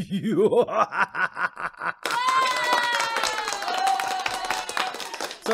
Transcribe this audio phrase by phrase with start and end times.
[0.00, 0.02] ส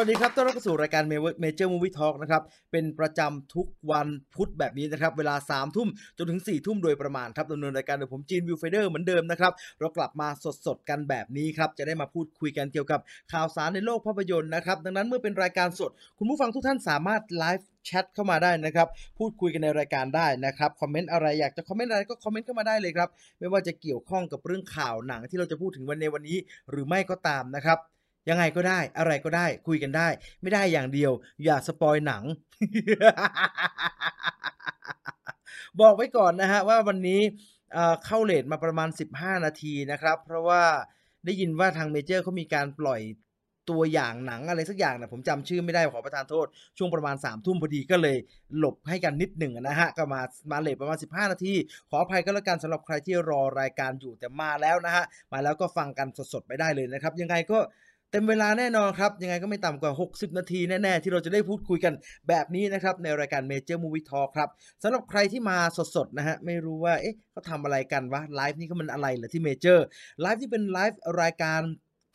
[0.01, 1.03] วัสดีครับ ต้อนรับเข้าสู่รายการ
[1.45, 2.43] Major Movie Talk นะครับ
[2.73, 5.89] เป็นประจำทุกวันพุธแบบนี้นะครับ เวลา3ทุ่ม
[6.19, 10.29] จนถึง4ทุ่มโดยประมาณครับดำเนินรายการโดยผมจีนวิวไฟเดอร์เหมือนเดิมนะครับ เรากลับมา
[10.67, 13.01] สดๆกันแบบนี้ครับ จะได้มาพูดคุยกันเกี่ยวกับ
[13.33, 18.89] ข่าวสารในโลกภาพยนตร์นะครับ ดังนั้นเมื่อเป็นรายการสด คุณผู้ฟังทุกท่านสามารถไลฟ์แชทเข้ามาได้นะครับ
[19.19, 26.39] พูดคุยกันในรายการได้นะครับ คอมเมนต์อะไรอยากจะคอมเมนต์อะไรก็คอมเมนต์เข้ามาได้เลยครับ ไม่ว่าจะเกี่ยวข้องกับเรื่องข่าวหนังที่เราจะพูดถึงวันในวันนี้
[26.71, 27.81] หรือไม่ก็ตามนะครับ
[28.29, 30.09] ยังไงก็ได้ อะไรก็ได้ คุยกันได้
[30.43, 31.13] ไม่ได้อย่างเดียว
[31.45, 32.23] อย่า spoil หนัง
[35.81, 37.21] บอกไว้ก่อนนะฮะว่าวันนี้
[37.73, 40.63] เข้า late มาประมาณ 15 นาทีนะครับ เพราะว่า
[41.25, 43.03] ได้ยินว่าทางเมเจอร์เขามีการปล่อย
[43.71, 46.47] ตัวอย่างหนังอะไรสักอย่างนะผมจำชื่อไม่ได้ขอประทานโทษ
[46.79, 48.17] ช่วงประมาณสามทุ่มพอดีก็เลย
[48.59, 51.55] หลบให้กันนิดหนึ่งนะฮะ ก็มามา late ประมาณ 15 นาที
[51.91, 57.59] ขออภัยก็แล้วกันสำหรับใครที่รอรายการอยู่แต่มาแล้วนะฮะ มาแล้วก็ฟังกันสดๆไปได้เลยนะครับ ยังไงก็
[58.11, 61.95] เต็มเวลาแน่นอนครับ ยังไงก็ไม่ต่ำกว่า 60 นาทีแน่ ๆ ที่เราจะได้พูดคุยกัน
[62.29, 64.51] แบบนี้นะครับ ในรายการ Major Movie Talk ครับ
[64.83, 65.59] สำหรับใครที่มา
[65.97, 69.87] สด ๆ นะฮะ ไม่รู้ว่า เอ๊ะเขาทำอะไรกันวะไลฟ์นี้เขามันอะไรเหรอที่เมเจอร์
[70.21, 71.61] ไลฟ์ที่เป็นไลฟ์รายการ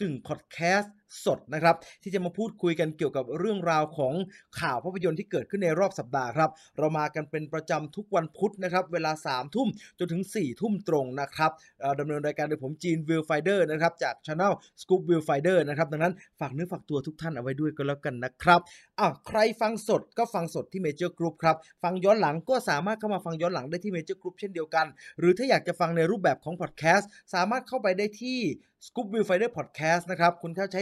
[0.01, 0.93] กึ่งพอดแคสต์
[1.25, 4.13] สดนะครับ ที่จะมาพูดคุยกันเกี่ยวกับเรื่องราวของ
[4.59, 9.67] ข่าวภาพยนตร์ที่เกิดขึ้นในรอบสัปดาห์ครับ เรามากันเป็นประจำทุกวันพุธนะครับ เวลา3ทุ่ม
[9.99, 11.51] จนถึง4ทุ่มตรงนะครับ
[11.99, 18.59] ดำเนินรายการโดยผมจีนวิลไฟเดอร์นะครับจากช anel Scoop Will Finder นะครับดังนั้นฝากเนื้อฝากตัวทุกท่านเอาไว้ด้วยก็แล้วกันนะครับ
[18.99, 24.85] อ้าวใครฟังสดก็ฟังสดที่ Major Group ครับ ฟังย้อนหลังก็สามารถเข้ามาฟังย้อนหลังได้ที่ Major Group เช่นเดียวกัน
[25.19, 28.39] หรือถ้าอยากจะฟังในรูปแบบของพอดแคสต์สามารถเข้าไปได้ที่
[28.85, 30.81] Scoop Will Finder Podcast นะครับคุณเข้าใช้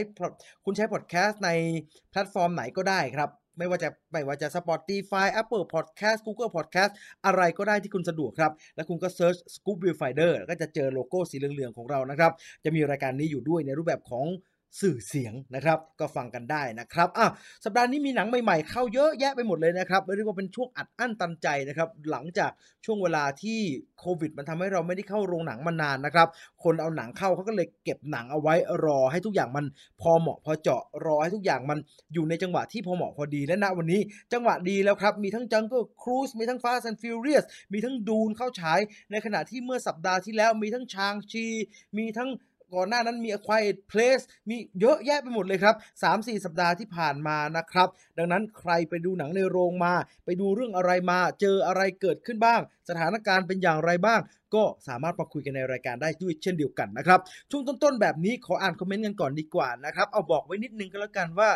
[0.65, 1.49] คุณใช้พอดแคสต์ใน
[2.11, 6.91] แพลตฟอร์มไหนก็ได้ครับ ไม่ว่าจะไม่ว่าจะ Spotify Apple Podcast Google Podcast
[7.25, 12.31] อะไรก็ได้ที่คุณสะดวกครับ แล้วคุณก็ search Scoop View Finder ก็จะเจอโลโก้สีเหลืองๆของเรานะครับ
[12.63, 14.25] จะมีรายการนี้อยู่ด้วยในรูปแบบของ
[14.81, 17.27] สื่อเสียงนะครับ ก็ฟังกันได้นะครับอะ
[17.63, 22.51] สัปดาห์นี้มีหนังใหม่ๆ เข้าเยอะแยะไปหมดเลยนะครับเรียกว่าเป็นช่วงอัดอั้นตันใจนะครับ หลังจาก
[22.85, 23.59] ช่วงเวลาที่
[23.99, 26.27] โควิด มันทำให้เราไม่ได้เข้าโรงหนังมานานนะครับ
[26.63, 28.53] คนเอาหนังเข้าเขาก็เลยเก็บหนังเอาไว้
[28.85, 29.65] รอให้ทุกอย่างมัน
[30.01, 31.77] พอเหมาะพอเจาะรอให้ทุกอย่างมัน
[32.13, 34.01] อยู่ในจังหวะที่พอเหมาะพอดีและณวันนี้
[34.33, 38.79] จังหวะดีแล้วครับ มีทั้ง Jungle Cruise มีทั้ง Fast and Furious มีทั้งดูนเข้าฉาย
[39.11, 41.45] ในขณะที่เมื่อสัปดาห์ที่แล้วมีทั้งชางชี
[41.97, 42.29] มีทั้ง
[42.75, 45.75] ก่อนหน้านั้นมี A Quiet Place มีเยอะแยะไปหมดเลยครับ
[46.09, 47.87] 3-4 สัปดาห์ที่ผ่านมานะครับ
[48.17, 49.93] ดังนั้นใครไปดูหนังในโรงมา
[50.25, 54.19] ไปดูเรื่องอะไรมา เจออะไรเกิดขึ้นบ้าง สถานการณ์เป็นอย่างไรบ้าง
[54.55, 57.19] ก็สามารถมาคุยกันในรายการได้ด้วยเช่นเดียวกันนะครับ
[57.51, 61.49] ช่วงต้นๆแบบนี้ขออ่านคอมเมนต์กันก่อนดีกว่านะครับ เอาบอกไว้นิดนึงก็แล้วกันว่า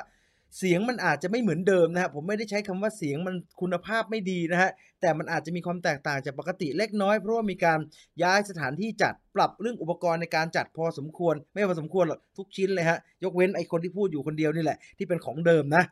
[0.58, 4.72] เสียงมันอาจจะไม่เหมือนเดิมนะฮะผมไม่ได้ใช้คำว่าเสียงมันคุณภาพไม่ดีนะฮะ
[5.02, 7.80] แต่มันอาจจะมีความแตกต่างจากปกติเล็กน้อย เพราะว่ามีการ
[8.24, 15.84] ย้ายสถานที่จัดปรับเรื่องอุปกรณ์ในการจัดพอสมควร ไม่พอสมควรหรอกทุกชิ้นเลยฮะยกเว้นไอคนที่พูดอยู่คนเดียวนี่แหละที่เป็นของเดิมนะ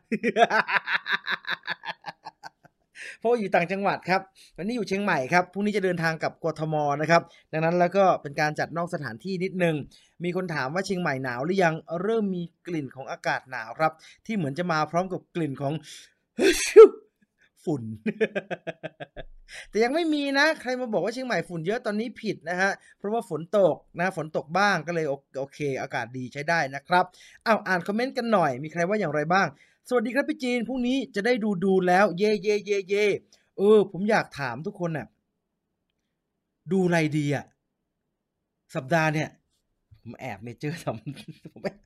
[3.18, 4.20] เพราะว่าอยู่ต่างจังหวัดครับ
[4.56, 9.74] วันนี้อยู่เชียงใหม่ครับพรุ่งนี้จะเดินทางกับกทมนะครับ ดังนั้นแล้วก็เป็นการจัดนอกสถานที่นิดนึง
[10.24, 13.92] มีคนถามว่าเชียงใหม่หนาวหรือยังเริ่มมีกลิ่นของอากาศหนาวครับ
[14.26, 15.72] ที่เหมือนจะมาพร้อมกับกลิ่นของ
[17.64, 17.82] ฝุ่น
[19.70, 27.04] แต่ยังไม่มีนะ ใครมาบอกว่าเชียงใหม่ฝุ่นเยอะตอนนี้ผิดนะฮะ เพราะว่าฝนตกนะ ฝนตกบ้างก็เลยโอโอเค อากาศดีใช้ได้นะครับ
[27.46, 29.46] อ้าวอ่านคอมเมนต์กันหน่อย มีใครว่าอย่างไรบ้าง
[29.88, 33.06] สวัสดีครับพี่จีนพรุ่งนี้จะได้ดูดูแล้ว เย่เย่เย่เย่
[33.58, 35.06] เออ ผมอยากถามทุกคนน่ะ
[36.72, 37.44] ดูอะไรดีอะ
[38.74, 39.28] สัปดาห์เนี่ย
[40.02, 41.78] ผมแอบเมเจอร์ทำผมแอบ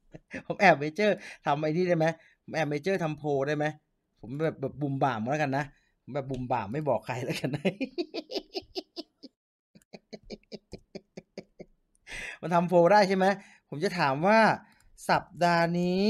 [0.47, 2.07] ผมแอบเมเจอร์ทำไอ้นี่ได้ไหม
[2.43, 3.65] ผมแอบเมเจอร์ทำโพได้ไหม
[4.21, 5.65] ผมแบบแบบบุมบ่ามแล้วกันนะ
[6.03, 7.65] ผมแบบบุมบ่ามไม่บอกใครแล้วกันนะ
[12.41, 13.27] มันทำโพได้ใช่ไหม
[13.69, 14.39] ผมจะถามว่า
[15.10, 16.07] สัปดาห์นี้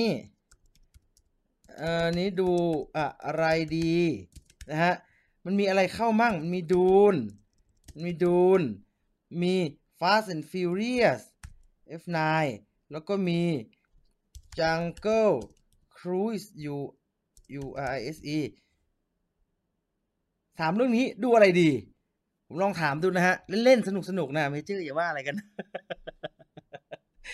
[1.80, 2.50] อ่อนี้ดู
[3.24, 3.44] อะไร
[3.76, 3.94] ดี
[4.70, 4.94] นะฮะ
[5.44, 7.14] มันมีอะไรเข้ามั่ง มันมีดูน
[7.92, 8.60] มันมีดูน
[9.42, 9.54] มี
[10.00, 11.22] Fast and Furious
[12.00, 12.18] F9
[12.92, 13.42] แล้วก็มี
[14.58, 15.34] Jungle
[15.96, 16.76] Cruise U
[17.62, 18.40] U R I S E
[20.58, 21.70] ถามเรื่องนี้ดูอะไรดี
[22.46, 25.36] ผมลองถามดูนะฮะ เล่นๆ สนุกๆ นะไม่เจออย่าว่าอะไรกัน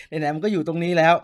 [0.07, 1.15] ไหนๆมันก็อยู่ตรงนี้แล้ว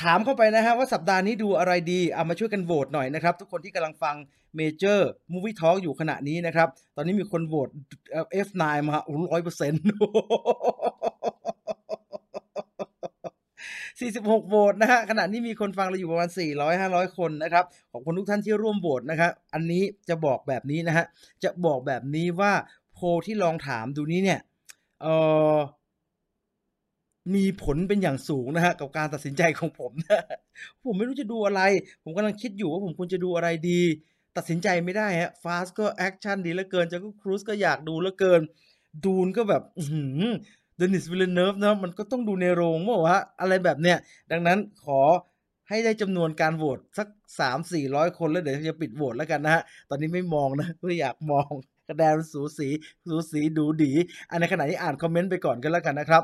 [0.00, 4.16] ถามเข้าไปนะฮะว่าสัปดาห์นี้ดูอะไรดี เอามาช่วยกันโหวตหน่อยนะครับ ทุกคนที่กำลังฟัง
[4.58, 5.00] Major
[5.32, 7.68] Movie Talk อยู่ขณะนี้นะครับ ตอนนี้มีคนโหวต
[8.46, 8.96] F9 มา
[9.32, 9.82] ร้อยเปอร์เซ็นต์
[14.02, 21.04] 46โหวตนะฮะขณะนี้มีคนฟังเราอยู่ประมาณ 400 500 คนนะครับขอบคุณทุกท่านที่ร่วมโหวตนะครับอันนี้จะบอกแบบนี้นะฮะ
[21.44, 22.52] จะบอกแบบนี้ว่า
[22.92, 24.40] โพลที่ลองถามดูนี้เนี่ย
[25.02, 25.06] เอ
[25.54, 25.56] อ
[27.34, 29.92] มีผลเป็นอย่างสูงนะฮะกับการตัดสินใจของผม
[30.84, 31.62] ผมไม่รู้จะดูอะไร
[32.04, 33.80] ผมกำลังคิดอยู่ว่าผมควรจะดูอะไรดี
[34.36, 38.40] ตัดสินใจไม่ได้ฮะ Fast ก็ action ดีเหลือเกิน Jungle Cruise ก็อยากดูเหลือเกิน
[39.04, 40.32] Dune ก็แบบอื้อฮือ
[40.80, 43.98] Denis Villeneuve เนะมันก็ต้องดูในโรงเปล่าวะอะไรแบบเนี้ย
[44.30, 45.00] ดังนั้นขอ
[45.68, 47.08] ให้ได้จำนวนการโหวตสัก
[47.38, 51.50] 3 4 0 0 คนแล้วเดี๋ยวจะปิดโหวตแล้วกันนะฮะ ตอนนี้ไม่มองนะไม่อยากมอง
[51.88, 52.68] คะแนนมันสูสี
[53.06, 53.92] สูสีดูดี
[54.30, 56.22] อันในขณะนี้อ่านคอมเมนต์ไปก่อนก็แล้วกันนะครับ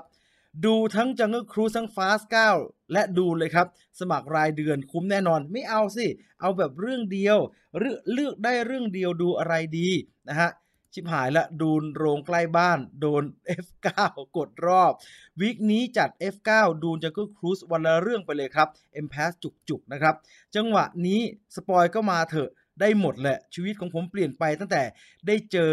[0.64, 2.24] ดูทั้ง Jungle Cruise ทั้ง Fast
[2.58, 3.66] 9และดูเลยครับ
[4.00, 6.06] สมัครรายเดือนคุ้มแน่นอน ไม่เอาสิ
[6.40, 7.38] เอาแบบเรื่องเดียว
[7.78, 9.88] เลือกเลือกได้เรื่องเดียวดูอะไรดี
[10.28, 10.50] นะฮะ
[10.92, 13.24] ชิบหายละดูนโรงใกล้บ้าน โดน
[13.64, 13.88] F9
[14.36, 14.92] กดรอบ
[15.40, 16.50] วีคนี้จัด F9
[16.82, 18.68] ดูน Jungle Cruise วันละเรื่องไปเลยครับ
[19.04, 19.32] M Pass
[19.68, 20.14] จุกๆ นะครับ
[20.56, 21.20] จังหวะนี้
[21.54, 24.82] สปอยก็มาเถอะได้หมดแหละ ชีวิตของผมเปลี่ยนไปตั้งแต่
[25.26, 25.72] ได้เจอ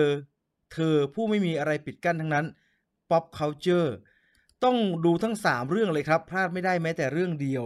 [0.73, 2.45] เธอผู้ไม่มีอะไรปิดกั้นทั้งนั้น
[3.09, 3.89] Pop Culture
[4.65, 7.63] ต้องดูทั้ง 3 เรื่องเลยครับ พลาดไม่ได้แม้แต่เรื่องเดียว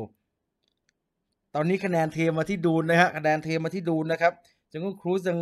[1.55, 4.33] ตอนนี้คะแนนเทมาที่ดูนนะฮะคะแนนเทมาที่ดูนนะครับ
[4.71, 5.37] จังก็ครูซยัง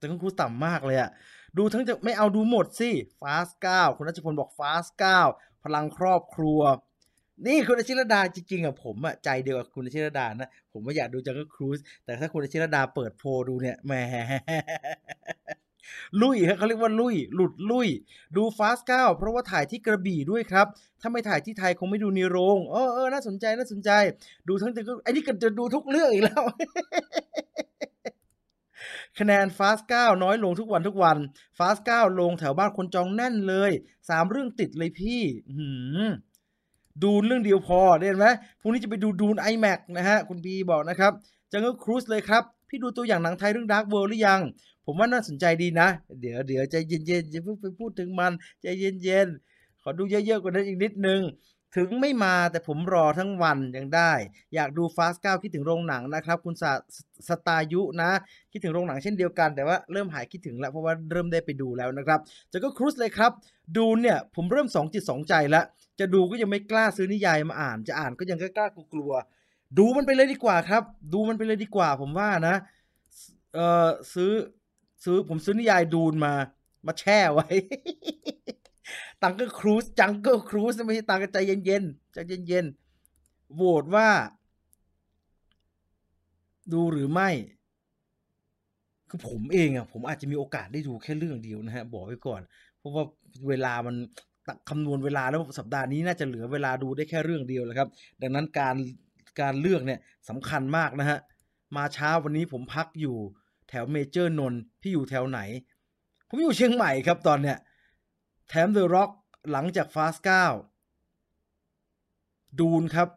[0.00, 1.10] จังก็ครูซต่ำมากเลยอะ
[1.58, 2.90] ดูทั้งจะไม่เอาดูหมดสิ
[3.20, 4.90] Fast 9คุณรัชพลบอก Fast
[5.26, 6.60] 9พลังครอบครัว
[7.46, 13.92] นี่คุณอาชิรดาจริงๆอะผมอะใจเดียวกับคุณอาชิรดานะ ผมไม่อยากดูจังก็ครูซแต่ถ้าคุณอาชิรดาเปิดโพดูเนี่ยแหม
[16.22, 17.88] ลุยเขาเรียกว่าลุย หลุดลุย
[18.36, 20.66] ดูฟาสเก้าเพราะว่าถ่ายที่กระบี่ด้วยครับ
[21.00, 23.90] ถ้าไม่ถ่ายที่ไทยคงไม่ดูในโรงเออเออน่าสนใจน่าสนใจ
[24.48, 26.42] ดูทั้งแต่ก็ไอ้นี่ก็จะดูทุกเรื่องอีกแล้ว
[29.18, 31.16] คะแนนฟาสเก้าน้อยลงทุกวันทุกวัน
[31.58, 33.70] ฟาสเก้าลงแถวบ้านคนจองแน่นเลย
[34.08, 35.20] สามเรื่องติดเลยพี่
[35.56, 35.66] หื
[36.08, 36.10] ม
[37.02, 38.26] ดูเรื่องเดียวพอได้ไหม
[38.60, 41.12] พรุ่งนี้จะไปดูดูน iMac นะฮะ คุณพีบอกนะครับ
[41.52, 42.42] จังก็ครูซเลยครับ
[42.74, 44.40] พี่ดูตัวอย่างหนังไทยเรื่อง Dark World หรือยัง
[44.86, 45.88] ผมว่าน่าสนใจดีนะ
[46.20, 48.32] เดี๋ยวเดี๋ยวใจเย็นๆอย่าเพิ่งไปพูดถึงมัน
[48.62, 51.20] ใจเย็นๆขอดูเยอะๆกว่านั้นอีกนิดนึง
[51.76, 54.12] ถึงไม่มาแต่ผมรอทั้งวันยังได้
[54.54, 56.64] อยากดูฟาสเก้าคิดถึงโรงหนังนะครับ คุณส
[57.28, 58.10] สตายุนะ
[58.52, 62.20] คิดถึงโรงหนังเช่นเดียวกันแต่ว่าเริ่มหายคิดถึงแล้วเพราะว่าเริ่มได้ไปดูแล้วนะครับ
[62.52, 63.32] จะก็ครูซเลยครับ
[63.76, 65.64] ดูเนี่ยผมเริ่มสองจิตสองใจแล้ว
[66.00, 69.12] จะดูก็ยังไม่กล้าซื้อนิยายมาอ่าน จะอ่านก็ยังกล้ากลัว
[69.78, 70.82] ดูมันไปเลยดีกว่าครับ
[71.12, 72.56] ดูมันไปเลยดีกว่า ผมว่านะ
[73.54, 74.32] เออซื้อ
[75.04, 76.34] ซื้อผมซื้อนิยายดูนมา
[76.86, 77.48] มาแช่ไว้
[79.22, 84.08] ตังก็ครูซจังก็ครูซไม่ใช่ตังก็ใจเย็นๆใจเย็นๆโหวตว่า
[86.72, 87.30] ดูหรือไม่
[89.08, 92.42] คือผมเองอะผมอาจจะมีโอกาสได้ดูแค่เรื่องเดียวนะฮะ บอกไว้ก่อน
[92.78, 93.04] เพราะว่า
[93.48, 93.96] เวลามัน
[94.68, 97.88] คำนวณเวลาแล้วสัปดาห์นี้น่าจะเหลือเวลาดูได้แค่เรื่องเดียวแหละครับ
[98.22, 98.76] ดังนั้นการ
[99.40, 101.18] การเลือกเนี่ยสำคัญมากนะฮะ
[101.76, 103.16] มาเช้าวันนี้ผมพักอยู่
[103.68, 105.40] แถวเมเจอร์นนพี่อยู่แถวไหน
[106.28, 107.58] ผมอยู่เชียงใหม่ครับตอนเนี้ย
[108.48, 109.10] แถม The Rock
[109.52, 110.44] หลังจาก Fast เก้า
[112.60, 113.08] Dune ครับ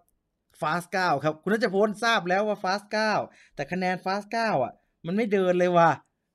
[0.61, 3.11] Fast เก้าครับ คุณนัชพลทราบแล้วว่า Fast เก้า
[3.55, 4.73] แต่คะแนน Fast เก้าอะ
[5.05, 5.89] มันไม่เดินเลยว่ะ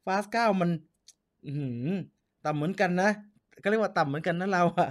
[0.07, 0.71] Fast เก้ามัน
[2.45, 3.11] ต่ำเหมือนกันนะ
[3.63, 4.89] ก็เรียกว่าต่ำเหมือนกันนะเราอะ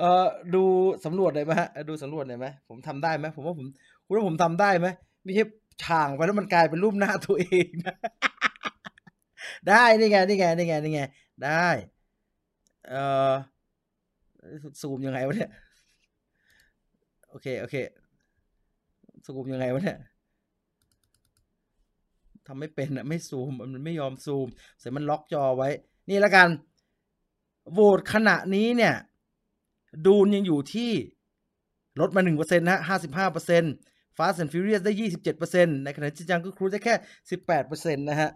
[0.00, 0.64] เอ่อดู
[1.04, 3.66] สำรวจได้ไหมฮะดูสำรวจได้ไหมผมทำได้ไหมผมว่าผม
[4.06, 4.86] คุณว่าผมทำได้ไหม
[5.24, 5.44] ไม่ใช่
[5.82, 7.96] ช่างไปแล้วมันกลายเป็นรูปหน้าตัวเองนะ
[9.68, 11.00] ได้นี่ไงนี่ไงนี่ไงนี่ไง
[11.44, 11.66] ได้
[12.88, 13.32] เอ่อ
[14.80, 15.50] ซูมยังไงวะเนี่ย
[17.28, 17.76] โอเคโอเค
[19.26, 19.98] ซูมยังไงวะเนี่ย
[22.46, 24.46] ทำไม่เป็นอะไม่ซูมมันไม่ยอมซูม
[24.78, 25.68] เสร็จมันล็อกจอไว้
[26.10, 26.48] นี่ล้วกัน
[27.72, 28.94] โหวตขณะนี้เนี่ย
[30.06, 30.92] ดูนยังอยู่ที่
[32.00, 34.92] ลดมา 1%นะฮะ55% Fast and Furious ได้
[35.38, 36.94] 27%ในขณะที่จังก็ครูได้แค่
[37.54, 38.30] 18%นะฮะ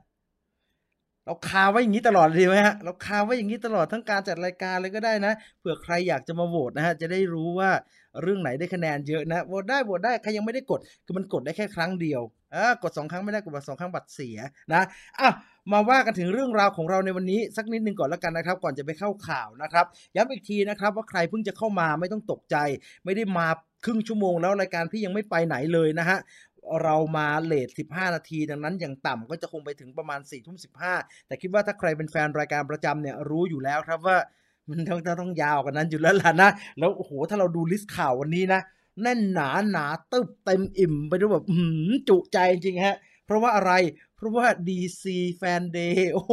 [1.26, 7.70] เราคาไว้อย่างนี้ตลอดดีไหมฮะ เราคาไว้อย่างนี้ตลอดทั้งการจัดรายการเลยก็ได้นะ เผื่อใครอยากจะมาโหวตนะฮะ จะได้รู้ว่า
[8.22, 12.22] เรื่องไหนได้คะแนนเยอะนะ โหวตได้ โหวตได้ ใครยังไม่ได้กด คือมันกดได้แค่ครั้งเดียว
[12.54, 14.38] อ่ากดสองครั้งไม่ได้ กดบัตรสองครั้งบัตรเสีย
[14.72, 14.82] นะ
[15.20, 15.28] อะ
[15.72, 22.56] มาว่ากันถึงเรื่องราวของเราในวันนี้สักนิดนึงก่อนแล้วกันนะครับ ก่อนจะไปเข้าข่าวนะครับย้ำอีกทีนะครับว่าใครเพิ่งจะเข้ามาไม่ต้องตกใจ
[23.04, 23.46] ไม่ได้มา
[23.84, 26.18] ครึ่งชั่วโมงแล้วรายการพี่ยังไม่ไปไหนเลยนะฮะ
[26.82, 30.68] เรามาเลท15 นาที ดังนั้นอย่างต่ำก็จะคงไปถึงประมาณ4ี่ทุ่มสิ
[31.26, 34.18] แต่คิดว่าถ้าใครเป็นแฟนรายการประจำเนี่ยรู้อยู่แล้วครับว่า
[34.68, 38.60] มันต้องต้องยาวกว่านั้นอยู่แล้วล่ะนะ แล้วโอ้โหถ้าเราดูลิสต์ข่าววันนี้นะ
[39.02, 41.44] แน่นหนาหนาตึบเต็มอิ่มไปด้วยแบบ
[42.08, 43.72] จุใจจริงฮะ เพราะว่าอะไร
[44.24, 45.04] ราะว่า DC
[45.40, 46.32] Fan Day โอ้โห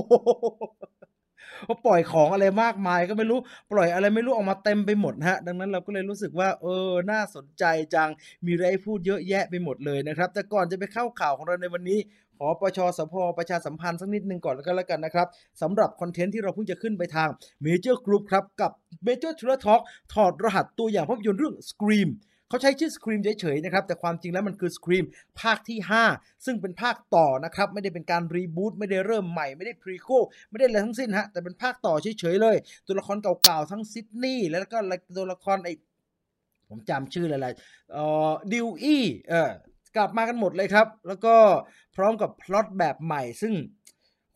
[1.70, 3.40] ราปล่อยของอะไรมากมายก็ไม่รู้
[3.72, 7.64] ปล่อยอะไรไม่รู้ออกมาเต็มไปหมดนะฮะ ดังนั้นเราก็เลยรู้สึกว่า เออ น่าสนใจ
[7.96, 8.10] จัง
[8.46, 12.00] มีอะไรให้พูดเยอะแยะไปหมดเลยนะครับ แต่ก่อนจะไปเข้าข่าวของเราในวันนี้
[12.38, 15.28] ขอปชสพประชาสัมพันธ์สักนิดหนึ่งก่อนแล้วก็แล้วกันนะครับ
[15.62, 17.30] สำหรับคอนเทนต์ที่เราเพิ่งจะขึ้นไปทาง
[17.66, 18.72] Major Group ครับ กับ
[19.08, 19.82] Major t r a Talk
[20.14, 22.10] ถอดรหัสตัวอย่างภาพยนตร์เรื่อง Scream
[22.52, 25.06] เขาใช้ชื่อ Scream เฉยๆนะครับแต่ความจริงแล้วมันคือ Scream
[25.42, 25.80] ภาคที่
[26.12, 30.08] 5 ซึ่งเป็นภาคต่อนะครับไม่ได้เป็นการ reboot ไม่ได้เริ่มใหม่ไม่ได้ prequel
[30.50, 32.56] ไม่ได้อะไรทั้งสิ้นฮะแต่เป็นภาคต่อเฉยๆเลย
[32.88, 34.78] ตัวละครเก่าๆทั้ง Sidney แล้วก็
[35.18, 35.70] ตัวละครไอ
[36.70, 37.48] ผมจำชื่ออะไร
[37.92, 39.52] เอ่อ Dewey เออ
[39.96, 41.36] กลับมากันหมดเลยครับ แล้วก็
[41.96, 43.54] พร้อมกับพล็อตแบบใหม่ซึ่ง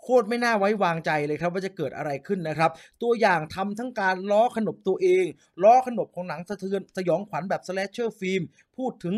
[0.06, 2.72] โคตรไม่น่าไว้วางใจเลยครับว่าจะเกิดอะไรขึ้นนะครับ
[3.04, 5.26] ตัวอย่างทำทั้งการล้อขนบตัวเอง
[5.64, 8.42] ล้อขนบของหนังสะเทือนสยองขวัญแบบ slasher film
[8.78, 9.14] พูดถึง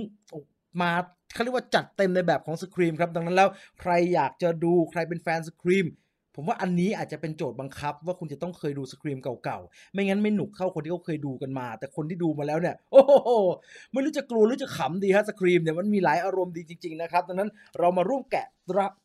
[0.81, 0.91] มา
[1.33, 3.49] เขาเรียกว่าจัดเต็มในแบบของ Scream ครับ ดังนั้นแล้ว
[3.81, 5.85] ใครอยากจะดูใครเป็นแฟน Scream
[6.39, 13.29] ผมว่าอันนี้อาจจะเป็นโจทย์บังคับ ว่าคุณจะต้องเคยดู Scream เก่าๆ ไม่งั้นไม่หนุกเท่าคนที่เขาเคยดูกันมา แต่คนที่ดูมาแล้วเนี่ย โอ้โห
[13.93, 18.47] ไม่รู้จะกลัวหรือจะขำดีฮะ Scream เนี่ยมันมีหลายอารมณ์ดีจริงๆนะครับ ดังนั้นเรามาร่วมแกะ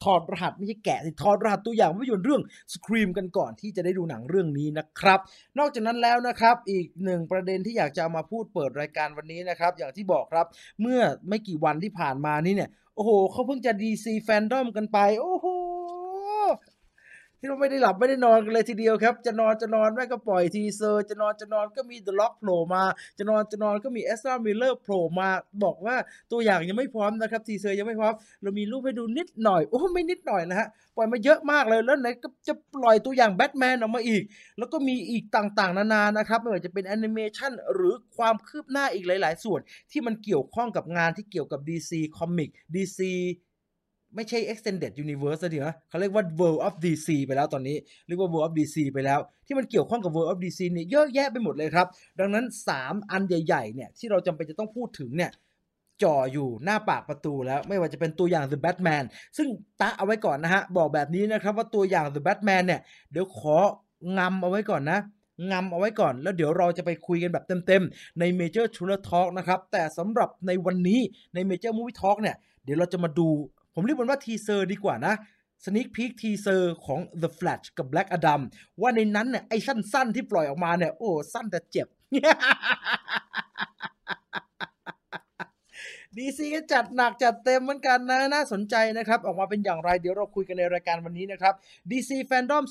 [0.05, 5.19] ถอดรหัสไม่ใช่แกะถอดรหัสตัวอย่างภาพยนตร์เรื่อง Scream กันก่อนที่จะได้ดูหนังเรื่องนี้นะครับ
[5.59, 10.47] นอกจากนั้นแล้วนะครับ อีกหนึ่งประเด็นที่อยากจะเอามาพูดเปิดรายการวันนี้นะครับ อย่างที่บอกครับ
[10.81, 15.47] เมื่อไม่กี่วันที่ผ่านมานี่เนี่ย โอ้โหเขาเพิ่งจะ DC FanDome กันไป โอ้โห
[17.43, 22.83] ที่เราไม่ได้หลับไม่ได้นอนกันเลยทีเดียวครับ จะนอนจะนอนแม่ก็ปล่อย teaser จะนอนจะนอนก็มี The Rock โผล่มา
[23.19, 25.29] จะนอนจะนอนก็มี Ezra Miller โผล่มา
[25.63, 25.97] บอกว่า
[26.33, 34.23] ตัวอย่างยังไม่พร้อมนะครับ teaser ยังไม่พร้อม เรามีรูปให้ดูนิดหน่อย โอ้ไม่นิดหน่อยนะฮะ ปล่อยมาเยอะมากเลย แล้วไหนก็จะปล่อยตัวอย่างแบทแมนออกมาอีก
[34.59, 43.01] แล้วก็มีอีกต่างๆ นานานะครับ ไม่ว่าจะเป็นแอนิเมชันหรือความคืบหน้าอีกหลาย ๆ ส่วน ที่มันเกี่ยวข้องกับงานที่เกี่ยวกับ DC Comic DC
[44.15, 47.77] ไม่ใช่ extended universe นะทีนะเขาเรียกว่า world of DC ไปแล้วตอนนี้
[48.07, 51.87] เรียกว่า world of DC ไปแล้ว ที่มันเกี่ยวข้องกับ world of DC เนี่ยเยอะแยะไปหมดเลยครับ
[52.21, 52.45] ดังนั้น
[52.79, 55.31] 3 อันใหญ่ๆเนี่ยที่เราจำเป็นจะต้องพูดถึงเนี่ย
[56.03, 59.05] จ่ออยู่หน้าปากประตูแล้วไม่ว่าจะเป็นตัวอย่าง The Batman
[59.37, 59.49] ซึ่ง
[59.81, 62.81] ตะเอาไว้ก่อนนะฮะ บอกแบบนี้นะครับว่าตัวอย่าง The Batman เนี่ย
[63.13, 63.59] เดี๋ยวขอ
[64.19, 64.99] งำเอาไว้ก่อนนะ
[65.51, 71.01] งำเอาไว้ก่อน แล้วเดี๋ยวเราจะไปคุยกันแบบเต็มๆ ใน Major t r u l e r Talk นะครับ แต่สำหรับในวันนี้
[71.35, 73.29] ใน Major Movie Talk เนี่ย เดี๋ยวเราจะมาดู
[73.75, 75.15] ผมเรียกมันว่า teaser ดีกว่านะ
[75.65, 78.41] sneak peek teaser ของ The Flash กับ Black Adam
[78.81, 81.89] ว่าในนั้นเนี่ยไอ้สั้นๆที่ปล่อยออกมาเนี่ย โอ้ สั้นแต่เจ็บ
[86.19, 91.55] DC ก็จัดหนักจัดเต็มเหมือนกันนะ น่าสนใจนะครับ ออกมาเป็นอย่างไรเดี๋ยวเราคุยกันในรายการวันนี้นะครับ
[91.91, 92.63] DC FanDome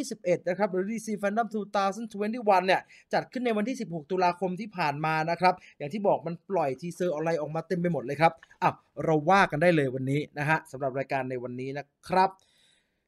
[0.00, 1.46] 2021 นะครับ หรือ DC FanDome
[1.86, 2.32] 2021
[2.66, 2.80] เนี่ย
[3.14, 12.30] จัดขึ้นในวันที่ 16 ตุลาคมที่ผ่านมานะครับ อย่างที่บอกมันปล่อย teaser อะไรออกมาเต็มไปหมดเลยครับอ้าวเราว่ากันได้เลยวันนี้นะฮะสำหรับรายการในวันนี้นะครับ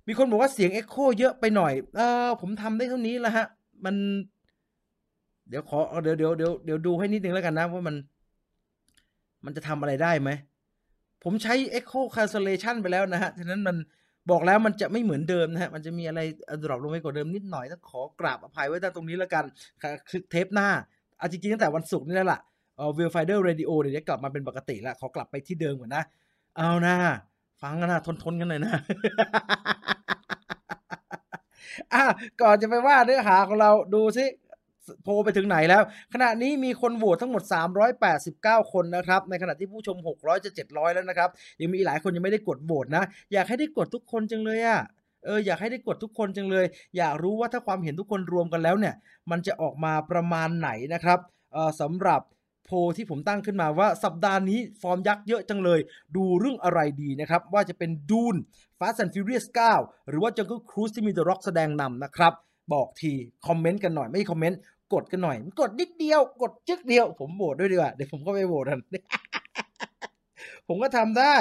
[0.07, 3.47] มีคนบอกว่าเสียงเอ็กโคเยอะไปหน่อยเออผมทำได้เท่านี้แล้วฮะ
[3.85, 3.95] มัน
[5.49, 7.97] เดี๋ยวขอเดี๋ยวเดี๋ยวเดี๋ยวเดี๋ยวดูให้นิดนึงแล้วกันนะว่ามัน
[9.45, 10.31] มันจะทำอะไรได้ไหม
[11.25, 13.77] ผมใช้ Echo Cancellation ไปแล้วนะฮะ ฉะนั้นมัน
[14.31, 16.21] บอกแล้วมันจะไม่เหมือนเดิมนะฮะ มันจะมีอะไร
[16.63, 19.45] ดรอปลงไปกว่าเดิมนิดหน่อยต้องขอกราบอภัยไว้ตรงนี้แล้วกัน
[20.09, 20.69] คือเทปหน้า
[21.21, 22.41] อาจริงๆตั้งแต่วันศุกร์นี่แหละ
[22.77, 26.03] เอ่อ Will Finder Radio เดี๋ยวจะกลับมาเป็นปกติล้วขอกลับไปที่เดิมก่อนนะ
[26.57, 26.95] เอานะ
[27.63, 28.75] ฟังกันนะทนๆกันหน่อยนะ
[31.95, 32.05] อะ
[32.41, 34.25] ก่อนจะไปว่าเนื้อหาของเราดูซิ
[35.03, 35.83] โพลไปถึงไหนแล้ว
[36.15, 37.43] ขณะนี้มีคนโหวตทั้งหมด
[38.09, 44.81] 389 คนนะครับ ในขณะที่ผู้ชม 600 จะ 700 แล้วนะครับ ยังมีหลายคนยังไม่ได้กดโหวตนะ อยากให้ได้กดทุกคนจังเลยอะ
[45.25, 48.95] เอออยากให้ได้กดทุกคนจังเลย อยากรู้ว่าถ้าความเห็นทุกคนรวมกันแล้วเนี่ย
[49.31, 51.19] มันจะออกมาประมาณไหนนะครับ
[51.53, 52.23] เออสำหรับ
[52.67, 55.81] โพลที่ผมตั้งขึ้นมาว่าสัปดาห์นี้ฟอร์มยักษ์เยอะจังเลย
[56.17, 58.37] ดูเรื่องอะไรดีนะครับ ว่าจะเป็นดูน
[58.79, 59.47] Fast and Furious
[59.79, 62.33] 9 หรือว่า Jungle Cruise ที่มี The Rock แสดงนำนะครับ
[62.73, 63.13] บอกที
[63.47, 64.59] คอมเมนต์กันหน่อยไม่คอมเมนต์
[64.93, 68.81] กดกันหน่อยกดนิดเดียว กดจึกเดียว ผมโหวตด้วยดีกว่าเดี๋ยวผมก็ไปโหวตกัน
[70.67, 71.35] ผมก็ทำได้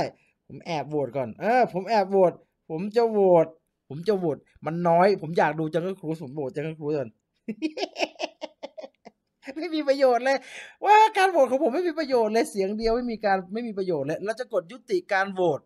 [0.47, 2.33] ผมแอบโหวตก่อนเออผมแอบโหวต
[2.69, 3.47] ผมจะโหวต
[3.89, 7.09] ผมจะโหวตมันน้อย ผมอยากดู Jungle Cruise ผมโหวต Jungle Cruise ก่อน
[9.55, 10.37] ไม่มีประโยชน์เลย
[10.85, 15.59] ว่าการโหวตของผมไม่มีประโยชน์เลยเสียงเดียวไม่มีการไม่มีประโยชน์เลยเราจะกดยุติการโหวต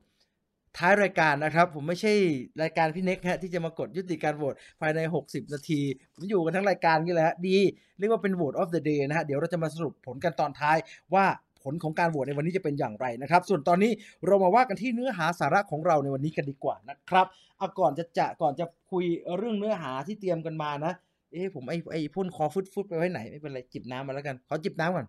[0.77, 2.13] ท้ายรายการนะครับ ผมไม่ใช่
[2.61, 5.81] รายการพี่เน็กฮะที่จะมากดยุติการโหวตภายใน 60 นาที
[6.13, 7.57] ผมอยู่กันทั้งรายการนี่แหละฮะดี
[7.99, 10.77] เรียกว่าเป็นโหวต of the day นะฮะ เดี๋ยวเราจะมาสรุปผลกันตอนท้าย
[11.13, 11.25] ว่า
[11.63, 13.91] ผลของการโหวตในวันนี้จะเป็นอย่างไรนะครับ ส่วนตอนนี้
[14.25, 17.27] เรามาว่ากันที่เนื้อหาสาระของเราในวันนี้กันดีกว่านะครับ
[17.57, 19.05] เอาก่อนจะจะก่อนจะคุย
[19.37, 20.93] เรื่องเนื้อหาที่เตรียมกันมานะ
[21.31, 25.07] เอ๊ะผมไอ้ไอ้พ่นคอฟุดฟุดไปไว้ไหนไม่เป็นไรจิบน้ำมาแล้วกันขอจิบน้ำก่อน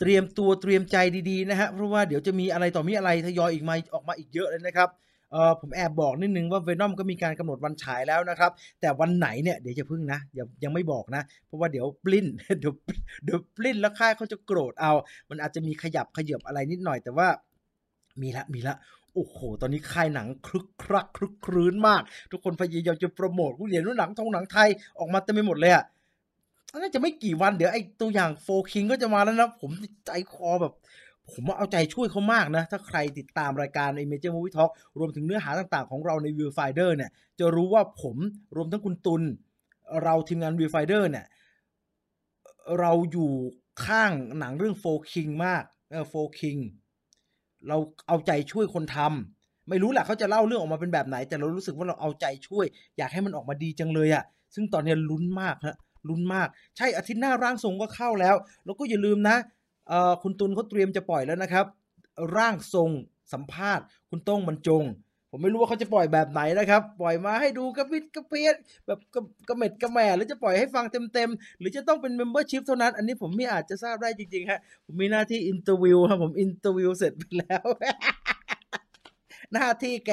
[0.00, 0.96] เตรียมตัวเตรียมใจ
[1.30, 4.88] ดีๆนะฮะเพราะว่าเดี๋ยวจะมีอะไรต่อมีอะไรทยอยอีกมาออกมาอีกเยอะเลยนะครับ
[5.32, 12.26] เออผมแอบบอกนิดนึงว่า Venom ก็มีการกำหนดวันฉายแล้วนะครับ แต่วันไหนเนี่ยเดี๋ยวจะพึ่งนะอย่ายังไม่บอกนะ เพราะว่าเดี๋ยวปลิ้น
[12.60, 12.72] เดี๋ยว
[13.24, 14.92] เดี๋ยวปลิ้นแล้วค่ายเขาจะโกรธเอา
[15.30, 17.28] มันอาจจะมีขยับขยับอะไรนิดหน่อยแต่ว่า
[18.22, 18.74] มีละมีละ
[19.14, 22.02] โอ้โห ตอนนี้ค่ายหนังคลึกครักคลึกครื้นมาก
[22.32, 25.84] ทุกคนพยายามจะโปรโมทกูเห็นว่าหนังทองหนังไทยออกมาเต็มไปหมดเลยอะ
[26.78, 29.70] น่าจะไม่กี่วันเดี๋ยวไอ้ตัวอย่างโฟคิงก็จะมาแล้วนะ ผม
[30.06, 30.72] ใจคอแบบ
[31.32, 38.16] ผมเอาใจช่วยเขามากนะ ถ้าใครติดตามรายการ i m a g e Movie Talk รวมถึงเนื้อหาต่างๆของเราใน Viewfinder เนี่ย จะรู้ว่าผม
[38.56, 39.22] รวมทั้งคุณตุล
[40.02, 41.26] เราทีมงาน Viewfinder เนี่ย
[42.78, 43.30] เราอยู่
[43.84, 46.56] ข้างหนังเรื่องโฟคิงมากเออโฟคิง
[47.68, 47.76] เรา
[48.08, 52.66] เอาใจช่วยคนทำไม่รู้แหละเขาจะเล่าเรื่องออกมาเป็นแบบไหน แต่เรารู้สึกว่าเราเอาใจช่วย
[52.98, 54.24] อยากให้มันออกมาดีจังเลยอะ
[54.54, 55.76] ซึ่งตอนนี้ลุ้นมากฮะ
[56.08, 59.36] ลุ้นมาก ใช่อาทิตย์หน้าร่างทรงก็เข้าแล้ว แล้วก็อย่าลืมนะ
[60.22, 61.66] คุณตุลเขาเตรียมจะปล่อยแล้วนะครับ
[62.36, 62.90] ร่างทรง
[63.32, 64.84] สัมภาษณ์ คุณโต้งบรรจง
[65.32, 68.54] ผมไม่รู้ว่าเขาจะปล่อยแบบไหนนะครับ ปล่อยมาให้ดูกระปิดกระเพียด
[68.86, 68.98] แบบ
[69.48, 77.66] กระเม็ดกระแหม่หรือจะปล่อยให้ฟังเต็มๆ หรือจะต้องเป็น membership เท่านั้น อันนี้ผมไม่อาจจะทราบได้จริงๆฮะผมมีหน้าที่ interview ครับผม interview เสร็จไปแล้ว
[79.52, 80.12] หน้าที่แก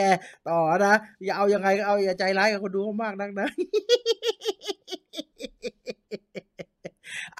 [0.49, 3.47] ต่อนะ อย่าเอายังไงก็เอาอย่าใจร้ายกับคนดูเขามากนักนะ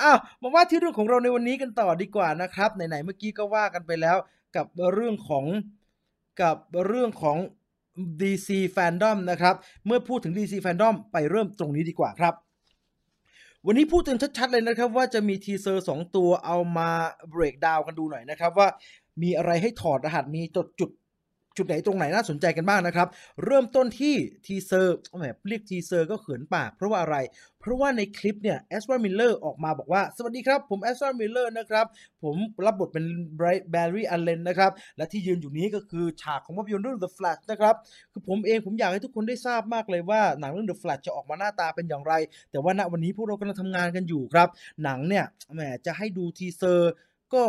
[0.02, 4.18] อ้าวมาว่าที่เรื่องของเราในวันนี้กันต่อดีกว่านะครับไหนๆเมื่อกี้ก็ว่ากันไปแล้ว
[4.56, 5.46] กับเรื่องของ
[6.42, 7.38] กับเรื่องของ
[8.22, 12.34] DC Fandom นะครับ เมื่อพูดถึง DC Fandom ไปเริ่มตรงนี้ดีกว่าครับ
[13.66, 16.90] วันนี้พูดกันชัดๆเลยนะครับ ว่าจะมีทีเซอร์ 2 ตัวเอามา
[17.30, 18.68] breakdown กันดูหน่อยนะครับ ว่า
[19.22, 20.90] มีอะไรให้ถอดรหัสมีจดจุด
[21.58, 23.08] จุดไหนตรงไหนน่าสนใจกันบ้างนะครับ
[23.46, 27.18] เริ่มต้นที่ teaser แหมเรียก teaser ก็เขินปาก เพราะว่าอะไร
[27.60, 31.86] เพราะว่าในคลิปเนี่ย Ezra Miller ออกมาบอกว่า สวัสดีครับ ผม Ezra Miller นะครับ
[32.24, 32.36] ผม
[32.66, 33.06] รับบทเป็น
[33.72, 37.76] Barry Allen นะครับ และที่ยืนอยู่นี้ก็คือฉากของภาพยนตร์เรื่อง The Flash นะครับ
[38.12, 42.14] คือผมเองผมอยากให้ทุกคนได้ทราบมากเลยว่าหนังเรื่อง The Flash จะออกมาหน้าตาเป็นอย่างไร
[42.52, 44.48] แต่ว่าณวันนี้พวกเรากำลังทำงานกันอยู่ครับ
[44.84, 46.92] หนังเนี่ยแหมจะให้ดู teaser
[47.34, 47.44] ก็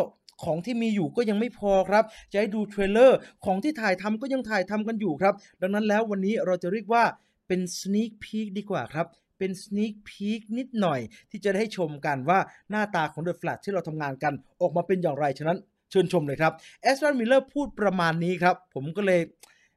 [0.45, 7.05] ของที่มีอยู่ก็ยังไม่พอครับ จะให้ดู trailer ของที่ถ่ายทำก็ยังถ่ายทำกันอยู่ครับ ดังนั้นแล้ววันนี้เราจะเรียกว่า
[7.49, 9.07] เป็น sneak peek ดีกว่าครับ
[9.39, 12.39] เป็น sneak peek นิดหน่อย ที่จะได้ชมกันว่า
[12.71, 15.59] หน้าตาของ The Flash ที่เราทำงานกันออกมาเป็นอย่างไร ฉะนั้น
[15.91, 19.21] เชิญชมเลยครับ Ezra Miller พูดประมาณนี้ครับ ผมก็เลย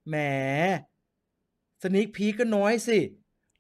[0.08, 0.16] แหม
[1.82, 3.00] sneak peek ก็น้อยสิ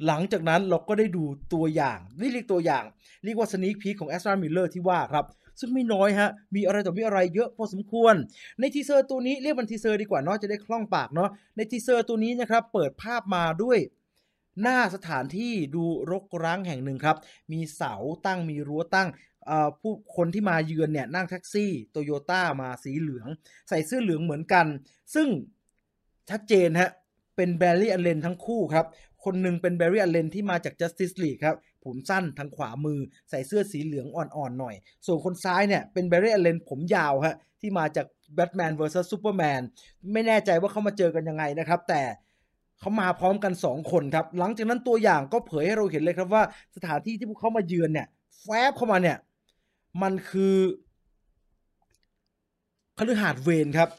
[0.07, 2.83] หลังจากนั้นเราก็ได้ดูตัวอย่าง นี่เรียกตัวอย่าง
[3.23, 5.25] เรียกว่า sneak peek ของ Ezra Miller ที่ว่าครับ
[5.61, 8.15] ซึ่งไม่น้อยฮะ มีอะไรต่อมีอะไรเยอะพอสมควร
[8.59, 13.79] ใน teaser ตัวนี้เรียกมัน teaser ดีกว่าเนาะจะได้คล่องปากเนาะใน teaser ตัวนี้นะครับเปิดภาพมาด้วย
[14.61, 17.17] หน้าสถานที่ดูรกร้างแห่งหนึ่งครับ
[17.51, 17.93] มีเสา
[18.25, 19.09] ตั้งมีรั้วตั้ง
[19.81, 23.27] ผู้คนที่มาเยือนเนี่ยนั่งแท็กซี่โตโยต้ามาสีเหลือง
[23.69, 24.65] ใส่เสื้อเหลืองเหมือนกัน
[25.13, 25.27] ซึ่ง
[26.29, 26.91] ชัดเจนฮะ
[27.35, 28.85] เป็นแบร์รี่อันเลนทั้งคู่ครับ
[29.25, 31.55] คนหนึ่งเป็นแบรรี่อเลนที่มาจาก Justice League ครับ
[31.85, 38.05] ผมสั้นทางขวามือใส่เสื้อสีเหลืองอ่อนๆหน่อย ส่วนคนซ้ายเนี่ยเป็นแบรรี่อเลนผมยาวฮะที่มาจาก
[38.37, 39.61] Batman vs Superman
[40.13, 42.01] ไม่แน่ใจว่าเขามาเจอกันยังไงนะครับ แต่
[42.79, 46.43] เขามาพร้อมกัน 2 คนครับ หลังจากนั้นตัวอย่างก็เผยให้เราเห็นเลยครับว่า
[46.75, 48.07] สถานที่ที่พวกเขามาเยือนเนี่ย
[48.41, 49.17] แฟบเข้ามาเนี่ย
[50.01, 50.55] มันคือ
[52.97, 53.89] คฤหาสน์ Wayne ครับ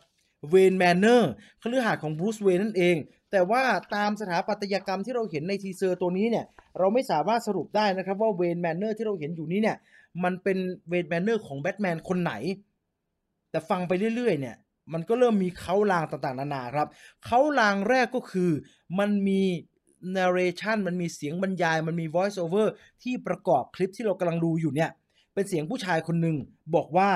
[0.50, 1.30] Wayne Manor
[1.62, 2.96] คฤหาสน์ของ Bruce Wayne นั่นเอง
[3.30, 3.62] แต่ว่า
[3.94, 6.46] ตามสถาปัตยกรรมที่เราเห็นใน teaser ตัวนี้เนี่ย
[6.78, 9.76] เราไม่สามารถสรุปได้นะครับว่า Wayne Manor ที่เราเห็นอยู่นี้เนี่ย
[10.24, 12.32] มันเป็น Wayne Manor ของแบทแมนคนไหน
[13.50, 14.56] แต่ฟังไปเรื่อยๆเนี่ย
[14.92, 16.88] มันก็เริ่มมีเค้าลางต่างๆ นานาครับ
[17.24, 18.50] เค้าลางแรกก็คือ
[18.98, 19.42] มันมี
[20.16, 22.66] narration มันมีเสียงบรรยาย มันมี voice over
[23.02, 24.90] ที่ประกอบคลิปที่เรากำลังดูอยู่เนี่ย
[25.34, 26.36] เป็นเสียงผู้ชายคนหนึ่ง
[26.74, 27.10] บอกว่า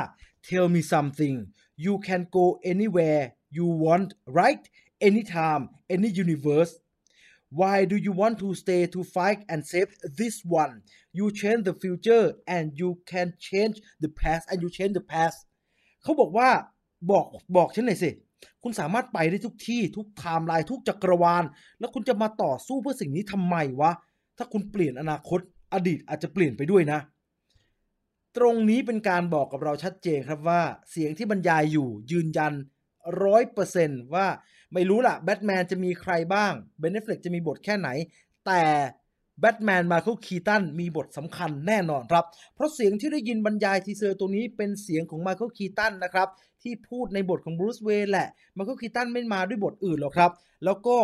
[0.49, 1.37] tell me something
[1.85, 3.23] you can go anywhere
[3.57, 4.09] you want
[4.41, 4.63] right
[5.09, 5.63] anytime
[5.95, 6.73] any universe
[7.59, 10.73] why do you want to stay to fight and save this one
[11.13, 15.39] you change the future and you can change the past and you change the past
[16.03, 16.51] เขาบอกว่า
[17.11, 18.11] บอกบอกฉันหน่อยสิ
[18.63, 21.45] คุณสามารถไปได้ทุกที่ทุกไทม์ไลน์ทุกจักรวาล
[21.79, 23.93] แล้วคุณจะมาต่อสู้เพื่อสิ่งนี้ทำไมวะ
[24.39, 25.41] ถ้าคุณเปลี่ยนอนาคต
[25.73, 27.01] อดีตอาจจะเปลี่ยนไปด้วยนะ
[28.37, 32.53] ตรงนี้เป็นการบอกกับเราชัดเจนครับว่าเสียงที่บรรยายอยู่ยืนยัน
[33.25, 34.27] ร้อยเปอร์เซนต์ว่า
[34.75, 37.89] ไม่รู้ละแบทแมนจะมีใครบ้าง Ben Affleck จะมีบทแค่ไหน
[38.47, 38.63] แต่
[39.41, 46.29] Batman Michael Keaton มีบทสำคัญแน่นอนครับ เพราะเสียงที่ได้ยินบรรยาย teaser ตัวนี้เป็นเสียงของ Michael Keaton นะครับ
[46.63, 50.31] ที่พูดในบทของ Bruce Wayne แหละมาเคิลคีตันไม่มาด้วยบทอื่นหรอกครับ
[50.65, 50.97] แล้วก็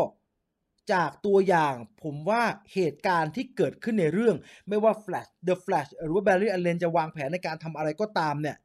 [0.93, 2.43] จากตัวอย่างผมว่า
[2.75, 4.37] เหตุการณ์ที่เกิดขึ้นในเรื่อง
[4.69, 8.57] ไม่ว่า Flash The Flash หรือว่า Barry Allen จะวางแผนในการทำอะไรก็ตามเนี่ย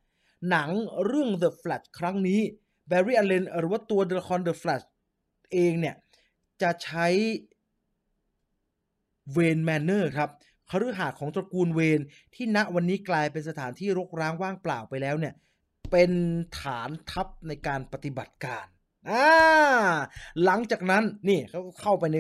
[0.50, 0.70] หนัง
[1.06, 2.40] เรื่อง The Flash ครั้งนี้
[2.90, 4.86] Barry Allen หรือว่าตัวละคร The Flash
[5.54, 5.96] เองเนี่ย
[6.62, 7.08] จะใช้
[9.34, 10.30] เวนแมนเนอร์ครับ
[10.70, 12.00] คฤหาสน์ของตระกูลเวน
[12.36, 15.34] ที่ณวันนี้กลายเป็นสถานที่รกร้างว่างเปล่าไปแล้วเนี่ย
[15.92, 16.12] เป็น
[16.60, 18.66] ฐานทัพในการปฏิบัติการ
[19.10, 19.28] อ่า
[20.46, 22.18] หลังจากนั้นนี่เขาก็เข้าไปใน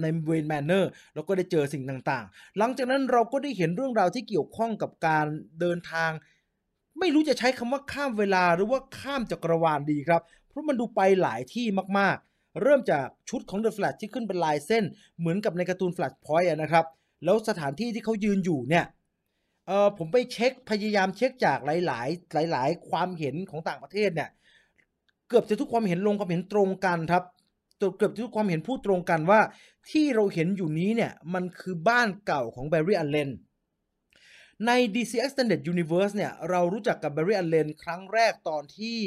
[0.00, 5.26] ในเวนแมนเนอร์แล้วก็ได้เจอสิ่งต่างๆ หลังจากนั้นเราก็ได้เห็นเรื่องราวที่เกี่ยวข้องกับการ
[5.60, 6.10] เดินทาง
[6.98, 11.66] ไม่รู้จะใช้คำว่าข้ามเวลาหรือว่าข้ามจักรวาลดีครับ เพราะมันดูไปหลายที่
[11.98, 14.84] มากๆ เริ่มจากชุดของ The Flash ที่ขึ้นเป็นลายเส้น
[15.18, 16.84] เหมือนกับในการ์ตูน Flash Point อะนะครับ
[17.24, 18.84] แล้วสถานที่ที่เขายืนอยู่เนี่ย
[19.66, 22.00] เออผมไปเช็คพยายามเช็คจากหลา
[22.48, 24.30] ย ๆ หลาย ๆ ความเห็นของต่างประเทศเนี่ย
[25.28, 27.24] เกือบจะทุกความเห็นลงความเห็นตรงกันครับ
[27.78, 29.40] เกือบทุกความเห็นพูดตรงกันว่า
[29.90, 33.30] ที่เราเห็นอยู่นี้เนี่ย มันคือบ้านเก่าของแบร์รี่อัลเลน
[34.66, 39.00] ใน DC Extended Universe เนี่ย เรารู้จักกับแบร์รี่อัลเลนครั้งแรกตอนที่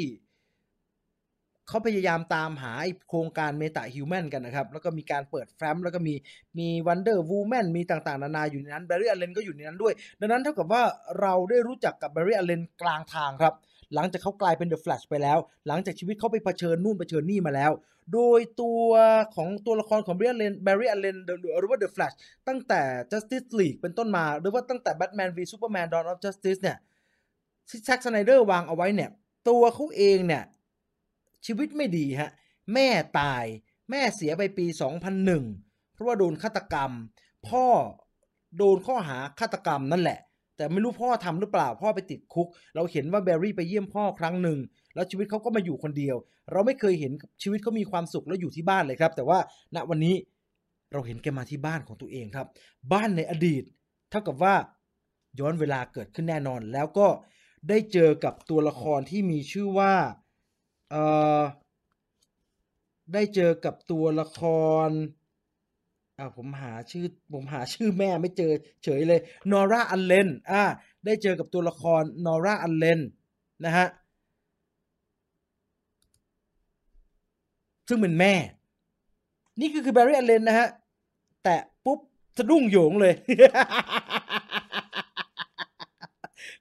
[1.68, 2.72] เขาพยายามตามหา
[3.08, 6.14] โครงการ metahuman กันนะครับ แล้วก็มีการเปิดแฟ้มแล้วก็มี
[6.58, 10.82] มีวันเดอร์วูแมนมีต่างๆ นานาอยู่ในนั้นแบร์รี่อัลเลนก็อยู่ในนั้นด้วย ดังนั้นเท่ากับว่า
[11.20, 13.54] เราได้รู้จักกับแบร์รี่อัลเลนกลางทางครับ
[13.94, 17.72] หลังจากเขากลายเป็นเดอะแฟลชไปแล้ว หลังจากชีวิตเขาไปเผชิญนู่นเผชิญนี่มาแล้ว
[18.14, 18.88] โดยตัว
[19.36, 21.16] ของตัวละครของแบร์รี่อัลเลนแบร์รี่อัลเลน
[21.58, 22.12] หรือว่าเดอะแฟลช
[22.48, 26.78] ตั้งแต่ Justice League เป็นต้นมา หรือว่าตั้งแต่ Batman v Superman Dawn of Justice เนี่ย
[27.68, 29.10] ที่แซ็กสไนเดอร์วางเอาไว้เนี่ย
[29.48, 30.44] ตัวเขาเองเนี่ย
[31.46, 32.30] ชีวิตไม่ดีฮะ
[32.74, 33.44] แม่ตาย
[33.90, 34.66] แม่เสียไปปี
[35.30, 36.92] 2001 เพราะว่าโดนฆาตกรรม
[37.48, 37.64] พ่อ
[38.58, 40.18] โดนข้อหาฆาตกรรมนั่นแหละ
[40.58, 44.58] แต่ไม่รู้พ่อทำหรือเปล่าพ่อไปติดคุก เราเห็นว่าแบร์รี่ไปเยี่ยมพ่อครั้งหนึ่ง
[44.94, 46.16] แล้วชีวิตเขาก็มาอยู่คนเดียว
[46.52, 49.38] เราไม่เคยเห็นชีวิตเขามีความสุขแล้วอยู่ที่บ้านเลยครับ แต่ว่า
[49.74, 50.14] ณวันนี้
[50.92, 52.46] เราเห็นแกมาที่บ้านของตัวเองครับ
[52.92, 53.62] บ้านในอดีต
[54.10, 54.54] เท่ากับว่า
[55.40, 57.08] ย้อนเวลาเกิดขึ้นแน่นอน แล้วก็
[57.68, 59.94] ได้เจอกับตัวละครที่มีชื่อว่า
[60.90, 61.02] เอ่
[61.38, 61.40] อ
[63.14, 64.40] ได้เจอกับตัวละค
[64.86, 64.88] ร
[66.18, 67.04] อ่าผมหาชื่อ
[67.34, 68.52] ผมหาชื่อแม่ไม่เจอ
[68.84, 70.62] เฉยเลยนอร่าอัลเลนอ่า
[71.04, 73.00] ได้เจอกับตัวละครนอร่าอัลเลน
[73.64, 73.86] นะฮะ
[77.88, 78.34] ซึ่งเป็นแม่
[79.60, 80.68] นี่คือคือแบร์รี่อัลเลนนะฮะ
[81.44, 81.98] แตะปุ๊บ
[82.38, 83.14] สะดุ้งโยงเลย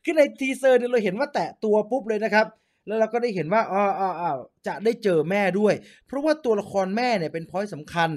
[0.04, 2.48] คือใน teaser เนี่ยเราเห็นว่าแตะตัวปุ๊บเลยนะครับ
[2.88, 4.32] แล้วเราก็ได้เห็นว่าอ๋ออ๋อ
[4.68, 5.74] จะได้เจอแม่ด้วย
[6.08, 8.10] เพราะว่าตัวละครแม่เนี่ยเป็น point สำคัญ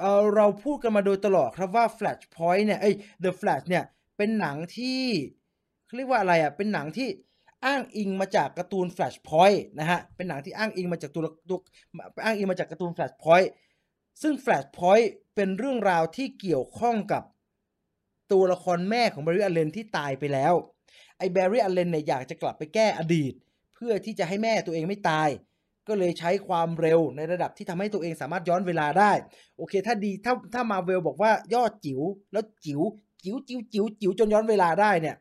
[0.00, 3.84] เออเราพูดกันมาโดยตลอดครับว่า Flash Point เนี่ยเอ้ย The Flash เนี่ย
[4.16, 5.02] เป็นหนังที่
[5.86, 7.08] เขาเรียกว่าอะไรอะเป็นหนังที่
[7.66, 11.58] อ้างอิงมาจากการ์ตูน Flash Point นะฮะเป็นหนังที่อ้างอิงมาจากตัวตัว
[12.24, 13.48] อ้างอิงมาจากการ์ตูน Flash Point
[14.22, 17.22] ซึ่ง Flash Point เป็นเรื่องราวที่เกี่ยวข้องกับ
[18.32, 20.54] ตัวละครแม่ของแบร์รี่อัลเลนที่ตายไปแล้ว
[21.18, 23.32] ไอ้แบร์รี่อัลเลนเนี่ยอยากจะกลับไปแก้อดีต
[23.74, 25.28] เพื่อที่จะให้แม่ตัวเองไม่ตาย
[25.88, 29.12] ก็เลยใช้ความเร็วในระดับที่ทำให้ตัวเองสามารถย้อนเวลาได้
[29.56, 32.00] โอเค ถ้าดีถ้าถ้ามาร์เวลบอกว่าย่อจิ๋ว
[32.32, 32.80] แล้วจิ๋ว
[33.24, 35.16] จิ๋วจิ๋วจิ๋วจิ๋วจนย้อนเวลาได้เนี่ย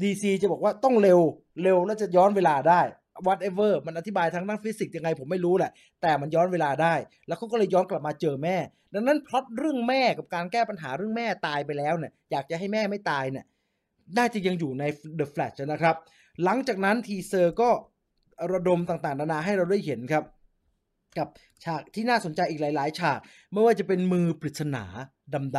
[0.00, 1.20] DC จะบอกว่าต้องเร็ว
[1.62, 2.80] เร็วแล้วจะย้อนเวลาได้
[3.26, 5.70] whatever มันอธิบายทางด้านฟิสิกส์ยังไงผมไม่รู้แหละ
[6.02, 6.94] แต่มันย้อนเวลาได้
[7.26, 8.56] แล้วเขาก็เลยย้อนกลับมาเจอแม่
[8.94, 13.44] ดังนั้นพล็อตเรื่องแม่กับการแก้ปัญหาเรื่องแม่ตายไปแล้วเนี่ย อยากจะให้แม่ไม่ตายเนี่ย
[14.18, 14.84] น่าจะยังอยู่ใน
[15.18, 15.96] The Flash นะครับ
[16.44, 17.70] หลังจากนั้น teaser ก็
[18.52, 20.24] ระดมต่างๆ นานาให้เราได้เห็นครับ
[21.18, 21.28] กับ
[21.64, 23.18] ฉากที่น่าสนใจอีกหลาย ๆ ฉาก
[23.52, 24.84] ไม่ว่าจะเป็นมือปริศนา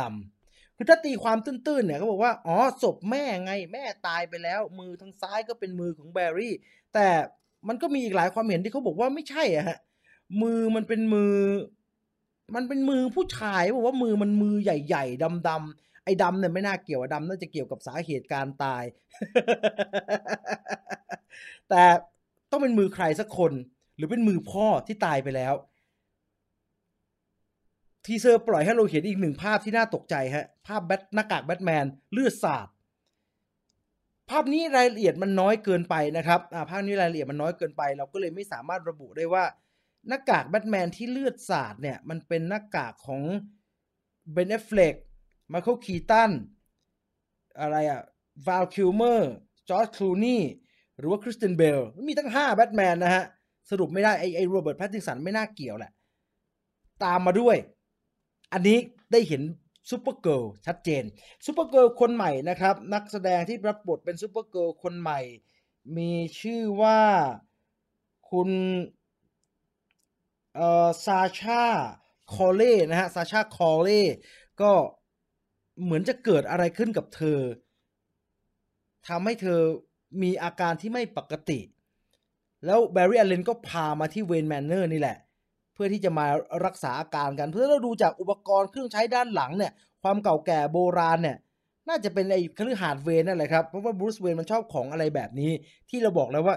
[0.06, 6.54] ำๆคือถ้าตีความตื้นๆเนี่ยเขาบอกว่าอ๋อศพแม่ไงแม่ตายไปแล้ว มือทางซ้ายก็เป็นมือของแบร์รี่
[6.94, 7.08] แต่
[7.68, 9.78] มันก็มีอีกหลายความเห็นที่เขาบอกว่าไม่ใช่อะฮะ
[10.42, 11.34] มือมันเป็นมือ
[12.54, 18.84] มันเป็นมือผู้ชายบอกว่ามือมันมือใหญ่ๆดำๆไอ้ดำเนี่ยไม่น่าเกี่ยวดำน่าจะเกี่ยวกับสาเหตุการตาย
[21.68, 21.82] แต่
[22.52, 23.52] ต้องเป็นมือใครสักคน
[23.96, 25.54] หรือเป็นมือพ่อที่ตายไปแล้ว
[28.04, 32.68] teaser ปล่อยให้เราเห็นอีกหนึ่งภาพที่น่าตกใจฮะ ภาพแบทหน้ากากแบทแมนเลือดสาด
[34.30, 39.44] ภาพนี้รายละเอียดมันน้อยเกินไปนะครับอ่าภาพนี้รายละเอียดมันน้อยเกินไป เราก็เลยไม่สามารถระบุได้ว่า
[40.08, 43.22] หน้ากากแบทแมนที่เลือดสาดเนี่ย มันเป็นหน้ากากของ
[44.32, 46.30] เบนแอฟเฟล็กไมเคิลคีตัน
[47.60, 48.00] อะไรอะ
[48.46, 49.32] วาลคิลเมอร์
[49.68, 50.42] จอร์จคลูนี่
[50.98, 53.24] หรือว่าคริสเตียนเบลมีตั้ง5แบทแมนนะฮะ
[53.70, 55.92] สรุปไม่ได้ ไอ้ไอ้โรเบิร์ตแพตติสันไม่น่าเกี่ยวแหละ
[57.04, 57.56] ตามมาด้วย
[58.52, 58.78] อันนี้
[59.12, 59.42] ได้เห็น
[59.90, 61.04] ซูเปอร์เกิร์ลชัดเจน
[61.46, 65.20] ซูเปอร์เกิร์ลคนใหม่นะครับ นักแสดงที่รับบทเป็นซูเปอร์เกิร์ลคนใหม่
[65.96, 67.00] มีชื่อว่า
[68.30, 68.50] คุณ
[70.54, 71.64] เอ่อซาชา
[72.32, 74.02] คอเล่นะฮะซาชาคอเล่
[74.60, 74.72] ก็
[75.82, 77.38] เหมือนจะเกิดอะไรขึ้นกับเธอ
[79.08, 79.60] ทำให้เธอ
[80.22, 81.60] มีอาการที่ไม่ปกติ
[82.66, 85.16] แล้วแบร์รี่อัลเลนก็พามาที่เวนแมนเนอร์นี่แหละ
[85.74, 86.26] เพื่อที่จะมา
[86.64, 89.72] รักษาอาการกัน เพื่อเราดูจากอุปกรณ์เครื่องใช้ด้านหลังเนี่ย
[90.02, 91.36] ความเก่าแก่โบราณเนี่ย
[91.88, 95.50] น่าจะเป็นไอ้คฤหาสน์เวนนั่นแหละครับ เพราะว่าบรูซเวนมันชอบของอะไรแบบนี้
[95.90, 96.56] ที่เราบอกแล้วว่า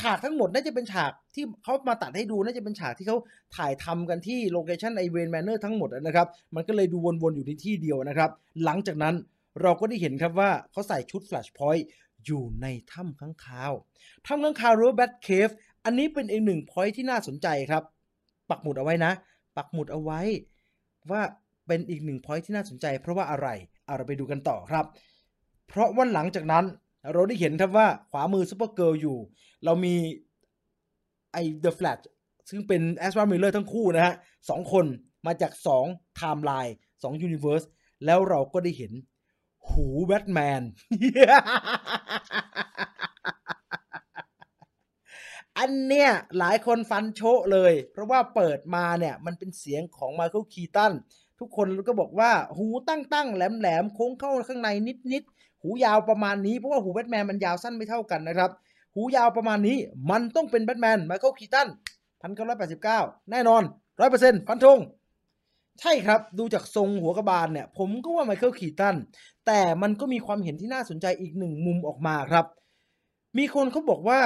[0.00, 3.16] ฉากทั้งหมดน่าจะเป็นฉากที่เขามาตัดให้ดูน่าจะเป็นฉากที่เขา
[3.56, 8.30] ถ่ายทำกันที่ location ไอ้เวนแมนเนอร์ทั้งหมดนะครับ มันก็เลยดูวนๆอยู่ในที่เดียวนะครับ
[8.64, 9.14] หลังจากนั้น
[9.62, 11.86] เราก็ได้เห็นครับว่าเขาใส่ชุดแฟลชพอยต์
[12.26, 13.72] อยู่ในถ้ำค้างคาว
[14.26, 15.48] ถ้ำค้างคาวหรือว่าแบทเคฟ
[15.84, 17.82] อันนี้เป็นอีกหนึ่งพอยที่น่าสนใจครับ
[18.50, 19.12] ปักหมุดเอาไว้นะ
[19.56, 20.20] ปักหมุดเอาไว้
[21.10, 21.22] ว่า
[21.66, 23.48] เป็นอีกหนึ่งพอยที่น่าสนใจ เพราะว่าอะไร
[23.84, 24.84] เอาเราไปดูกันต่อครับ
[25.68, 26.64] เพราะว่าหลังจากนั้น
[27.12, 29.18] เราได้เห็นครับว่าขวามือซูเปอร์เกิร์ลอยู่
[29.64, 29.94] เรามี
[31.32, 32.02] ไอ้ The Flash
[32.48, 34.14] ซึ่งเป็นแอส r ามิลเลอร์ทั้งคู่นะฮะ
[34.48, 34.86] สองคน
[35.26, 37.62] มาจาก2ไทม์ไลน์2 universe
[38.04, 38.92] แล้วเราก็ได้เห็น
[39.70, 40.62] หูแบทแมน
[45.58, 50.92] อันเนี้ยหลายคนฟันโชะเลย เพราะว่าเปิดมาเนี่ยมันเป็นเสียงของไมเคิลคีตัน
[51.40, 55.22] ทุกคนก็บอกว่าหูตั้งตั้งแหลมแหลมโค้งเข้าข้างในนิดนิด
[55.62, 58.50] หูยาวประมาณนี้ เพราะว่าหูแบทแมนมันยาวสั้นไม่เท่ากันนะครับ
[58.94, 59.76] หูยาวประมาณนี้
[60.10, 61.68] มันต้องเป็นแบทแมนไมเคิลคีตัน
[62.20, 62.98] พันเก้าร้อยแปดสิบเก้า
[63.30, 63.62] แน่นอน
[64.00, 64.78] ร้อยเปอร์เซ็นต์ฟันธง
[65.80, 68.96] ใช่ครับดูจากทรงหัวกระบาลเนี่ย ผมก็ว่าไมเคิลคีตัน
[69.46, 72.46] แต่มันก็มีความเห็นที่น่าสนใจอีกหนึ่งมุมออกมาครับ
[73.38, 74.20] มีคนเขาบอกว่า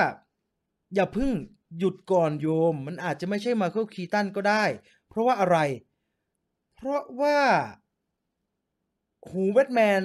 [0.94, 1.32] อย่าพึ่ง
[1.78, 4.64] หยุดก่อนโยม มันอาจจะไม่ใช่ไมเคิลคีตันก็ได้
[5.08, 5.58] เพราะว่าอะไร
[6.76, 7.38] เพราะว่า
[9.30, 10.00] หูแบทแมน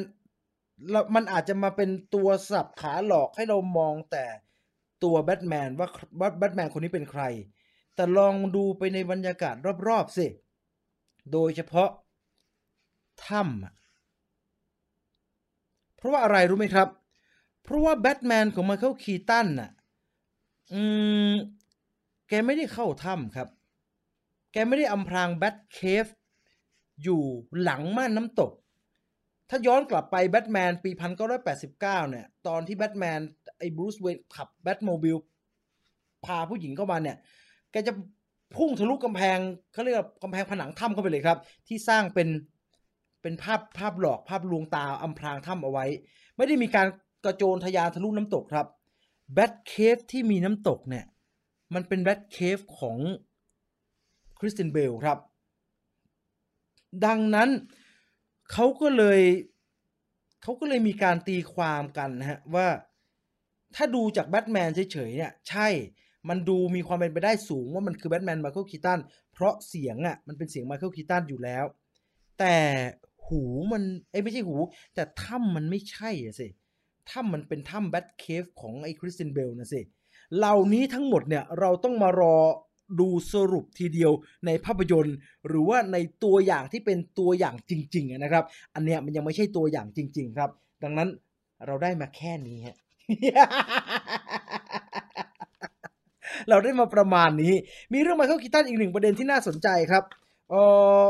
[1.16, 4.26] มันอาจจะมาเป็นตัวสับขาหลอกให้เรามองแต่
[5.04, 5.88] ตัวแบทแมนว่า
[6.20, 7.24] ว่าแบทแมนคนนี้เป็นใคร
[7.96, 9.56] แต่ลองดูไปในบรรยากาศ
[9.88, 10.28] รอบๆสิ
[11.32, 11.90] โดยเฉพาะ
[13.28, 13.66] ถ้ำ
[15.98, 16.88] เพราะว่าอะไรรู้ไหมครับ
[17.64, 19.72] เพราะว่าแบทแมนของไมเคิลคีตันน่ะ
[20.74, 20.82] อื
[21.32, 21.34] ม
[22.30, 23.48] แกไม่ได้เข้าถ้ำครับ
[24.52, 26.06] แกไม่ได้อำพรางแบทเคฟ
[27.04, 27.22] อยู่
[27.62, 28.52] หลังม่านน้ำตก
[29.50, 30.92] ถ้าย้อนกลับไปแบทแมนปี
[31.36, 33.20] 1989 เนี่ย ตอนที่แบทแมน
[33.60, 35.18] ไอ้บรูซเวนขับแบทโมบิล
[36.26, 37.18] พาผู้หญิงเข้ามาเนี่ย
[37.72, 37.94] แกจะ
[38.56, 39.38] พุ่งทะลุกำแพง
[39.74, 41.38] เขาเรียกว่ากำแพงผนังถ้ำเข้าไปเลยครับ
[41.68, 42.30] ที่สร้างเป็น
[43.22, 45.86] เป็นภาพภาพหลอกภาพลวงตาอำพรางถ้ำเอาไว้
[46.38, 46.88] ไม่ได้มีการ
[47.26, 48.68] กระโจนทะยานทะลุน้ำตกครับ
[49.34, 51.06] แบทเคฟที่มีน้ำตกเนี่ย
[51.74, 52.98] มันเป็นแบทเคฟของ
[54.40, 55.18] คริสเตียนเบลครับ
[57.06, 57.50] ดังนั้น
[58.52, 59.22] เขาก็เลย
[60.42, 62.68] เขาก็เลยมีการตีความกันนะฮะว่า
[63.76, 65.68] ถ้าดูจากแบทแมนเฉยๆเนี่ย ใช่
[66.30, 69.00] มันดูมีความเป็นไปได้สูงว่ามันคือแบทแมนไมเคิลคีตัน
[69.34, 71.66] เพราะเสียงอะ่ะมันเป็นเสียงไมเคิลคีตันอยู่แล้ว
[72.40, 72.58] แต่
[73.28, 74.56] หูมันเอ้ไม่ใช่หู
[74.96, 76.48] แต่ถ้ำมันไม่ใช่อะสิ
[77.12, 79.82] ถ้ำมันเป็นถ้ำแบทเคฟของไอ้คริสเตียนเบลนะสิ
[80.38, 82.38] เหล่านี้ทั้งหมดเนี่ยเราต้องมารอ
[83.00, 84.12] ดูสรุปทีเดียว
[84.46, 90.50] ในภาพยนตร์ หรือว่าในตัวอย่างที่เป็นตัวอย่างจริง ๆนะครับ อันเนี้ยมันยังไม่ใช่ตัวอย่างจริง ๆ ครับ
[90.84, 91.10] ดังนั้น
[91.66, 92.78] เราได้มาแค่นี้ฮะ
[96.50, 97.54] เราได้มาประมาณนี้
[97.94, 100.04] มีเรื่องมาเข้ากีตันอีกหนึ่งประเด็นที่น่าสนใจครับ
[100.50, 100.56] เอ
[101.04, 101.06] อ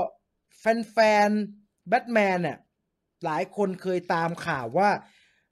[0.60, 2.58] แฟนๆแบทแมนเนี่ย
[3.26, 4.90] หลายคนเคยตามข่าวว่า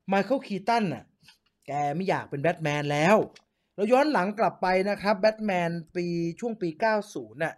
[0.08, 1.04] ไมเคิลคีตันน่ะ
[1.68, 3.18] แกไม่อยากเป็นแบทแมนแล้ว
[3.76, 6.06] เราย้อนหลังกลับไปนะครับแบทแมนปี
[6.40, 6.70] ช่วงปี
[7.06, 7.56] 90น่ะ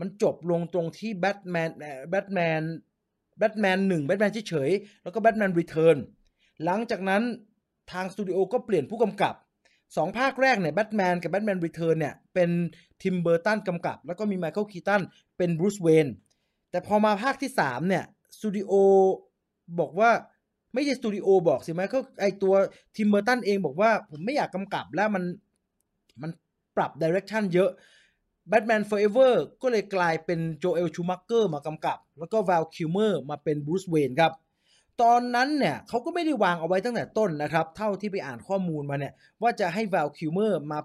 [0.00, 1.70] มันจบลงตรงที่ Batman
[2.10, 2.62] Batman
[3.38, 5.96] Batman หนึ่งแบทแมนเฉยๆแล้วก็ Batman Returns
[6.64, 7.22] หลังจากนั้น
[7.92, 9.34] ทางสตูดิโอก็เปลี่ยนผู้กำกับ
[9.96, 12.50] สองภาคแรกเนี่ยแบทแมนกับ Batman Returns เนี่ย เป็น
[13.02, 15.00] ทิมเบอร์ตันกำกับ แล้วก็มีไมเคิลคีตัน
[15.36, 16.06] เป็นบรูซเวย์น
[16.70, 18.04] แต่พอมาภาคที่ 3 เนี่ย
[18.36, 18.72] สตูดิโอ
[19.80, 20.10] บอกว่า
[20.74, 22.54] ไม่ใช่สตูดิโอบอกสิไหมเขาไอตัว
[22.96, 25.24] ทิมเบอร์ตันเองบอกว่าผมไม่อยากกำกับแล้วมัน
[26.22, 26.30] มัน
[26.76, 27.70] ปรับ direction เยอะ
[28.50, 34.32] Batman Forever ก็เลยกลายเป็นโจเอลชูมักเกอร์มากำกับ แล้วก็วาลคิลเมอร์มาเป็นบรูซเวย์นครับ
[35.02, 40.78] ตอนนั้นเนี่ยเขาก็ไม่ได้วางเอาไว้ตั้งแต่ต้นนะครับ เท่าที่ไปอ่านข้อมูลมาเนี่ย ว่าจะให้วาลคิลเมอร์มา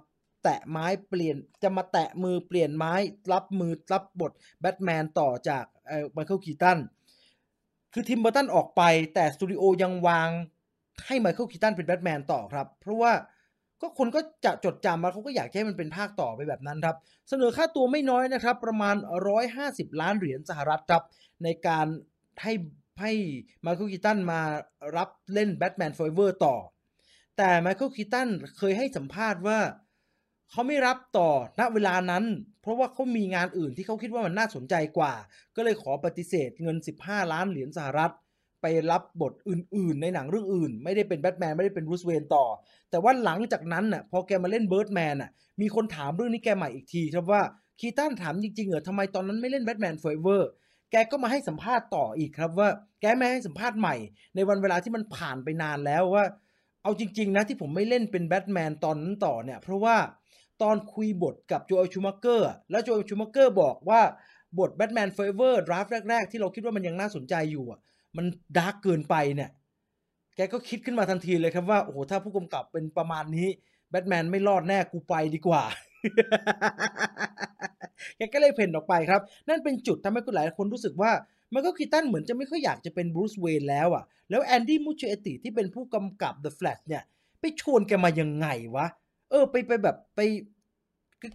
[0.43, 2.93] แตะไม้เปลี่ยนจะมาแตะมือเปลี่ยนไม้
[3.34, 6.78] รับมือรับบทแบทแมนต่อจากไอ้ไมเคิลคีตัน
[7.93, 8.82] คือทิมเบอร์ตันออกไป
[9.13, 10.30] แต่สตูดิโอยังวาง
[11.06, 13.12] ให้ไมเคิลคีตันเป็นแบทแมนต่อครับ เพราะว่า
[13.82, 16.95] ก็คนก็จะจดจำมาเขาก็อยากให้มันเป็นภาคต่อไปแบบนั้นครับ
[17.30, 18.95] เสนอค่าตัวไม่น้อยนะครับ ประมาณ
[19.47, 21.04] 150 ล้านเหรียญสหรัฐครับ
[21.43, 21.88] ในการ
[22.43, 22.54] ให้
[23.02, 23.12] ให้
[23.62, 24.42] ไมเคิลคีตันมา
[24.98, 26.56] รับเล่น Batman Forever ต่อ
[27.38, 29.60] แต่ไมเคิลคีตันเคยให้สัมภาษณ์ว่า
[30.52, 31.30] เขาไม่รับต่อ
[31.60, 32.24] ณเวลานั้น
[32.62, 35.14] เพราะว่าเขามีงานอื่นที่เขาคิดว่ามันน่าสนใจกว่า
[35.56, 38.14] ก็เลยขอปฏิเสธเงิน 15 ล้านเหรียญสหรัฐ
[38.62, 42.46] ไปรับบทอื่น ๆ ในหนังเรื่องอื่น ไม่ได้เป็นแบทแมนไม่ได้เป็นรูสเวนต่อ
[42.90, 45.32] แต่ว่าหลังจากนั้นน่ะพอแกมาเล่นเบิร์ดแมนน่ะ
[45.62, 47.42] มีคนถามเรื่องนี้แกใหม่อีกทีครับว่า
[47.80, 50.42] คีตันถามจริงๆเหรอทำไมตอนนั้นไม่เล่นแบทแมน Forever
[50.91, 52.69] แกก็มาให้สัมภาษณ์ต่ออีกครับว่า
[53.02, 53.95] แกไม่ให้สัมภาษณ์ใหม่
[54.36, 56.26] ในวันเวลาที่มันผ่านไปนานแล้วว่า
[56.84, 59.95] เอาจริง ๆ นะที่ผมไม่เล่นเป็นแบทแมนตอนนั้นต่อเนี่ย เพราะว่า
[60.62, 64.02] ตอนคุยบทกับโจเอลชูมักเกอร์แล้วโจเอลชูมักเกอร์บอกว่า
[64.60, 67.80] บทแบทแมน Forever ดราฟแรก ๆ ที่เราคิดว่ามันยังน่าสนใจอยู่อะ
[68.17, 68.26] มัน
[68.58, 69.50] dark เกินไปเนี่ย
[70.36, 73.48] แกก็คิดขึ้นมาทันทีเลยครับว่า โอ้โห ถ้าผู้กำกับเป็นประมาณนี้
[73.89, 75.63] แบทแมนไม่รอดแน่กูไปดีกว่า
[78.18, 81.12] แกก็เลยเผ่นออกไปครับ นั่นเป็นจุดทำให้คุณหลายคนรู้สึกว่า
[81.54, 87.04] ไมเคิลคีตันเหมือนจะไม่ค่อยอยากจะเป็นบรูซเวย์นแล้วอะ่ะ แล้วแอนดี้มุสเชียตติที่เป็นผู้กำกับ The Flash เนี่ย
[87.39, 88.88] ไปชวนแกมายังไงวะ
[89.30, 90.20] เออ ไปไปแบบไป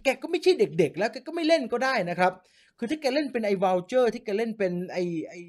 [0.03, 2.31] แกก็ไม่ใช่เด็กๆ แล้วแกก็ไม่เล่นก็ได้นะครับ
[2.77, 5.39] คือถ้าแกเล่นเป็นไอ้วอลเจอร์ที่แกเล่นเป็นไอ้ไอ้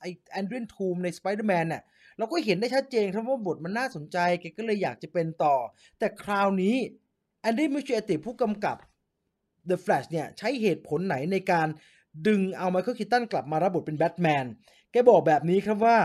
[0.00, 1.82] ไอ้เอเดรียนทูมส์ในสไปเดอร์แมนเนี่ย
[2.18, 5.56] เราก็เห็นได้ชัดเจนครับว่าบทมันน่าสนใจแกก็เลยอยากจะเป็นต่อ
[5.98, 6.76] แต่คราวนี้
[7.42, 8.76] แอนดี้มุสเชียตติผู้กำกับ
[9.68, 11.68] The Flash เนี่ยใช้เหตุผลไหนในการ
[12.26, 14.44] ดึงเอาไมเคิลคีตันกลับมารับบทเป็นแบทแมน
[14.92, 15.98] แกบอกแบบนี้ครับว่า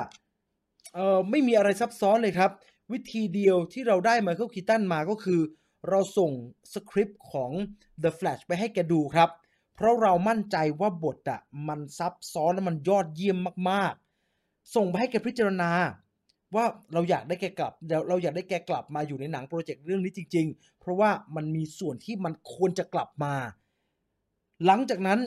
[0.94, 2.52] เออไม่มีอะไรซับซ้อนเลยครับ
[2.92, 5.42] วิธีเดียวที่เราได้ไมเคิลคีตันมาก็คือ
[5.90, 6.32] เราส่ง
[6.74, 7.52] สคริปต์ของ
[8.04, 9.30] The Flash ไปให้แกดูครับ
[9.76, 13.38] เพราะเรามั่นใจว่าบทอะมันซับซ้อนและมันยอดเยี่ยม
[13.70, 15.72] มากๆ ส่งไปให้แกพิจารณา
[16.56, 17.74] ว่าเราอยากได้แกกลับ
[18.10, 23.36] เราอยากได้แกกลับมาอยู่ในหนังโปรเจกต์เรื่องนี้จริง ๆ เพราะว่ามันมีส่วนที่มันควรจะกลับมา
[24.66, 25.20] หลังจากนั้น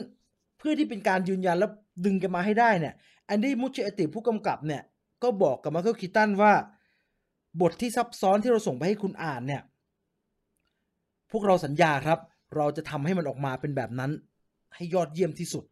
[0.57, 1.71] เพื่อที่เป็นการยืนยันแล้ว
[2.05, 2.93] ดึงกันมาให้ได้เนี่ย
[3.25, 4.81] แอนดี้มุสเชียตติผู้กำกับเนี่ย
[5.23, 6.53] ก็บอกกับไมเคิลคีตันว่า
[7.61, 9.61] บทที่ซับซ้อนที่เราส่งไปให้คุณอ่านเนี่ย
[11.31, 12.19] พวกเราสัญญาครับ
[12.55, 14.11] เราจะทำให้มันออกมาเป็นแบบนั้น
[14.75, 15.63] ให้ยอดเยี่ยมที่สุด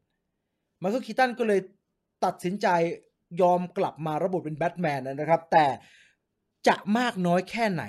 [0.81, 1.59] ไมเคิลคีตันก็เลย
[2.25, 2.67] ตัดสินใจ
[3.41, 5.65] ยอมกลับมารับบทเป็นแบทแมนนะครับ แต่
[6.67, 7.83] จะมากน้อยแค่ไหน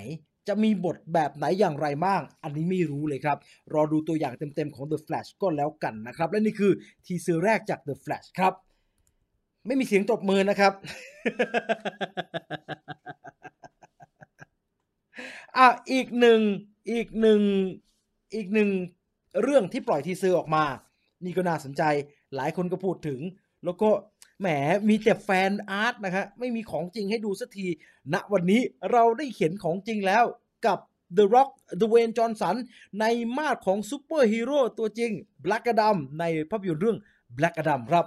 [0.47, 3.37] จะมีบทแบบไหนอย่างไรบ้าง อันนี้ไม่รู้เลยครับ
[3.73, 6.71] รอดูตัวอย่างเต็มๆของ The Flash ก็แล้วกันนะครับ และนี่คือ
[7.05, 8.53] teaser แรกจาก The Flash ครับ
[9.65, 10.73] ไม่มีเสียงตบมือนะครับ
[15.57, 16.39] อะอีกหนึ่ง
[16.91, 17.41] อีกหนึ่ง
[18.35, 18.69] อีกหนึ่ง
[19.43, 20.63] เรื่องที่ปล่อย teaser ออกมา
[21.25, 21.83] นี่ก็น่าสนใจ
[22.35, 23.19] หลายคนก็พูดถึง
[23.65, 23.89] แล้วก็
[24.39, 24.47] แหม
[24.87, 27.67] มีแต่ fan art นะครับไม่มีของจริงให้ดูสักที
[28.13, 30.23] ณวันนี้เราได้เห็นของจริงแล้ว
[30.65, 30.79] กับ
[31.17, 31.49] The Rock
[31.81, 32.55] Dwayne Johnson
[32.99, 33.05] ใน
[33.37, 35.11] มาดของซูเปอร์ฮีโร่ตัวจริง
[35.45, 36.97] Black Adam ในภาพยนตร์เรื่อง
[37.37, 38.05] Black Adam ครับ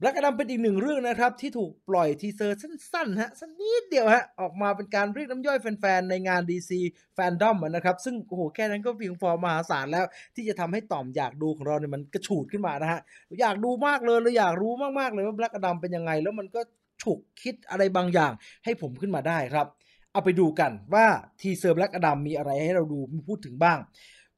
[0.00, 6.70] Black Adam เป็นอีกหนึ่งเรื่องนะครับ ที่ถูกปล่อย teaser สั้นๆฮะสั้นนิดเดียวฮะออกมาเป็นการเรียกน้ำย่อยแฟนๆ ในงาน DC
[7.16, 10.04] FanDome นะครับซึ่งโอ้โหแค่นั้นก็เพียงพอมหาศาลแล้ว
[10.34, 13.00] ที่จะทำให้ต่อมอยากดูของเราเนี่ยมันกระฉูดขึ้นมานะฮะ
[13.40, 16.60] อยากดูมากเลยเราอยากรู้มากๆเลยว่า Black Adam เป็นยังไง แล้วมันก็
[17.02, 18.32] ฉุกคิดอะไรบางอย่าง
[18.64, 19.66] ให้ผมขึ้นมาได้ครับ
[20.12, 21.06] เอาไปดูกันว่า
[21.40, 23.78] ทีเซอร์ Black Adam มีอะไรให้เราดูมีพูดถึงบ้าง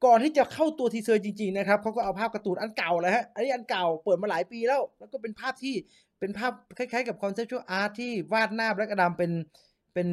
[0.04, 5.74] ก่อนที่จะเข้าตัว teaser จริงๆนะครับเขาก็เอาภาพการ์ตูนอันเก่าเลยฮะอันนี้อันเก่าเปิดมาหลายปีแล้ว แล้วก็เป็นภาพที่
[6.20, 9.32] เป็นภาพคล้ายๆกับ conceptual art ที่วาดหน้า Black Adam เป็น
[9.94, 10.08] เป็น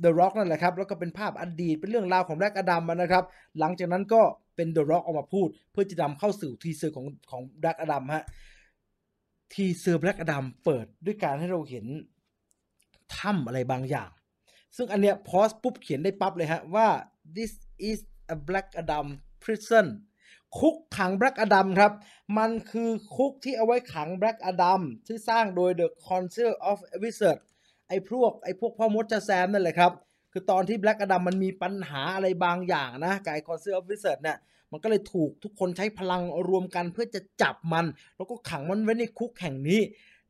[0.00, 3.24] The Rock นั่นแหละครับ แล้วก็เป็นภาพอดีตเป็นเรื่องราวของ Black Adam นะครับ
[3.58, 4.22] หลังจากนั้นก็
[4.56, 8.24] เป็น The Rock ออกมาพูด เพื่อจะนำเข้าสู่ teaser ของของ Black Adam ฮะ
[9.52, 11.86] teaser Black Adam เปิดด้วยการให้เราเห็น
[13.16, 14.10] ถ้ำอะไรบางอย่าง
[14.76, 16.86] ซึ่งอันเนี้ย pause ปุ๊บเขียนได้ปั๊บเลยฮะว่า
[17.36, 17.52] this
[17.88, 17.98] is
[18.34, 19.06] a Black Adam
[19.42, 19.86] prison
[20.58, 21.92] คุกขัง Black Adam ครับ
[22.38, 27.44] มันคือคุกที่เอาไว้ขัง Black Adam ที่สร้างโดย The Council of Wizards
[27.88, 29.92] ไอ้พวกไอ้พวกพ่อมดชาแซมนั่นแหละครับ
[30.32, 34.38] คือตอนที่ Black Adam มันมีปัญหาอะไรบางอย่างนะกับไอ้ Council of Wizards เนี่ย
[34.72, 37.84] มันก็เลยถูกทุกคนใช้พลังรวมกันเพื่อจะจับมัน
[38.16, 39.80] แล้วก็ขังมันไว้ในคุกแห่งนี้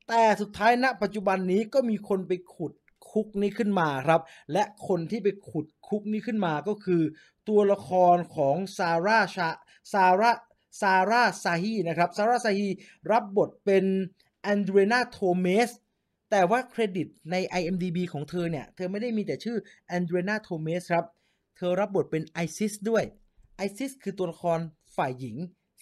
[0.08, 2.72] แต่สุดท้ายณปัจจุบันนี้ก็มีคนไปขุด
[3.12, 4.20] คุกนี้ขึ้นมาครับ
[4.52, 7.02] และคนที่ไปขุดคุกนี้ขึ้นมาก็คือ
[7.50, 9.48] ตัวละครของซาร่าชา
[9.92, 10.32] ซาร่า
[10.80, 12.68] ซาร่าชาฮีนะครับซาร่าชาฮี
[13.10, 13.84] รับบทเป็น
[14.42, 15.70] เอเดรียนาโทมาซ
[16.30, 19.56] แต่ว่าเครดิตใน IMDB ของเธอเนี่ย เธอไม่ได้มีแต่ชื่อ
[19.88, 21.04] Adrianna Tomaz ครับ
[21.56, 23.04] เธอรับบทเป็น Isis ด้วย
[23.56, 24.58] Isis คือตัวละคร
[24.96, 25.36] ฝ่ายหญิง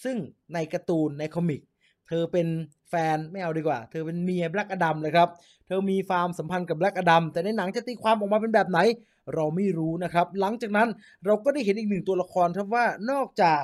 [0.05, 0.17] ซึ่ง
[0.55, 1.63] ในการ์ตูนใน comic
[2.09, 2.49] เธอเป็น
[2.89, 5.29] แฟนไม่เอาดีกว่า เธอเป็นเมีย Black Adam เลยครับ
[5.67, 8.79] เธอมีความสัมพันธ์กับ Black Adam แต่ในหนังจะตีความออกมาเป็นแบบไหน
[9.35, 10.89] เราไม่รู้นะครับ หลังจากนั้น
[11.27, 13.63] เราก็ได้เห็นอีกหนึ่งตัวละครครับว่านอกจาก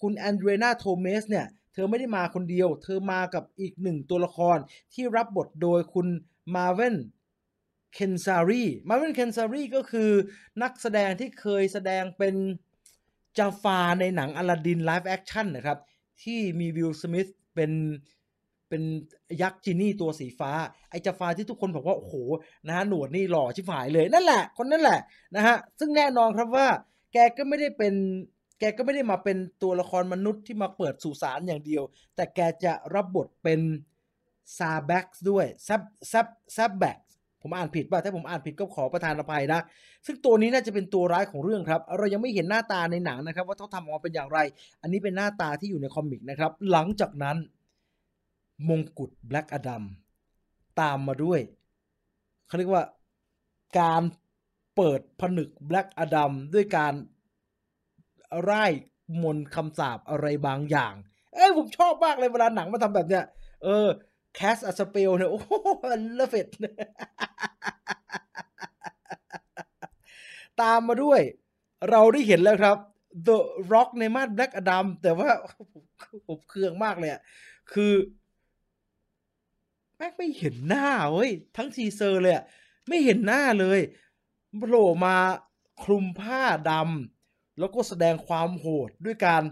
[0.00, 4.56] คุณ Adrianna Tomaz เนี่ย เธอไม่ได้มาคนเดียว เธอมากับอีกหนึ่งตัวละคร
[4.94, 6.06] ที่รับบทโดยคุณ
[6.54, 6.96] Marwan
[7.94, 10.10] Kenzari Marwan Kenzari ก็คือ
[10.62, 12.34] นักแสดงที่เคยแสดงเป็น
[13.38, 15.78] Jafar ในหนัง Aladdin live action นะครับ
[16.22, 17.70] ที่มี Will Smith เป็น
[18.68, 18.82] เป็น
[19.42, 20.50] ยักษ์ Genie ตัวสีฟ้า
[20.90, 22.14] ไอจาฟาที่ทุกคนบอกว่า โอ้โห
[22.66, 25.00] นะฮะหนวดนี่หล่อชิบหายเลยนั่นแหละ คนนั่นแหละ
[25.36, 26.66] นะฮะซึ่งแน่นอนครับว่า
[27.12, 27.94] แกก็ไม่ได้เป็น
[28.58, 31.82] แกก็ไม่ได้มาเป็นตัวละครมนุษย์ที่มาเปิดสุสานอย่างเดียว
[32.16, 33.60] แต่แกจะรับบทเป็น
[34.58, 35.80] Sabbac ด้วยซับ
[36.12, 36.98] ซับ Sabbac
[37.42, 39.60] ผมอ่านผิดป่ะถ้าผมอ่านผิดก็ขอประทานอภัยนะ
[40.06, 44.38] ซึ่งตัวนี้น่าจะเป็นตัวร้ายของเรื่องครับ เรายังไม่เห็นหน้าตาในหนังนะครับ ว่าเขาทำออกมาเป็นอย่างไร
[44.82, 47.36] อันนี้เป็นหน้าตาที่อยู่ใน comic นะครับ หลังจากนั้น
[48.68, 49.84] มงกุฎ Black Adam
[50.80, 51.40] ตามมาด้วย
[52.46, 52.84] เขาเรียกว่า
[53.78, 54.02] การ
[54.76, 56.94] เปิดผนึก Black Adam ด้วยการ
[58.42, 58.66] ไล่
[59.22, 60.94] มนต์คำสาปอะไรบางอย่าง
[61.34, 63.24] เอ้ยผมชอบมากเลยเวลาหนังมาทำแบบเนี้ย
[63.64, 63.86] เออ
[64.34, 65.52] cast a spell เนี่ยโอ้โห
[66.16, 66.46] เอฟเฟกต์
[70.60, 71.20] ตามมาด้วย
[71.90, 72.76] เราได้เห็นแล้วครับ
[73.26, 73.38] The
[73.72, 75.28] Rock ในมาด Black Adam แต่ว่า
[76.26, 77.20] ผมเครื่องมากเลยอะ
[77.72, 77.92] คือ
[79.98, 82.44] แม่งไม่เห็นหน้าเว้ยทั้ง teaser เลยอะ
[82.88, 83.80] ไม่เห็นหน้าเลย
[84.58, 85.16] โผล่มา
[85.82, 89.42] คลุมผ้าดำแล้วก็แสดงความโหดด้วยการ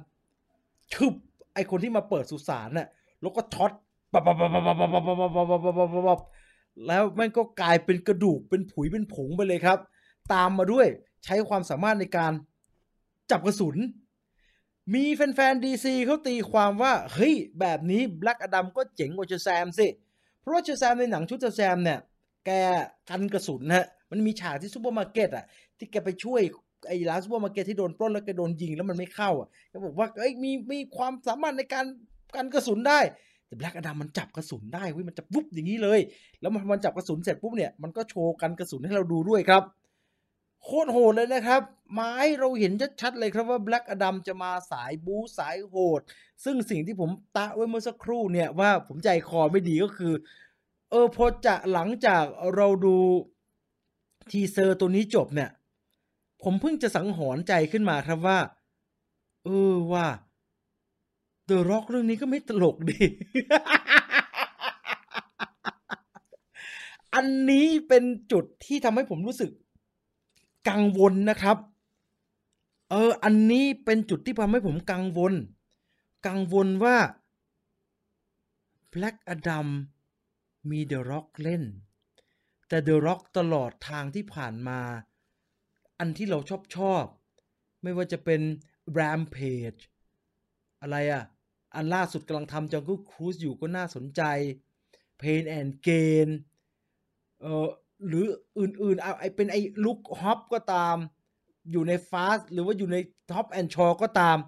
[0.92, 1.14] ชึบ
[1.55, 2.88] ไอคนที่มาเปิดสุสานน่ะ
[3.20, 3.72] แล้วก็ช็อต
[4.12, 6.20] ปับปับปับปับปับปับปับปับปับปับปับปับ
[6.86, 9.78] แล้วแม่งก็กลายเป็นกระดูกเป็นผุยเป็นผงไปเลยครับ
[10.32, 10.86] ตามมาด้วย
[11.24, 12.32] ใช้ความสามารถในการ
[13.30, 13.76] จับกระสุน
[14.94, 21.99] มีแฟนๆดีซีเขาตีความว่า เฮ้ย แบบนี้แบล็กอดัมก็เจ๋งกว่าเชแซมสิเพราะว่า Shazam ในหนังชุด Shazam เนี่ย
[22.47, 22.51] แก
[23.11, 25.44] กันกระสุนฮะมันมีฉากที่ซูเปอร์มาร์เก็ตอะ
[25.78, 26.40] ที่แกไปช่วย
[26.88, 31.84] ไอ้ร้านซูเปอร์มาร์เก็ตที่โดนปล้นแล้วแกโดนยิงแล้วมันไม่เข้าอะแกบอกว่าเอ้ยมีมีความสามารถในการ
[32.36, 33.01] กันกระสุนได้
[33.47, 36.01] แต่ Black Adam มันจับกระสุนได้เว้ยมันจะวุบอย่างนี้เลย
[36.40, 39.62] แล้วมันจับกระสุนเสร็จปุ๊บเนี่ยมันก็โชว์กันกระสุนให้เราดูด้วยครับ
[40.67, 41.62] โคตรโหดเลยนะครับ
[41.99, 46.01] มาให้เราเห็นชัดๆเลยครับว่า Black Adam จะมาสายบู๊สายโหด
[46.45, 50.14] ซึ่งสิ่งที่ผมตะไว้เมื่อสักครู่เนี่ยว่าผมใจคอไม่ดีก็คือ
[50.91, 52.97] เออพอจะหลังจากเราดู
[54.31, 55.51] ทีเซอร์ตัวนี้จบเนี่ย
[56.43, 58.39] ผมเพิ่งจะสังหรณ์ใจขึ้นมาครับว่า
[59.45, 60.07] เออว่า
[61.49, 63.01] The Rock เรื่องนี้ก็ไม่ตลกดี
[67.14, 69.51] อันนี้เป็นจุดที่ทำให้ผมรู้สึก
[70.69, 71.59] กังวลนะครับ
[72.91, 75.35] เออ อันนี้เป็นจุดที่ทำให้ผมกังวล
[76.27, 76.97] กังวลว่า
[78.93, 79.69] Black Adam
[80.71, 81.64] มี The Rock เล่น
[82.69, 84.81] แต่ The Rock ตลอดทางที่ผ่านมา
[85.99, 87.05] อันที่เราชอบชอบ
[87.83, 88.41] ไม่ว่าจะเป็น
[88.99, 89.81] Rampage
[90.81, 91.25] อะไรอะ
[91.75, 94.23] อันล่าสุดกำลังทำ Jungle Cruise อยู่ก็น่าสนใจ
[95.21, 96.29] Pain and Gain
[97.41, 97.69] เออ
[98.07, 98.24] หรือ
[98.59, 100.97] อื่นๆเอาไอเป็นไอ้ Luke Hobbs ก็ตาม
[101.70, 102.97] อยู่ใน Fast หรือว่าอยู่ใน
[103.30, 104.38] Hobbs and Shaw ก็ตาม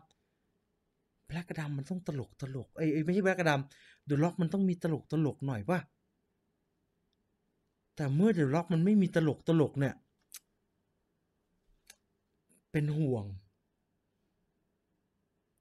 [1.27, 5.79] Black Adam มันต้องตลกตลกไอ้ไม่ใช่ Black Adam The Rock มันต้องมีตลกตลกหน่อยป่ะ
[7.97, 9.95] แต่เมื่อ The Rock มันไม่มีตลกตลกเนี่ย
[12.73, 13.25] เป็นห่วง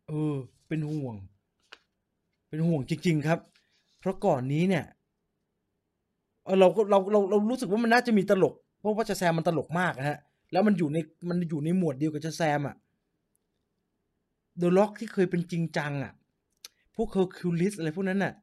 [0.08, 0.36] เออ
[0.68, 1.16] เป็นห่วง
[2.50, 3.40] เป็นห่วงจริง ๆ ครับ
[4.00, 4.86] เพราะก่อนนี้เนี่ย
[6.60, 10.18] เราก็เราเราเรารู้สึกว่ามันน่าจะมีตลก เพราะว่า Shazam มันตลกมากนะฮะ
[10.52, 10.98] แล้วมันอยู่ใน
[11.30, 12.76] มันอยู่ในหมวดเดียวกับ Shazam อะ
[14.58, 16.14] The Rock ที่เคยเป็นจริงจังอะ
[16.96, 18.34] พวกเคอร์คิวลิสอะไรพวกนั้นน่ะ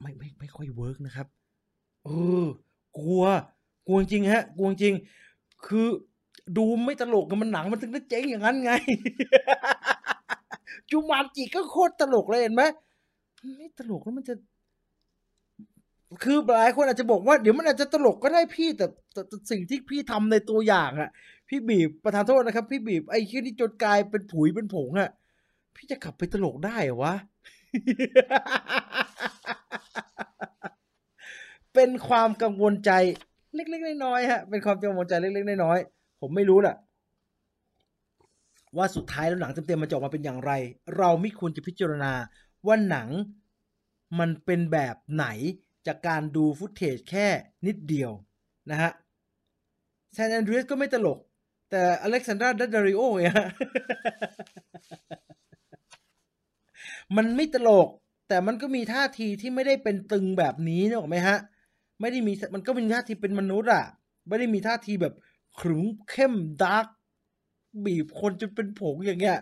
[0.00, 1.26] ไม่ไม่ไม่ค่อย work นะครับ
[2.04, 2.10] เอ
[2.44, 2.46] อ
[2.98, 3.22] กลัว
[3.86, 4.94] กลัวจริงฮะ กลัวจริง
[5.66, 5.86] คือ
[6.56, 8.72] ดูไม่ตลกกับมันหนังมันถึงได้เจ๊งอย่างนั้นไง
[10.90, 12.62] จูมานจิก็โคตรตลกเลยเห็นไหม
[13.56, 14.34] ไม่ตลกแล้วมันจะ
[16.22, 21.10] คือหลายคนอาจจะบอกว่าเดี๋ยวมันอาจจะตลกก็ได้พี่แต่แต่แต่สิ่งที่พี่ทำในตัวอย่างอะ
[21.48, 25.10] พี่บีบประธานโทษนะครับ พี่บีบไอ้ที่นี่จนกลายเป็นผุยเป็นผงอะ
[25.76, 27.14] พี่จะกลับไปตลกได้เหรอวะ
[31.74, 32.90] เป็นความกังวลใจ
[33.54, 36.76] เล็กๆน้อยๆฮะ เป็นความกังวลใจเล็กๆน้อยๆผมไม่รู้แหละ
[38.76, 40.52] ว่าสุดท้ายแล้วหนังเต็มๆมันจะออกมาเป็นอย่างไร
[40.98, 42.12] เราไม่ควรจะพิจารณา
[42.66, 43.08] ว่าหนัง
[44.18, 45.26] มันเป็นแบบไหน
[45.86, 47.26] จากการดูฟุตเทจแค่
[47.66, 48.10] นิดเดียว
[48.70, 48.90] นะฮะ
[50.14, 51.18] แซนแอนดรีสก็ไม่ตลก
[51.70, 53.36] แต่อเล็กซานดราดัดดาริโอเนี่ย
[57.16, 57.88] มันไม่ตลก
[58.28, 61.36] แต่มันก็มีท่าทีที่ไม่ได้เป็นตึงแบบนี้นึกออกไหมฮะ
[62.00, 63.84] ไม่ได้มีมันก็มีท่าทีเป็นมนุษย์อะ
[64.28, 65.14] ไม่ได้มีท่าทีแบบ
[65.58, 66.86] ขรึมเข้ม dark
[67.84, 69.38] บีบคนจนเป็นผงอย่างเงี้ย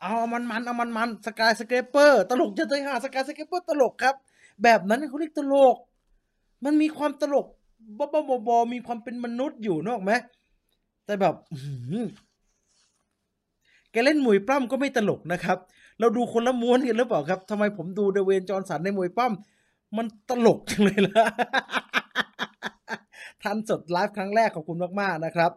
[0.00, 4.14] เอามันมันเอามันมัน Skyscraper ตลกจะตายหา Skyscraper ตลกครับ
[4.62, 5.76] แบบนั้นเขาเรียกตลก
[6.64, 7.46] มันมีความตลก
[7.98, 8.06] บ้า
[8.48, 10.12] บอๆมีความเป็นมนุษย์อยู่นึกออกไหม
[11.04, 11.34] แต่แบบ
[13.92, 15.58] แกเล่นมวยปล้ำก็ไม่ตลกนะครับ
[16.00, 21.24] เราดูคนละม้วนกันหรือเปล่าครับทำไมผมดู Dwayne Johnson ในมวยปล้ำมันตลกจังเลยล่ะ
[23.42, 25.50] ทันสดไลฟ์ครั้งแรกขอบคุณมากๆนะครับ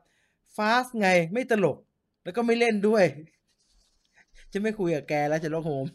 [0.55, 1.77] ฟาสไงไม่ตลก
[2.23, 3.03] แล้วก็ไม่เล่นด้วย
[4.53, 5.85] จะไม่คุยกับแกแล้วจะลกโฮม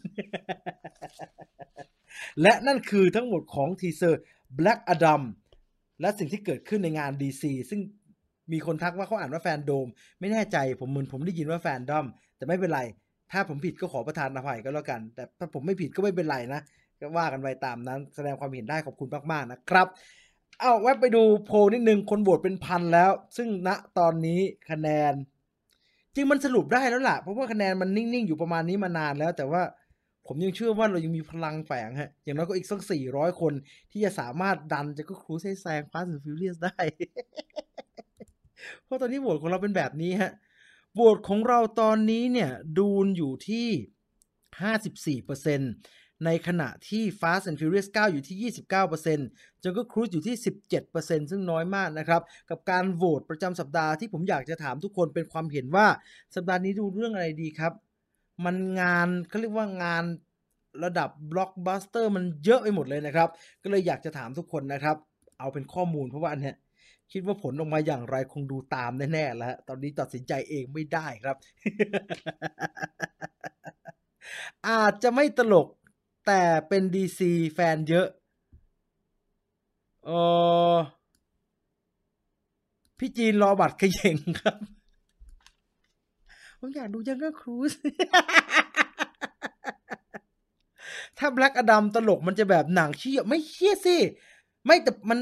[2.41, 4.21] และนั่นคือทั้งหมดของทีเซอร์
[4.59, 5.21] Black Adam
[6.01, 7.81] และสิ่งที่เกิดขึ้นในงาน DC ซึ่ง
[8.51, 9.87] มีคนทักว่าเขาอ่านว่าแฟนโดม
[10.19, 12.05] ไม่แน่ใจผมเหมือนผมได้ยินว่าแฟนดอม
[12.37, 12.81] แต่ไม่เป็นไร
[13.31, 16.61] ถ้าผมผิดก็ขอประทานอภัยก็แล้วกัน แต่ถ้าผมไม่ผิดก็ไม่เป็นไรนะ
[16.99, 19.87] ก็ว่ากันไปตามนั้น แสดงความเห็นได้ขอบคุณมากๆนะครับ
[20.59, 25.13] เอาแวะไปดูโพลนิดนึง คนโหวตเป็นพันแล้ว ซึ่งณตอนนี้คะแนน
[26.15, 29.61] จริงมันสรุปได้แล้วล่ะ เพราะว่าคะแนนมันนิ่งๆ อยู่ประมาณนี้มานานแล้ว แต่ว่า
[30.27, 33.53] ผมยังเชื่อว่าเรายังมีพลังแฝงฮะ อย่างน้อยก็อีกสักสี่ร้อยคน
[33.91, 36.79] ที่จะสามารถดันจะก็ครูให้แซง Fast and Furious ได้
[38.83, 40.31] เพราะตอนนี้โหวตของเราเป็นแบบนี้ฮะ
[40.95, 48.53] โหวตของเราตอนนี้เนี่ย Dune อยู่ที่ 54%ในขณะที่ Fast and Furious 9 อยู่ที่
[49.05, 50.35] 29% Jungle Cruise อยู่ที่
[50.83, 55.87] 17%ซึ่งน้อยมากนะครับ กับการโหวตประจำสัปดาห์ที่ผมอยากจะถามทุกคนเป็นความเห็นว่า
[56.35, 57.73] สัปดาห์นี้ดูเรื่องอะไรดีครับ
[58.45, 60.03] มันงานเขาเรียกว่างาน
[60.83, 63.29] ระดับบล็อกบัสเตอร์มันเยอะไปหมดเลยนะครับ
[63.63, 64.97] ก็เลยอยากจะถามทุกคนนะครับ
[65.39, 66.55] เอาเป็นข้อมูลเพราะว่าอันเนี้ย
[67.11, 71.35] คิดว่าผลออกมาอย่างไรคงดูตามแน่ๆแล้ว ตอนนี้ตัดสินใจเองไม่ได้ครับ
[74.67, 75.67] อาจจะไม่ตลก
[76.27, 77.19] แต่เป็น DC
[77.53, 78.07] แฟนเยอะ
[80.05, 80.09] เอ
[80.73, 80.75] อ
[82.97, 84.76] พี่จีนรอบัตรเขย่งครับ
[86.59, 87.73] ผมอยากดูยังก็ครูซ
[91.17, 93.97] ถ้า Black Adam ตลกมันจะแบบหนังเชี่ยไม่เชี่ยสิ
[94.65, 95.19] ไม่แต่มัน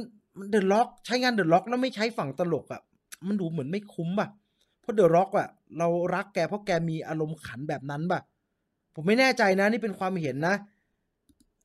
[0.49, 2.81] The Rock ใช้งาน The Rock แล้วไม่ใช้ฝั่งตลกอะ่ะ
[3.27, 4.27] มันดูเหมือนไม่คุ้มป่ะ
[4.81, 8.19] เพราะ The Rock อะ เรารักแกเพราะแกมีอารมณ์ขันแบบนั้นป่ะ
[8.95, 10.55] ผมไม่แน่ใจนะนี่เป็นความเห็นนะ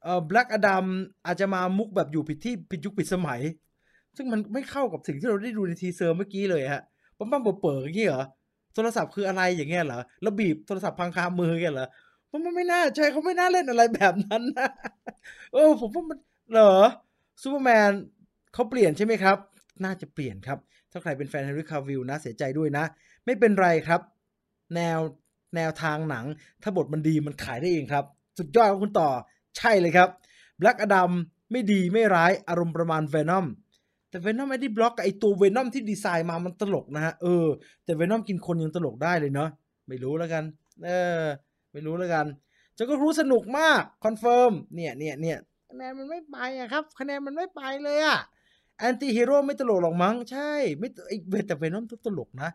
[0.03, 0.85] เอ่อ Black Adam
[1.27, 3.41] อาจจะมามุกแบบอยู่ผิดที่ผิดยุคผิดสมัย
[4.16, 6.83] ซึ่งมันไม่เข้ากับสิ่งที่เราได้ดูใน teaser เมื่อกี้เลยฮะ
[7.18, 8.25] ปั๊มปั๊มเปิดๆอย่างนี้เหรอ
[8.75, 11.89] โทรศัพท์คืออะไรอย่างเงี้ยเหรอแล้วบีบโทรศัพท์พังคามือเงี้ยเหรอ
[12.31, 14.68] มันไม่น่าใช่เขาไม่น่าเล่นอะไรแบบนั้นนะ
[15.53, 16.18] เออผมว่ามัน
[16.53, 16.75] เหรอ
[17.43, 17.91] ซูเปอร์แมน
[18.55, 19.37] เขาเปลี่ยนใช่ไหมครับ
[19.85, 20.59] น่าจะเปลี่ยนครับ
[20.93, 22.85] ถ้าใครเป็นแฟน Henry Cavill นะเสียใจด้วยนะ
[23.25, 24.01] ไม่เป็นไรครับ
[24.77, 24.99] แนว
[25.57, 26.25] แนวทางหนัง
[26.62, 28.05] ถ้าบทมันดีมันขายได้เองครับ
[28.39, 29.09] สุดยอดของคุณต่อ
[29.59, 30.09] ใช่เลยครับ
[30.61, 31.11] Black Adam
[31.51, 33.47] ไม่ดีไม่ร้ายอารมณ์ประมาณ Venom
[34.11, 37.47] แต่ Venom ไม่ได้บล็อกกับไอตัว Venom ที่ดีไซน์มามันตลกนะฮะ เออ
[37.85, 39.51] แต่ Venom กินคนยังตลกได้เลยเนาะ
[39.89, 40.45] ไม่รู้แล้วกัน
[40.85, 40.91] เอ
[41.23, 41.25] อ
[41.73, 42.27] ไม่รู้แล้วกัน
[42.77, 45.39] จะก็รู้สนุกมาก confirm เนี่ยเนี่ยเนี่ย
[45.71, 48.19] คะแนนมันไม่ไปอะครับ คะแนนมันไม่ไปเลยอะ
[48.78, 52.51] anti-hero ไม่ตลกหรอกมั้ง ใช่ ไม่ไอเวแต่ Venom ตลกนะ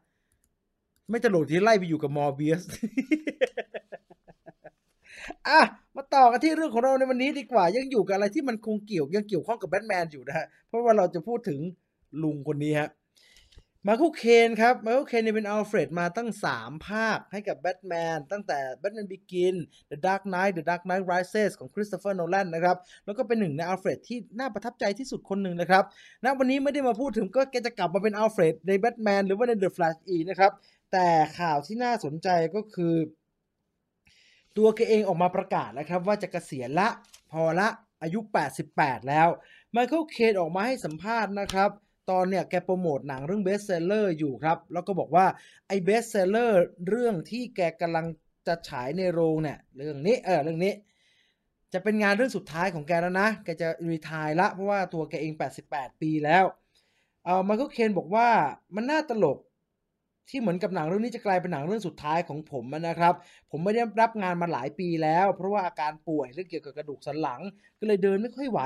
[1.10, 2.62] ไม่ตลกที่ไล่ไปอยู่กับ Morbius
[5.48, 5.62] อะ
[5.96, 11.60] มาต่อกันที่เรื่องของเราในวันนี้ดีกว่า ยังอยู่กับอะไรที่มันคงเกี่ยวยังเกี่ยวข้องกับแบทแมนอยู่นะฮะเพราะว่าเราจะพูดถึง
[12.24, 12.90] ลุงคนนี้ฮะ
[13.88, 19.56] ไมเคิลเคนครับไมเคิลเคนเนี่ยเป็นอัลเฟรดมาตั้ง 3 ภาคให้กับแบทแมนตั้งแต่ Batman Begin
[19.92, 25.84] The Dark Knight The Dark Knight Rises ของคริสโตเฟอร์โนแลนนะครับ แล้วก็เป็นหนึ่งในอัลเฟรดที่น่าประทับใจที่สุดคนหนึ่งนะครับ
[26.26, 30.52] ณวันนี้ไม่ได้มาพูดถึงก็แกจะกลับมาเป็นอัลเฟรดในแบทแมนหรือว่าใน The Flash อีกนะครับ
[30.92, 31.08] แต่
[31.40, 32.94] ข่าวที่น่าสนใจก็คือ
[34.58, 36.88] ตัวแกเองออกมาประกาศนะครับว่าจะเกษียณละ
[37.32, 37.68] พอละ
[38.02, 38.20] อายุ
[38.64, 39.28] 88 แล้ว
[39.72, 41.70] ไมเคิลเคนออกมาให้สัมภาษณ์นะครับ
[42.10, 45.26] ตอนเนี่ยแกโปรโมทหนังเรื่อง Best Sellers อยู่ครับ แล้วก็บอกว่า
[45.68, 48.06] ไอ้ Best Sellers เรื่องที่แกกำลัง
[48.48, 50.74] จะฉายในโรงเนี่ยเรื่องนี้เออเรื่องนี้
[51.74, 55.34] จะเป็นงานเรื่องสุดท้ายของแกแล้วนะ แกจะ retire ละเพราะว่าตัวแกเอง
[55.68, 56.44] 88 ปีแล้ว
[57.26, 58.28] เออไมเคิลเคนบอกว่า
[58.76, 59.38] มันน่าตลก
[60.30, 63.14] ที่เหมือนกับหนังเรื่องนี้จะกลายเป็นหนังเรื่องสุดท้ายของผมนะครับ
[63.52, 67.42] ผมไม่ได้รับงานมาหลายปีแล้ว เพราะว่าอาการป่วยเรื่องเกี่ยวกับกระดูกสันหลัง
[67.80, 68.62] ก็เลยเดินไม่ค่อยไหว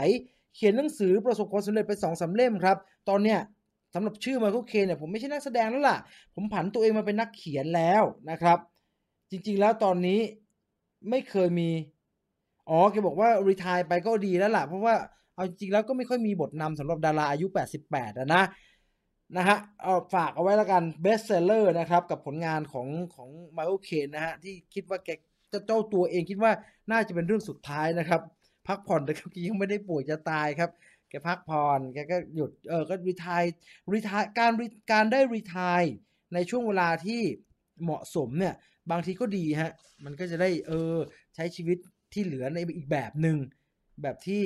[0.56, 2.78] เขียนหนังสือประสบความสำเร็จไปสองสาเล่มครับ
[3.10, 3.40] ตอนเนี้ย
[3.94, 5.98] สำหรับชื่อมา c ค e เคนเนี่ยผมไม่ใช่นักแสดงแล้วล่ะ
[6.36, 8.58] ผมผันตัวเองมาเป็นนักเขียนแล้วนะครับ
[9.32, 10.20] จริงๆแล้วตอนนี้
[11.10, 11.70] ไม่เคยมี
[12.70, 14.96] อ๋อแกบอกว่ารีทายไปก็ดีแล้วล่ะ เพราะว่า
[15.36, 17.46] เอาจริงๆแล้วก็ไม่ค่อยมีบทนำสำหรับดาราอายุ
[17.86, 18.44] 88อะนะ
[19.38, 25.10] นะฮะเอาฝากเอาไว้แล้วกันเบสเซลเลอร์นะครับ กับผลงานของของไมเคิลเคนนะฮะ ที่คิดว่าแก
[25.50, 26.52] เจ้าตัวเองคิดว่า
[26.92, 28.22] น่าจะเป็นเรื่องสุดท้ายนะครับ
[28.68, 30.70] พักผ่อนนะครับยังไม่ได้ป่วยจะตายครับ
[31.10, 33.44] แกพักผ่อนแกก็หยุดเออก็รีทาย
[33.94, 34.52] รีทายการ
[34.92, 35.82] การได้รีทาย
[36.34, 37.22] ในช่วงเวลาที่
[37.84, 38.56] เหมาะสมเนี่ย
[38.92, 39.72] บางทีก็ดีฮะ
[40.06, 40.96] มันก็จะได้เออ
[41.36, 41.78] ใช้ชีวิต
[42.14, 43.38] ที่เหลือในอีกแบบหนึ่ง
[44.02, 44.44] แบบที่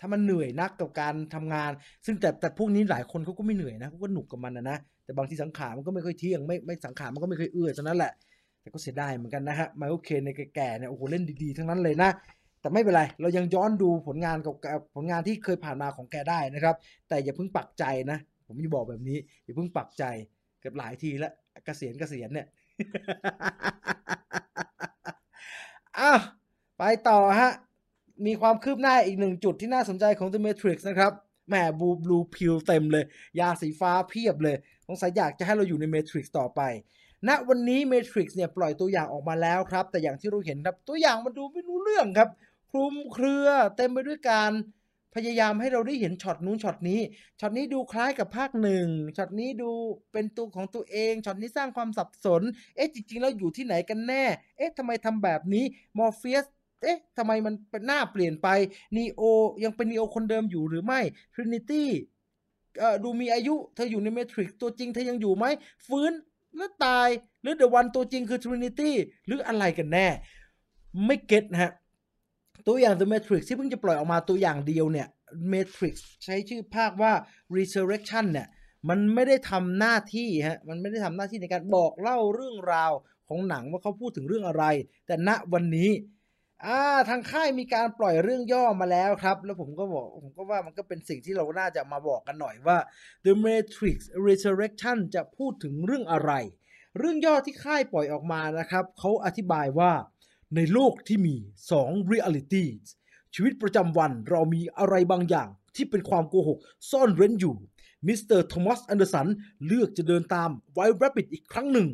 [0.00, 1.70] ถ้ามันเหนื่อยนักกับการทำงาน
[2.06, 8.12] ซึ่งแต่แต่พวกนี้หลายคนเขาก็ไม่เหนื่อยนะเขาก็หนุกกับมันนะนะแต่บางทีสังขารมันก็ไม่ค่อยเที่ยงไม่ไม่สังขารมันก็ไม่ค่อยเอื้อฉะนั้นแหละ
[8.60, 12.10] แต่ก็เสียดายเหมือนกันนะฮะไมเคิลเคนในแก่ๆเนี่ยโอ้โหเล่นดีๆทั้งนั้นเลยนะ
[12.60, 14.54] แต่ไม่เป็นไร เรายังย้อนดูผลงานกับ
[14.94, 16.74] ผลงานที่เคยผ่านมาของแกได้นะครับ
[17.08, 20.04] แต่อย่าเพิ่งปักใจนะ ผมจะบอกแบบนี้ อย่าเพิ่งปักใจ
[20.60, 21.32] เกือบหลายทีแล้ว
[21.64, 22.46] เกษียณเกษียณเนี่ย
[25.98, 26.12] อะ
[26.78, 27.50] ไปต่อฮะ
[28.26, 31.12] มีความคืบหน้าอีกหนึ่งจุดที่น่าสนใจของ The Matrix นะครับ
[31.48, 33.04] แหมบู blue pill เต็มเลย
[33.40, 34.56] ยาสีฟ้าเพียบเลย
[34.86, 36.60] สงสัยอยากจะให้เราอยู่ใน Matrix ต่อไป
[37.28, 42.28] ณวันนี้ Matrix เนี่ยปล่อยตัวอย่างออกมาแล้วครับ แต่อย่างที่เราเห็นครับตัวอย่างมันดูไม่รู้เรื่องครับ
[42.70, 43.46] คลุมเครือ
[43.76, 44.52] เต็มไปด้วยการ
[45.14, 47.00] พยายามให้เราได้เห็นช็อตนู้นช็อตนี้
[47.40, 49.70] ช็อตนี้ดูคล้ายกับภาคหนึ่งช็อตนี้ดู
[50.12, 52.42] เป็นตัวของตัวเองช็อตนี้สร้างความสับสน
[52.76, 54.24] เอ๊ะจริง ๆ แล้วอยู่ที่ไหนกันแน่
[54.56, 55.64] เอ๊ะทำไมทำแบบนี้
[55.98, 56.44] มอร์เฟียส
[56.82, 58.48] เอ๊ะทำไมมันเป็นหน้าเปลี่ยนไป
[58.96, 59.22] นีโอ
[59.64, 61.00] ยังเป็นนีโอคนเดิมอยู่หรือไม่
[61.34, 61.88] ทรินิตี้
[62.78, 65.44] เอ่อดูมีอายุเธออยู่ใน Matrix ตัวจริงเธอยังอยู่ไหม
[65.86, 66.12] ฟื้น
[66.56, 67.08] แล้วตาย
[67.42, 68.94] หรือ The One ตัวจริงคือทรินิตี้
[69.26, 70.08] หรืออะไรกันแน่
[71.06, 71.72] ไม่ get นะฮะ
[72.66, 75.08] ตัวอย่าง The Matrix ที่เพิ่งจะปล่อยออกมาตัวอย่างเดียวเนี่ย
[75.52, 77.12] Matrix ใช้ชื่อภาคว่า
[77.56, 78.48] Resurrection เนี่ย
[78.88, 82.92] มันไม่ได้ทำหน้าที่ฮะมันไม่ได้ทำหน้าที่ในการบอกเล่าเรื่องราว
[83.28, 84.64] ของหนังว่าเขาพูดถึงเรื่องอะไร
[85.06, 85.90] แต่ณวันนี้
[86.66, 92.78] อ่าทางค่ายมีการปล่อยเรื่องย่อมาแล้วครับ แล้วผมก็บอกผมก็ว่ามันก็เป็นสิ่งที่เราน่าจะมาบอกกันหน่อยว่า
[93.24, 93.96] The Matrix
[94.28, 96.32] Resurrection จะพูดถึงเรื่องอะไร
[96.98, 99.92] เรื่องย่อที่ค่ายปล่อยออกมานะครับ เขาอธิบายว่า
[100.56, 101.36] ในโลกที่มี
[101.74, 102.82] 2 realities
[103.34, 106.58] ชีวิตประจำวันเรามีอะไรบางอย่างที่เป็นความโกหก
[106.90, 107.56] ซ่อนเร้นอยู่
[108.06, 109.26] มิสเตอร์โทมัสแอนเดอร์สัน
[109.66, 111.88] เลือกจะเดินตามไว e Rabbit อีกครั้งหนึ่ง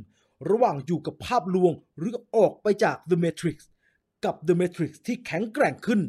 [0.51, 3.57] ระหว่างอยู่กับภาพลวงหรือออกไปจาก The Matrix
[4.25, 6.01] กับ The Matrix ที่แข็งแกร่งขึ้น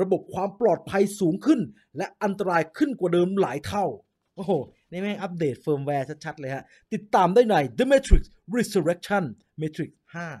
[0.00, 1.60] ระบบความปลอดภัยสูงขึ้น
[1.96, 3.86] และอันตรายขึ้นกว่าเดิมหลายเท่า
[4.36, 4.52] โอ้โห
[4.90, 8.22] นี่แม่งอัปเดตเฟิร์มแวร์ชัดๆเลยฮะ ติดตามได้ใน The Matrix
[8.56, 9.24] Resurrection
[9.60, 9.90] Matrix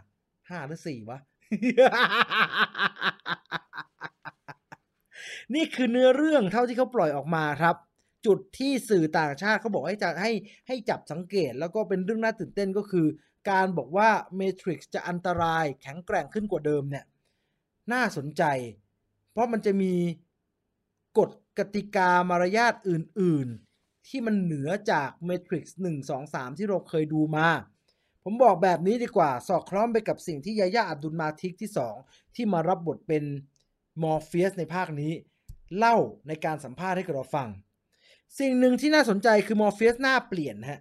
[0.04, 1.18] 5 5 หรือ 4 วะ
[5.54, 7.76] นี่คือเนื้อเรื่องเท่าที่เขาปล่อยออกมาครับ
[8.26, 10.32] จุดที่สื่อต่างชาติเขาบอกให้จะให้
[10.68, 13.06] ให้จับสังเกตแล้วก็เป็นเรื่องน่าตื่นเต้นก็คือ
[13.50, 14.08] การบอกว่า
[14.40, 17.04] Matrix จะอันตรายแข็งแกร่งขึ้นกว่าเดิมเนี่ย
[17.92, 18.42] น่าสนใจ
[19.32, 19.94] เพราะมันจะมี
[21.18, 27.48] กฎกติกามารยาทอื่น ๆ ที่มันเหนือจาก Matrix 1 2 3 ที่เราเคยดูมา
[28.24, 31.70] ผมบอกแบบนี้ดีกว่า สอดคล้องไปกับสิ่งที่ยาย่าอับดุลมาทิกที่
[32.02, 33.24] 2 ที่มารับบทเป็น
[34.02, 35.12] มอร์เฟียสในภาคนี้
[35.76, 35.96] เล่า
[36.28, 37.48] ในการสัมภาษณ์ให้กับเราฟัง
[38.38, 40.80] สิ่งหนึ่งที่น่าสนใจคือมอร์เฟียสหน้าเปลี่ยนฮะ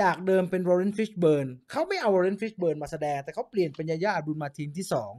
[0.00, 5.12] จากเดิมเป็นลอว์เรนซ์ฟิชเบิร์นเขาไม่เอาลอว์เรนซ์ฟิชเบิร์นมาแสดง แต่เขาเปลี่ยนเป็นยาย่าอับดุลมาทินที่สอง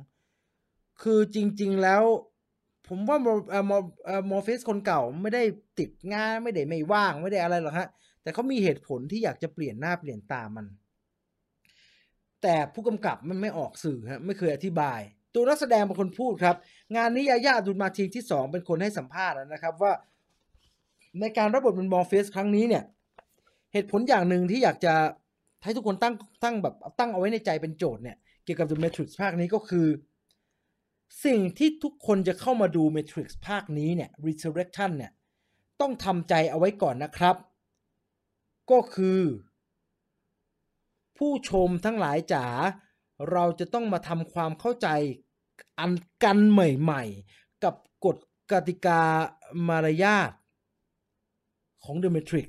[1.04, 2.04] คือจริง ๆแล้ว
[2.88, 5.44] ผมว่ามอร์เอ่อมอร์เอ่อมอร์เฟียสคนเก่าไม่ได้
[5.80, 7.88] ติดงานไม่ได้ไม่ว่างไม่ได้อะไรหรอกฮะ
[8.22, 10.66] แต่เขามีเหตุผลที่อยากจะเปลี่ยนหน้าเปลี่ยนตามัน
[12.42, 15.00] แต่ผู้กำกับมันไม่ออกสื่อฮะไม่เคยอธิบาย
[15.34, 16.56] ตัวนักแสดงเป็นคนพูดครับ
[16.96, 19.94] งานนี้ยาย่าดุลมาทินที่สองเป็นคนให้สัมภาษณ์นะครับว่า
[21.20, 22.84] ในการรับบทเป็นมอร์เฟสครั้งนี้เนี่ย
[23.74, 24.94] เหตุผลอย่างหนึ่งที่อยากจะ
[25.64, 29.88] ให้ทุกคนตั้งตั้งแบบตั้งเอาไว้ในใจเป็นโจทย์เนี่ยเกี่ยวกับ The Matrix ภาคนี้ก็คือ
[31.26, 35.12] สิ่งที่ทุกคนจะเข้ามาดู Matrix ภาคนี้เนี่ย Resurrection เนี่ย
[35.82, 37.36] ต้องทำใจเอาไว้ก่อนนะครับ
[38.72, 39.22] ก็คือ
[41.18, 42.46] ผู้ชมทั้งหลายจ๋า
[43.32, 44.88] เราจะต้องมาทำความเข้าใจ
[45.80, 45.92] อัน
[46.24, 48.18] กันใหม่ๆ กับกฎ
[48.52, 49.02] กติกา
[49.68, 50.32] มารยาท
[51.84, 52.48] ของ The Matrix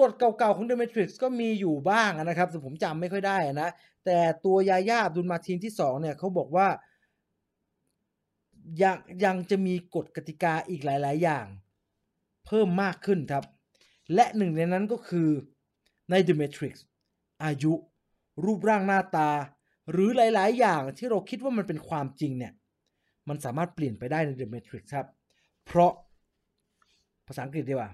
[0.00, 3.70] กฎเก่าๆของ The Matrix ก็มีอยู่บ้างนะครับแต่ผมจำไม่ค่อยได้นะ
[4.04, 6.68] แต่ตัวยาย่าดุลมาทีนที่สองเนี่ยเขาบอกว่า
[8.82, 11.46] ยังยังจะมีกฎกติกาอีกหลาย ๆ อย่าง
[12.46, 13.44] เพิ่มมากขึ้นครับ
[14.14, 15.28] และหนึ่งในนั้นก็คือ
[16.10, 16.74] ใน The Matrix
[17.44, 17.72] อายุ
[18.44, 19.30] รูปร่างหน้าตา
[19.90, 22.52] หรือหลาย ๆ อย่างที่เราคิดว่ามันเป็นความจริงเนี่ย
[23.28, 25.06] มันสามารถเปลี่ยนไปได้ใน The Matrix ครับ
[25.66, 25.92] เพราะ
[27.26, 27.90] ภาษาอังกฤษดีกว่า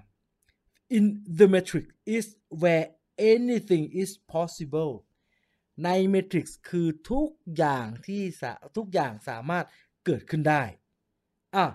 [0.97, 1.05] in
[1.39, 1.85] the matrix
[2.17, 2.25] is
[2.61, 2.85] where
[3.33, 4.93] anything is possible
[5.83, 8.21] ใน matrix คือทุกอย่างที่
[8.77, 9.65] ทุกอย่างสามารถ
[10.05, 10.63] เกิดขึ้นได้
[11.55, 11.65] อะ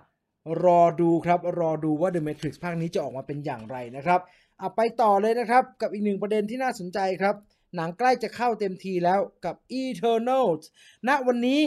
[0.64, 4.20] รอดูครับ รอดูว่า The Matrix ภาคนี้จะออกมาเป็นอย่างไรนะครับ
[4.60, 7.34] อะไปต่อเลยนะครับ กับอีกหนึ่งประเด็นที่น่าสนใจครับ
[7.76, 10.62] หนังใกล้จะเข้าเต็มทีแล้วกับ Eternals
[11.08, 11.60] ณวันนี้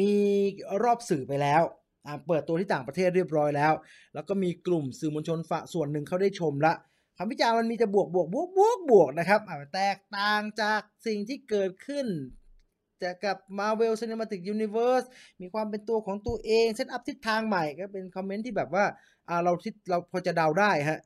[0.00, 0.16] มี
[0.82, 1.62] รอบสื่อไปแล้ว
[2.06, 3.72] อ่าเปิดตัวที่ต่างประเทศเรียบร้อยแล้ว
[4.14, 6.72] แล้วก็มีกลุ่มสื่อมวลชนฝะส่วนหนึ่งเขาได้ชมละ
[7.18, 9.40] คำวิจารณ์มันมีจะบวกบวกบวกบวกบวกนะครับ
[9.74, 12.06] แตกต่างจากสิ่งที่เกิดขึ้น
[13.02, 15.06] จากกับ Marvel Cinematic Universe
[15.40, 18.84] มีความเป็นตัวของตัวเอง set up ทิศทางใหม่ก็เป็นคอมเมนต์ที่แบบว่า
[19.28, 21.00] อ่าเราทิศเราพอจะเดาได้ฮะ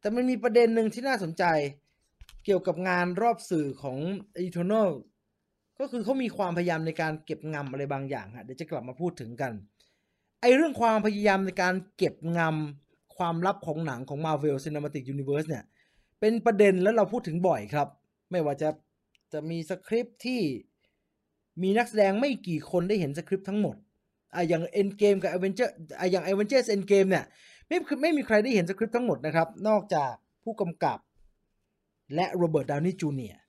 [0.00, 1.44] แต่มันมีประเด็นหนึ่งที่น่าสนใจ
[2.44, 3.98] เกี่ยวกับงานรอบสื่อของ
[4.46, 4.88] Eternal
[5.78, 9.52] ก็คือเขามีความพยายามในการเก็บงำอะไรบางอย่างฮะ เดี๋ยวจะกลับมาพูดถึงกัน
[10.40, 15.64] ไอ้เรื่องความพยายามในการเก็บงำความลับของหนังของ Marvel Cinematic Universe เนี่ย
[16.20, 17.88] เป็นประเด็นแล้วเราพูดถึงบ่อยครับ
[18.30, 18.68] ไม่ว่าจะ
[19.32, 20.40] จะมีสคริปต์ที่
[21.62, 23.76] มีนักแสดงไม่กี่คนได้เห็นสคริปต์ทั้งหมด
[24.34, 27.24] อะอย่าง Endgame กับ Avenger อะอย่าง Avengers Endgame เนี่ย
[27.68, 30.12] ไม่ไม่มีใครได้เห็นสคริปต์ทั้งหมดนะครับ นอกจาก
[30.44, 30.98] ผู้กำกับ
[32.14, 33.40] และโรเบิร์ตดาวนี่จูเนียร์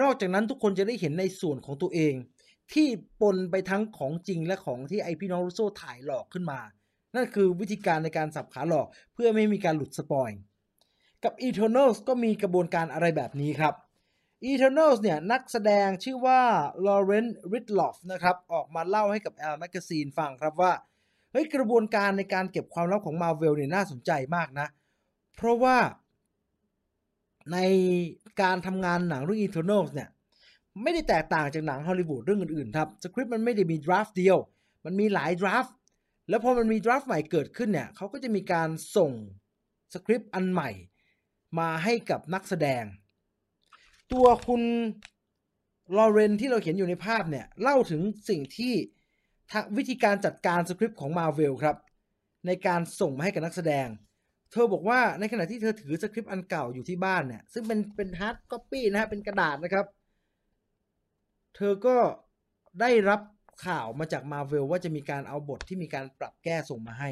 [0.00, 2.14] นอกจากนั้นทุกคนจะได้เห็นในส่วนของตัวเอง
[2.72, 2.88] ที่
[3.20, 6.60] ปนไปทั้งของจริงและของที่ไอพี่น้องรูโซถ่ายหลอกขึ้นมา
[7.14, 10.30] นั่นคือวิธีการในการสับขาหลอกเพื่อไม่มีการหลุด spoil
[11.24, 13.74] กับ Eternals ก็มีกระบวนการอะไรแบบนี้ครับ
[14.52, 16.40] Eternals เนี่ยนักแสดงชื่อว่า
[16.86, 20.72] Lauren Ridloff นะครับออกมาเล่าให้กับ Elle Magazine ฟังครับว่า
[21.32, 24.66] เฮ้ยกระบวนการในการเก็บความลับของ Marvel เนี่ยน่าสนใจมากนะ
[25.36, 25.76] เพราะว่า
[27.52, 27.58] ใน
[28.42, 30.08] การทำงานหนังเรื่อง Eternals เนี่ย
[30.82, 34.36] ไม่ได้แตกต่างจากหนังฮอลลีวูดเรื่องอื่นๆครับสคริปต์มันไม่ได้มี draft เดียว
[34.84, 35.74] มันมีหลาย draft
[36.28, 39.12] แล้วพอมันมี draft ใหม่เกิดขึ้นเนี่ยเขาก็จะมีการส่ง
[39.94, 40.70] สคริปต์อันใหม่
[41.58, 42.84] มาให้กับนักแสดง
[44.12, 44.62] ตัวคุณ
[45.96, 48.74] ลอเรนที่เราเห็นอยู่ในภาพเนี่ย เล่าถึงสิ่งที่
[49.76, 51.76] วิธีการจัดการสคริปต์ของ Marvel ครับ
[52.46, 53.86] ในการส่งมาให้กับนักแสดง
[54.52, 59.86] เธอบอกว่าในขณะที่เธอถือสคริปต์อันเก่าอยู่ที่บ้านเนี่ย ซึ่งเป็นเป็น hard copy นะฮะเป็นกระดาษนะครับ
[61.56, 61.96] เธอก็
[62.80, 63.20] ได้รับ
[63.66, 67.10] ข่าวมาจาก Marvel ว่าจะมีการเอาบทที่มีการปรับแก้ส่งมาให้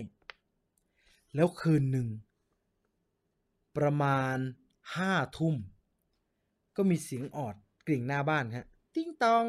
[1.35, 2.09] แล้วคืนหนึ่ง
[3.77, 4.37] ประมาณ
[4.97, 5.55] ห้าทุ่ม
[6.77, 7.55] ก็มีเสียงออด
[7.87, 9.47] กริ่งหน้าบ้านฮะ ติ้งตอง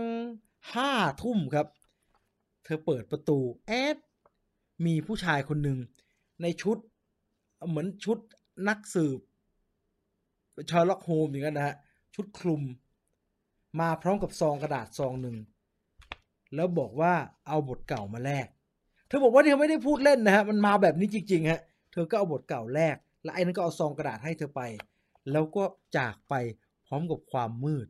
[0.73, 1.67] ห้าทุ่มครับ
[2.63, 3.97] เธอเปิดประตูแอด
[4.85, 5.77] มีผู้ชายคนหนึ่ง
[6.41, 6.77] ในชุด
[7.67, 8.17] เหมือนชุด
[8.67, 9.19] นักสืบ
[10.69, 11.75] เชอร์ล็อกโฮมส์อย่างนั้นนะฮะ
[12.15, 12.61] ชุดคลุม
[13.79, 15.37] มาพพร้อมกับซองกระดาษซองหนึ่ง
[16.55, 17.13] แล้วบอกว่า
[17.47, 18.47] เอาบทเก่ามาแลก
[19.07, 21.61] เธอบอกว่าเธอไม่ได้พูดเล่นนะฮะ มันมาแบบนี้จริง ๆ ฮะ
[21.91, 24.61] เธอก็เอาบทเก่าแลกแล้วไอ้นั้นก็เอาซองกระดาษให้เธอไป
[25.31, 25.63] แล้วก็
[25.97, 26.33] จากไป
[26.93, 27.87] ร้อมกับความมืด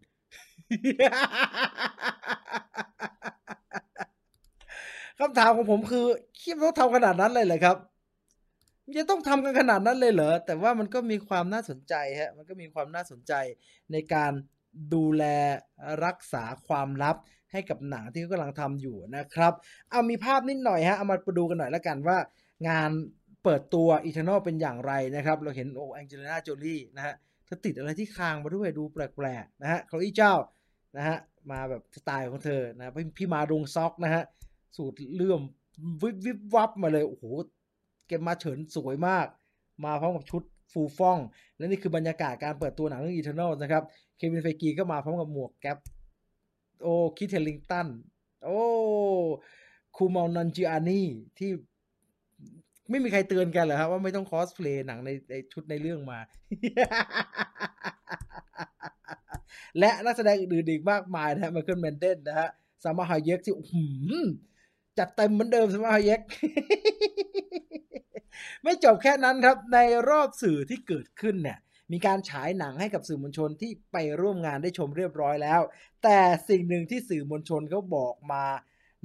[5.19, 6.05] คำถามของผมคือ
[6.43, 7.77] คิดว่าทำขนาดนั้นเลยเหรอครับ
[8.97, 13.33] จะต้องทำกันขนาดนั้นเลยเหรอ แต่ว่ามันก็มีความน่าสนใจฮะ มันก็มีความน่าสนใจ
[13.91, 14.31] ในการ
[14.93, 15.23] ดูแล
[16.05, 17.15] รักษาความลับ
[17.51, 19.53] ให้กับหนังที่เขากำลังทำอยู่นะครับ
[19.89, 22.17] เอามีภาพนิดหน่อยฮะ เอามาดูกันหน่อยแล้วกันว่า
[22.67, 22.89] งาน
[23.43, 27.15] เปิดตัว Eternals เป็นอย่างไรนะครับ เราเห็นโอ้แองเจลิน่าโจลี่นะฮะ
[27.45, 30.33] เธอติดอะไรที่คางมาด้วยดูแปลกๆนะฮะโคลอี้เจา
[30.97, 31.17] นะฮะ
[31.51, 34.23] มาแบบสไตล์ของเธอนะพี่มาดงซอกนะฮะ
[34.75, 35.41] สูทเลื่อม
[36.01, 37.23] วิบวิบวับมาเลยโอ้โห
[38.07, 39.27] เจมม่าชานสวยมาก
[39.85, 41.19] มาพร้อมกับชุดฟูฟ่อง
[41.57, 43.83] และนี่คือบรรยากาศการเปิดตัวหนังเรื่อง Eternals นะครับ
[44.17, 45.77] เควินเฟกีก็มาพร้อมกับหมวกแก๊ป
[46.83, 47.87] โอ้คิทแฮริงตัน
[48.43, 48.59] โอ้
[49.95, 51.01] คูเมลนานจิอานี
[51.37, 51.51] ที่
[52.93, 56.19] ไม่มีใครเตือนกันเหรอครับว่าไม่ต้องคอสเพลย์หนังในในชุดในเรื่องมา
[59.79, 62.49] และนักแสดงอื่นๆอีกมากมายนะฮะมาเคิลแมนเดนนะฮะ
[62.83, 63.53] สามาฮาเยกที่
[64.97, 66.21] จัดเต็มเหมือนเดิมสามาฮาเยก
[68.63, 69.79] ไม่จบแค่นั้นครับ ใน
[70.09, 71.59] รอบสื่อที่เกิดขึ้นเนี่ย
[71.91, 75.61] มีการฉายหนังให้กับสื่อมวลชนที่ไปร่วมงานได้ชมเรียบร้อยแล้ว
[76.03, 76.19] แต่
[76.49, 78.45] สิ่งหนึ่งที่สื่อมวลชนเขาบอกมา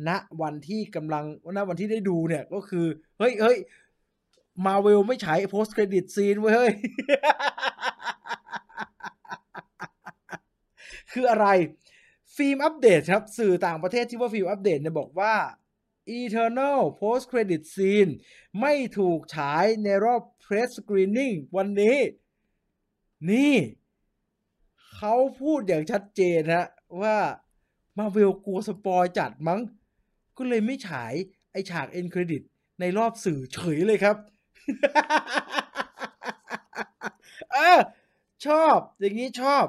[0.08, 0.10] ณ
[0.42, 1.24] วันที่กำลัง
[1.56, 2.86] ณวันที่ได้ดูเนี่ยก็คือ
[3.18, 3.58] เฮ้ยเฮ้ย
[4.66, 6.72] มาเวลไม่ฉาย post credit scene เว้ยเฮ้ย
[11.12, 11.46] คืออะไร
[12.36, 15.34] Film Updates ครับ สื่อต่างประเทศที่ว่า Film Updates เนี่ยบอกว่า
[16.18, 18.10] Eternal post credit scene
[18.60, 21.98] ไม่ถูกฉายในรอบ press screening วันนี้
[23.30, 23.54] นี่
[24.94, 26.66] เขาพูดอย่างชัดเจนฮะ
[27.02, 27.16] ว่า
[27.98, 29.60] มาเวลกลัวสปอยจัดมั้ง
[30.38, 31.12] ก็เลยไม่ฉาย
[31.52, 32.42] ไอฉาก end credit
[32.80, 34.16] ในรอบสื่อเฉยเลยครับ
[37.52, 37.78] เออ
[38.46, 39.64] ชอบ อย่างนี้ชอบ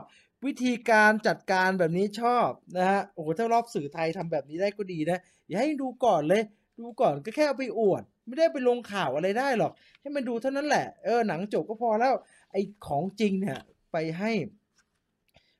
[0.46, 6.42] วิธีการจัดการแบบนี้ชอบนะฮะ โอ้โห ถ้ารอบสื่อไทยทำแบบนี้ได้ก็ดีนะ อย่าให้ดูก่อนเลย
[6.80, 12.14] ดูก่อนก็แค่เอาไปอวด ไม่ได้ไปลงข่าวอะไรได้หรอก ให้มันดูเท่านั้นแหละ เออ หนังจบก็พอแล้ว
[12.52, 12.56] ไอ
[12.88, 13.60] ของจริงเนี่ย
[13.92, 14.32] ไปให้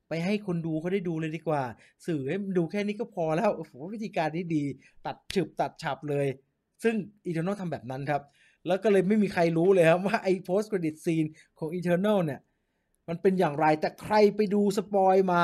[0.10, 1.64] ไปให้คนดูเขาได้ดูเลยดีกว่า
[2.06, 4.64] สื่อให้ดูแค่นี้ก็พอแล้วโอ้โหวิธีการนี้ดี
[5.06, 6.28] ตัดฉึบตัดฉับเลย
[6.84, 6.96] ซึ่ง
[7.26, 8.22] Eternal ทำแบบนั้นครับ
[8.68, 11.28] แล้วก็เลยไม่มีใครรู้เลยครับว่าไอ้ post credit scene
[11.60, 12.40] ของ Eternal เนี่ย
[13.08, 15.44] มันเป็นอย่างไรแต่ใครไปดูสปอยมา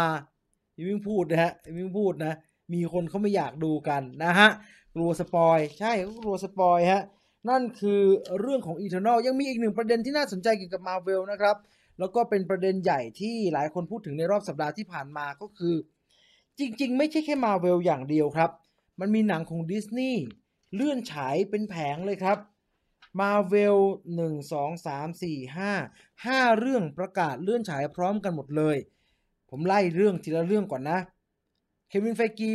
[0.90, 2.38] ยิ่งพูดนะฮะยิ่งพูดนะ
[2.74, 4.50] มีคนเขาไม่อยากดูกันนะฮะ
[4.96, 7.04] กลัวสปอยใช่เขากลัวสปอยฮะ
[7.50, 8.02] นั่นคือ
[8.42, 11.56] เรื่องของ Eternal ยังมีอีกหนึ่งประเด็นที่น่าสนใจเกี่ยวกับ Marvel นะครับ
[12.00, 15.76] แล้วก็เป็นประเด็นใหญ่ที่หลายคนพูดถึงในรอบสัปดาห์ที่ผ่านมาก็คือ
[16.60, 18.52] จริง ๆ ไม่ใช่แค่มาเวลอย่างเดียวครับ
[19.00, 20.24] มันมีหนังของดิสนีย์
[20.76, 22.38] เลื่อนฉายเป็นแผงเลยครับ
[23.20, 23.78] มาเวล
[24.16, 25.72] หนึ่งสองสามสี่ห้า
[26.26, 28.78] ห้าเรื่องประกาศเลื่อนฉายพร้อมกันหมดเลย
[29.50, 31.00] ผมไล่เรื่องทีละเรื่องก่อนนะ
[31.90, 32.50] เควินไฟกี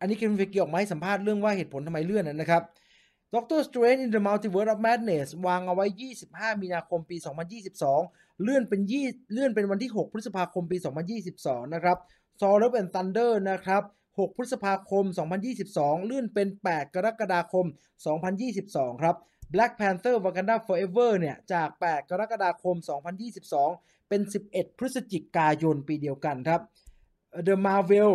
[0.00, 2.62] อันนี้ Kevin Feige ออกมาให้สัมภาษณ์เรื่องว่าเหตุผลทำไมเลื่อนนะครับ
[3.34, 5.86] Doctor Strange in the Multiverse of Madness วางเอาไว้
[6.22, 7.16] 25 มีนาคมปี
[7.70, 10.76] 2022 เลื่อนเป็นยี่เลื่อนเป็นวันที่ 6 พฤษภาคมปี
[11.24, 11.98] 2022 นะครับ
[12.40, 15.04] Thor Love and Thunder นะครับ 6 พฤษภาคม
[15.54, 17.66] 2022 เลื่อนเป็น 8 กรกฎาคม
[18.34, 19.16] 2022 ครับ
[19.52, 22.76] Black Panther Wakanda Forever เนี่ย จาก 8 กรกฎาคม
[23.42, 24.20] 2022 เป็น
[24.50, 26.60] 11 พฤศจิกายนปีเดียวกันครับ
[27.46, 28.10] The Marvel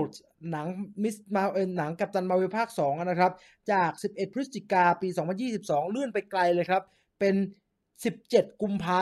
[0.52, 0.68] หนัง
[1.04, 1.44] มิสมา
[1.78, 3.32] หนังกัปตันมาเวลภาค 2 นะครับ
[3.72, 5.08] จาก 11 พฤศจิกาปี
[5.50, 6.84] 2022 เลื่อนไปไกลเลยครับ
[7.20, 7.36] เป็น
[8.06, 8.98] 17 กุมภา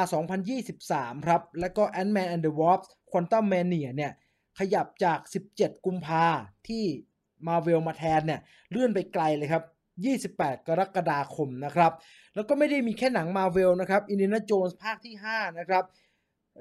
[0.61, 4.11] 2023 ครับ แล้วก็ Ant-Man and the Wasp Quantum Mania เนี่ย
[4.59, 5.19] ขยับจาก
[5.53, 6.25] 17 กุมภา
[6.67, 6.83] ที่
[7.47, 8.41] Marvel มาแทนเนี่ย
[8.71, 9.63] เลื่อนไปไกลเลยครับ
[10.31, 11.91] 28 กรกฎาคมนะครับ
[12.35, 15.83] แล้วก็ไม่ได้มีแค่หนัง Marvel นะครับ Indiana Jones ภาคที่ 5 นะครับ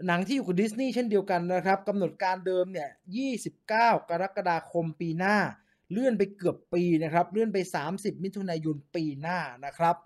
[0.07, 2.89] หนังที่อยู่กับดิสนีย์เช่นเดียวกันนะครับกำหนดการเดิมเนี่ย
[3.35, 5.37] 29 กรกฎาคมปีหน้า
[5.93, 7.59] เลื่อนไปเกือบปีนะครับ เลื่อนไป
[7.91, 9.97] 30 มิถุนายนปีหน้านะครับ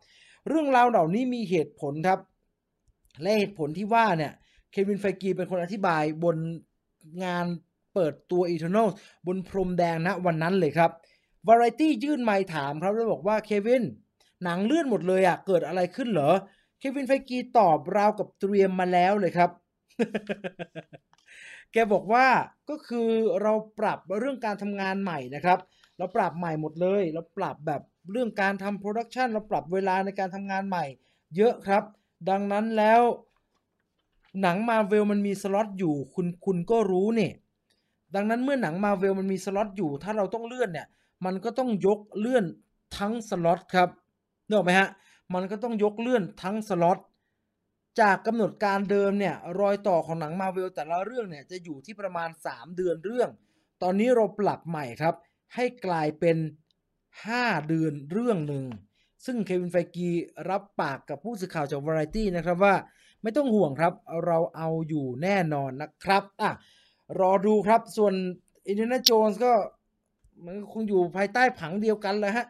[0.48, 2.20] เรื่องราวเหล่านี้มีเหตุผลครับ
[3.22, 4.32] และเหตุผลที่ว่าเนี่ย
[4.70, 6.36] เควินไฟกีเป็นคนอธิบายบน
[7.24, 7.46] งาน
[7.94, 8.88] เปิดตัว Eternal
[9.26, 10.90] บนพรมแดงณวันนั้นเลยครับ
[11.48, 13.84] Variety ยื่นไมค์ถามครับแล้วบอกว่าเควิน
[14.44, 16.30] หนังเลื่อนหมดเลยอะ่ะเกิดอะไรขึ้นเหรอ
[16.78, 19.50] เควินไฟกีตอบราวกับเตรียมมาแล้วเลยครับ
[21.72, 22.26] แกบอกว่า
[22.70, 23.08] ก็คือ
[23.42, 25.58] เราปรับเรื่องการทำงานใหม่นะครับ
[25.98, 30.84] เราปรับใหม่หมดเลย เราปรับแบบ เรื่องการทำ production เราปรับเวลาในการทำงานใหม่
[31.36, 31.82] เยอะครับ
[32.30, 33.02] ดังนั้นแล้ว
[34.42, 37.32] หนังมาเวลมันมีสล็อตอยู่คุณคุณก็รู้เนี่ย
[38.14, 40.86] ดังนั้นเมื่อหนังมาเวลมันมีสล็อตอยู่ ถ้าเราต้องเลื่อนเนี่ย
[41.24, 42.44] มันก็ต้องยกเลื่อน
[42.98, 43.88] ทั้งสล็อตครับ
[44.46, 44.88] นึกออกไหมฮะ
[45.34, 46.98] มันก็ต้องยกเลื่อนทั้งสล็อต
[48.00, 53.30] จากกำหนดการเดิมเนี่ยรอยต่อของหนังมาเวลแต่ละเรื่องเนี่ยจะอยู่ที่ประมาณ 3 เดือนเรื่อง
[53.82, 55.14] ตอนนี้เราปรับใหม่ครับ
[55.54, 56.36] ให้กลายเป็น
[57.26, 58.64] 5 เดือนเรื่องหนึ่ง
[59.26, 60.08] ซึ่งเควินไฟกี
[60.48, 62.74] รับปากกับผู้สื่อข่าวจาก Variety นะครับว่า
[63.22, 63.92] ไม่ต้องห่วงครับ
[64.26, 66.50] เราเอาอยู่แน่นอนนะครับอะ
[67.20, 68.14] รอดูครับส่วน
[68.66, 69.52] อินเดียนาโจนส์ก็
[70.44, 72.46] มันคงอยู่ภายใต้ผังเดียวกันเลยฮะ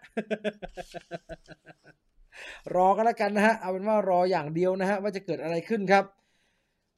[2.75, 6.05] รอกันแล้วกันนะฮะ เอาเป็นว่ารออย่างเดียวนะฮะ ว่าจะเกิดอะไรขึ้นครับ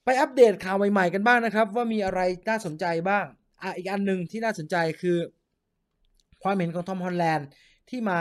[0.05, 3.25] ไปอัปเดตข่าวใหม่ๆกันบ้างนะครับ ว่ามีอะไรน่าสนใจบ้าง
[3.63, 5.19] อะอีกอันหนึ่งที่น่าสนใจคือ
[6.43, 7.47] ความเห็นของทอมฮอลแลนด์
[7.89, 8.21] ที่มา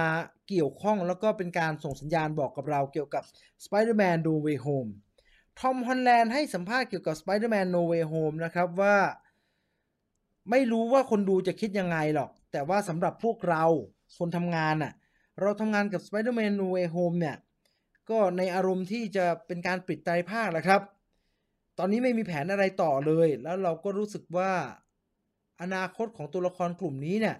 [0.50, 3.24] เกี่ยวข้องแล้วก็เป็นการส่งสัญญาณบอกกับเราเกี่ยวกับ
[3.66, 4.90] Spider-Man No Way Home
[5.60, 8.98] ทอมฮอลแลนด์ให้สัมภาษณ์เกี่ยวกับ Spider-Man No Way Home นะครับว่า
[10.50, 13.64] ไม่รู้ว่าคนดูจะคิดยังไงหรอก แต่ว่าสำหรับพวกเรา
[14.18, 14.94] คนทำงานอะ่ะ
[15.42, 17.38] เราทำงานกับ Spider-Man No Way Home เนี่ย
[18.10, 20.82] ก็ในอารมณ์ที่จะเป็นการปิดไตรภาคแหละครับ
[21.78, 24.52] ตอนนี้ไม่มีแผนอะไรต่อเลย แล้วเราก็รู้สึกว่า
[25.62, 27.36] อนาคตของตัวละครกลุ่มนี้เนี่ย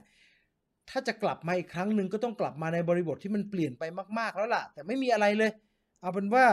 [0.90, 3.84] ถ้าจะกลับมาอีกครั้งหนึ่งก็ต้องกลับมาในบริบทที่มันเปลี่ยนไป
[4.20, 5.52] มากๆแล้วล่ะ แต่ไม่มีอะไรเลย
[6.02, 6.46] เอาเป็นว่า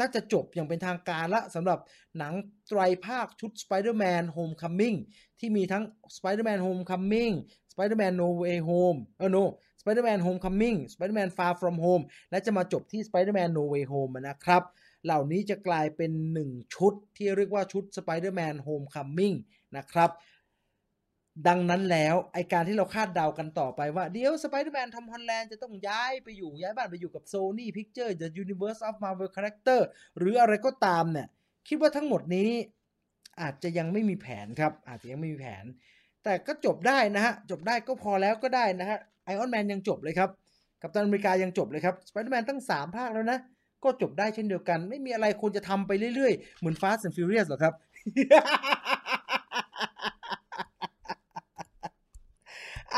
[0.00, 1.78] น่าจะจบอย่างเป็นทางการละสำหรับ
[2.18, 2.34] หนัง
[2.68, 4.96] ไตรภาคชุด Spider-Man Homecoming
[5.38, 5.84] ที่มีทั้ง
[6.16, 7.32] Spider-Man Homecoming
[7.72, 9.44] Spider-Man No Way Home เออ no
[9.80, 14.62] Spider-Man Homecoming Spider-Man Far From Home และจะมาจบที่ Spider-Man No Way Home นะครับ
[15.04, 16.12] เหล่านี้จะกลายเป็น
[16.44, 19.36] 1 ชุดที่เรียกว่าชุด Spider-Man Homecoming
[19.76, 20.10] นะครับ
[21.46, 29.80] ดังนั้นแล้วไอการที่เราคาดเดากันต่อไปว่า เดี๋ยว Spider-Man ทอมฮอลแลนด์จะต้องย้ายไปอยู่ย้ายบ้านไปอยู่กับ Sony Picture The Universe of Marvel Character
[30.18, 31.26] หรืออะไรก็ตามเนี่ย
[31.68, 32.50] คิดว่าทั้งหมดนี้
[33.40, 35.64] อาจจะยังไม่มีแผนครับ อาจจะยังไม่มีแผน
[36.24, 40.30] แต่ก็จบได้นะฮะ จบได้ก็พอแล้วก็ได้นะฮะไอออนแมนยังจบเลยครับ
[40.82, 43.38] กัปตันอเมริกายังจบเลยครับสไปเดอร์แมนตั้ง 3 ภาคแล้วนะ
[43.84, 47.74] ก็จบได้เช่นเดียวกัน ไม่มีอะไรควรจะทำไปเรื่อยๆ เหมือน Fast and Furious หรอกครับ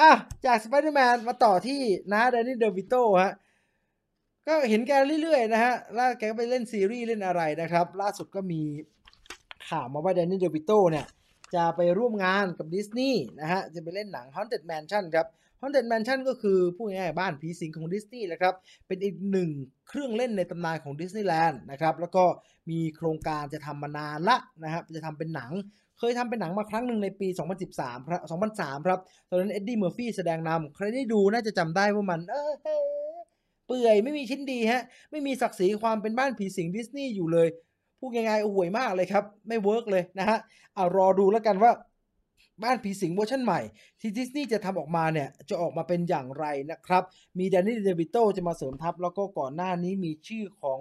[0.01, 0.11] อะ
[0.47, 1.81] จากสไปเดอร์แมนมาต่อที่
[2.13, 3.33] นะแดนนี่เดวิโต้ฮะ
[4.47, 4.93] ก็เห็นแก
[5.23, 8.63] เรื่อยๆนะฮะแล้วแกไปเล่นซีรีส์เล่นอะไรนะครับ ล่าสุดก็มี
[9.69, 11.07] ข่าวมาว่าแดนนี่เดวิโต้เนี่ย
[11.55, 15.27] จะไปร่วมงานกับดิสนีย์นะฮะ จะไปเล่นหนัง Haunted Mansion ครับ
[15.61, 18.55] Haunted Mansion ก็คือพูดง่ายๆบ้านผีสิงของดิสนีย์แหละครับ
[18.87, 19.51] เป็นอีกหนึ่ง
[19.89, 22.25] เครื่องเล่นในตำนานของดิสนีย์แลนด์นะครับ แล้วก็
[22.71, 25.51] มีโครงการจะทำมานานละนะครับ จะทำเป็นหนัง
[26.01, 27.29] เคยทำเป็นหนังมาครั้งหนึ่งในปี
[27.69, 28.21] 2013ครับ
[28.55, 28.99] 2003 ครับ
[29.29, 32.53] ตอนนั้นเอ็ดดี้เมอร์ฟี่แสดงนำใครได้ดูน่าจะจำได้ว่ามันเออ
[33.67, 37.49] เปื่อยไม่มีชิ้นดีฮะ ไม่มีศักดิ์ศรีความเป็นบ้านผีสิงดิสนีย์อยู่เลย
[37.99, 40.39] พูดง่ายๆห่วยมากเลยครับ ไม่ work เลยนะฮะ
[40.75, 41.73] เอารอดูแล้วกันว่า
[42.63, 43.61] บ้านผีสิงเวอร์ชันใหม่
[44.01, 47.03] ที่ดิสนีย์จะทำออกมาเนี่ย จะออกมาเป็นอย่างไรนะครับ
[47.39, 50.81] มีแดนนี่เดวิโตจะมาเสริมทัพ แล้วก็ก่อนหน้านี้มีชื่อของ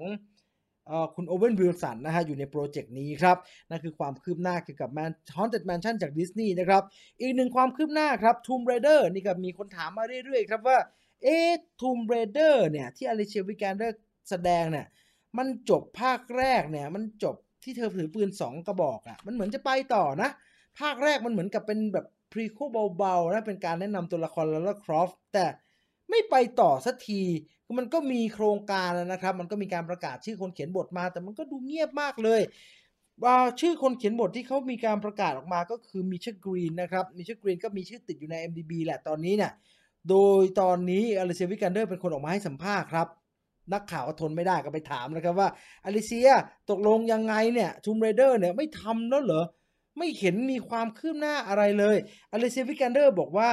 [1.15, 3.37] คุณโอเวนวิลสันนะฮะอยู่ในโปรเจกต์นี้ครับ
[3.69, 6.83] นั่นคือความคืบหน้าเกี่ยวกับ Man Haunted Mansion จากดิสนีย์นะครับ
[7.21, 10.77] อีกหนึ่งความคืบหน้าครับ Tomb Raider นี่ก็มีคนถามมาเรื่อยๆครับว่า
[11.23, 11.49] เอ๊ะ
[11.81, 14.85] Tomb Raider เนี่ยที่อลิเซียวิกันเดอร์แสดงเนี่ย
[15.37, 20.29] มันจบภาคแรกเนี่ยมันจบที่เธอถือปืน 2 กระบอกอะ่ะมันเหมือนจะไปต่อนะ
[20.79, 22.57] ภาคแรกมันเหมือนกับเป็นแบบ prequel
[22.97, 25.45] เบาๆนะเป็นการแนะนำตัวละครลาร่าครอฟต์แต่
[26.09, 27.21] ไม่ไปต่อสักที
[27.77, 32.41] มันก็มีโครงการนะครับ มันก็มีการประกาศชื่อคนเขียนบทมา แต่มันก็ดูเงียบมากเลย
[33.59, 39.51] ชื่อคนเขียนบทที่เขามีการประกาศออกมาก็คือมิเชลกรีนนะครับมิเชลกรีนก็มีชื่อติดอยู่ใน IMDb แหละตอนนี้เนี่ย
[40.09, 43.07] โดยตอนนี้อลิเซียวิกันเดอร์เป็นคนออกมาให้สัมภาษณ์ครับ
[43.73, 45.49] นักข่าวทนไม่ได้ก็ไปถามนะครับว่า
[45.85, 46.29] อลิเซีย
[46.69, 49.43] ตกลงยังไงเนี่ย Tomb Raider เนี่ยไม่ทำแล้วเหรอ
[49.97, 51.97] ไม่เห็นมีความคืบหน้าอะไรเลย
[52.33, 53.51] อลิเซียวิกันเดอร์บอกว่า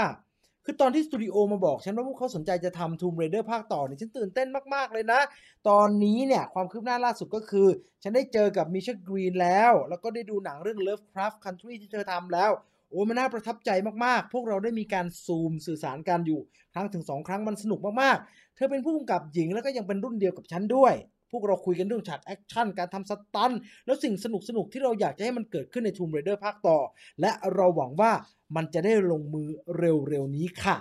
[0.69, 5.21] คือตอนที่สตูดิโอมาบอกฉันว่าพวกเขาสนใจจะทำ Tomb Raider ภาคต่อเนี่ยฉันตื่นเต้นมากๆเลยนะ
[5.69, 7.69] ตอนนี้เนี่ยความคืบหน้าล่าสุดก็คือ
[8.03, 12.51] ฉันได้เจอกับมิเชลกรีนแล้ว แล้วก็ได้ดูหนังเรื่อง Lovecraft Country ที่เธอทำแล้ว
[12.91, 13.71] โอ้มันน่าประทับใจ
[14.05, 16.41] มากๆ พวกเราได้มีการซูมสื่อสารกันอยู่
[16.75, 20.95] ครั้งถึงสองครั้งมันสนุกมากๆ เธอเป็นผู้กำกับหญิงแล้วก็ยังเป็นรุ่นเดียวกับฉันด้วย
[21.31, 23.53] พวกเราคุยกันเรื่องฉากแอคชั่นการทำสตัน
[23.87, 26.79] แล้วสิ่งสนุกสนุกๆที่เราอยากจะให้มันเกิดขึ้นใน Tomb Raider ภาคต่อ
[27.21, 28.13] และเราหวังว่า
[28.57, 29.49] มันจะได้ลงมือ
[29.79, 30.77] เร็วๆนี้ค่ะ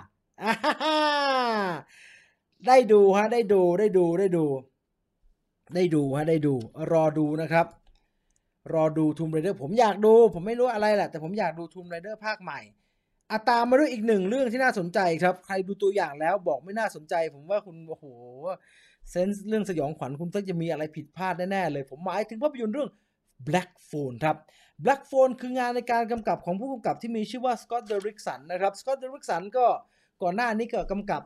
[2.66, 4.44] ได้ดูฮะได้ดูได้ดูได้ดู
[5.74, 6.54] ได้ดูฮะได้ดู
[6.92, 7.66] รอดูนะครับ
[8.74, 12.60] รอดู Tomb Raider ผมอยากดู ผมไม่รู้อะไรแหละ แต่ผมอยากดู Tomb Raider ภาคใหม่
[13.30, 18.04] อาตามมาด้วยอีกหนึ่งเรื่องที่น่าสนใจครับ ใครดูตัวอย่างแล้วบอกไม่น่าสนใจ ผมว่าคุณโอ้โห
[19.10, 22.90] sense เรื่องสยองขวัญคุณต้องจะมีอะไรผิดพลาดแน่ ๆ เลย ผมหมายถึงภาพยนตร์เรื่อง
[23.48, 24.36] Black Phone ครับ
[24.84, 29.66] Black Phone คืองานในการกำกับของผู้กำกับที่มีชื่อว่าสกอตเดริกสันนะครับสกอตเดริกสันก็
[30.22, 31.22] ก่อนหน้านี้ก็กำกับ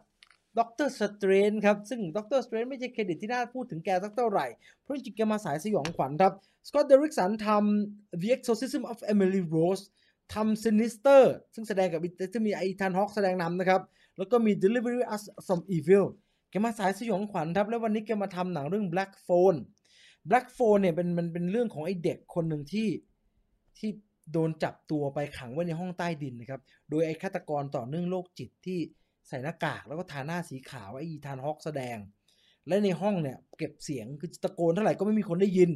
[0.59, 4.47] Doctor Strange ครับ ซึ่ง Doctor Strange ไม่ใช่เครดิตที่น่าพูดถึงแกสักเท่าไหร่
[4.83, 6.33] เพราะจริงๆแกมาสายสยองขวัญครับ
[6.69, 9.85] สกอตเดริกสันทำ The Exorcism of Emily Rose
[10.35, 11.23] ทำ Sinister
[11.55, 12.01] ซึ่งแสดงกับ
[12.35, 13.83] จะมีไอทันฮอกแสดงนำนะครับ
[14.19, 16.07] แล้วก็มี Delivery Us from Evil
[16.51, 19.59] แกมาสายสยองขวัญครับ แล้ววันนี้แกมาทำหนังเรื่อง Black Phone
[20.31, 22.89] Black Phone เนี่ยเป็นมันเป็นเรื่องของไอเด็กคนหนึ่งที่
[23.79, 23.91] ที่
[24.33, 28.79] โดนจับตัวไปขังไว้ในห้องใต้ดินนะครับ โดยไอ้ฆาตกรต่อเนื่องโรคจิตที่
[29.29, 31.97] ใส่หน้ากากแล้วก็ทาหน้าสีขาวไอ้อีธานฮอกแสดง
[32.69, 35.71] และในห้องเนี่ยเก็บเสียงคือตะโกนเท่าไหร่ก็ไม่มีคนได้ยิน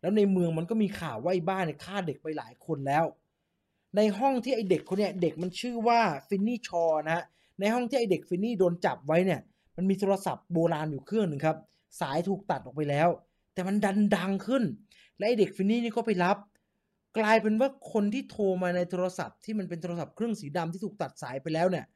[0.00, 3.04] แล้วในเมืองมันก็มีข่าวว่าไอ้บ้านเนี่ยฆ่าเด็กไปหลายคนแล้ว
[3.96, 7.24] ในห้องที่ไอ้เด็กคนเนี้ยเด็กมันชื่อว่าฟินนี่ชอนะฮะ
[7.60, 9.40] ในห้องที่ไอ้เด็กฟินนี่โดนจับไว้เนี่ย
[9.80, 11.56] มันมีโทรศัพท์โบราณอยู่เครื่องหนึ่งครับ
[12.00, 13.08] สายถูกตัดออกไปแล้ว
[13.54, 14.62] แต่มันดันดังขึ้น
[15.18, 16.36] และไอเด็กฟินนี่นี่ก็ไปรับ
[17.18, 21.86] กลายเป็นว่าคนที่โทรมาในโทรศัพท์ที่มันเป็นโทรศัพท์เครื่องสีดำที่ถูกตัดสายไปแล้วเนี่ย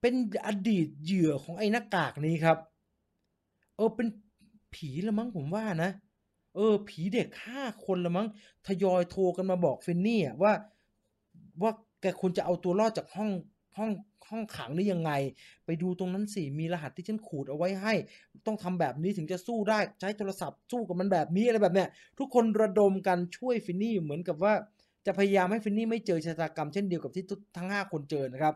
[0.00, 0.14] เป็น
[0.46, 2.58] อดีตเหยื่อของไอ้หน้ากากนี้ครับ
[3.76, 4.08] เออเป็น
[4.74, 5.90] ผีละมั้งผมว่านะ
[6.54, 8.26] เออ ผีเด็กห้าคนละมั้ง
[8.66, 10.52] ทยอยโทรกันมาบอกฟินนี่อะว่า
[11.62, 13.30] ว่าแกควรจะเอาตัวรอดจากห้อง
[13.78, 13.90] ห้อง
[14.30, 15.12] ห้องขังนี้ยังไง
[15.66, 17.94] ไปดูตรงนั้นสิมีรหัสที่ฉันขูดเอาไว้ให้
[18.46, 24.54] ต้องทำแบบนี้ถึงจะสู้ได้ใช้โทรศัพท์สู้กับมันแบบนี้อะไรแบบเนี้ยทุกคนระดมกันช่วยฟินนี่เหมือนกับว่า
[25.06, 27.24] จะพยายามให้ฟินนี่ไม่เจอชะตากรรมเช่นเดียวกับที่
[27.56, 28.54] ทั้ง 5 คนเจอนะครับ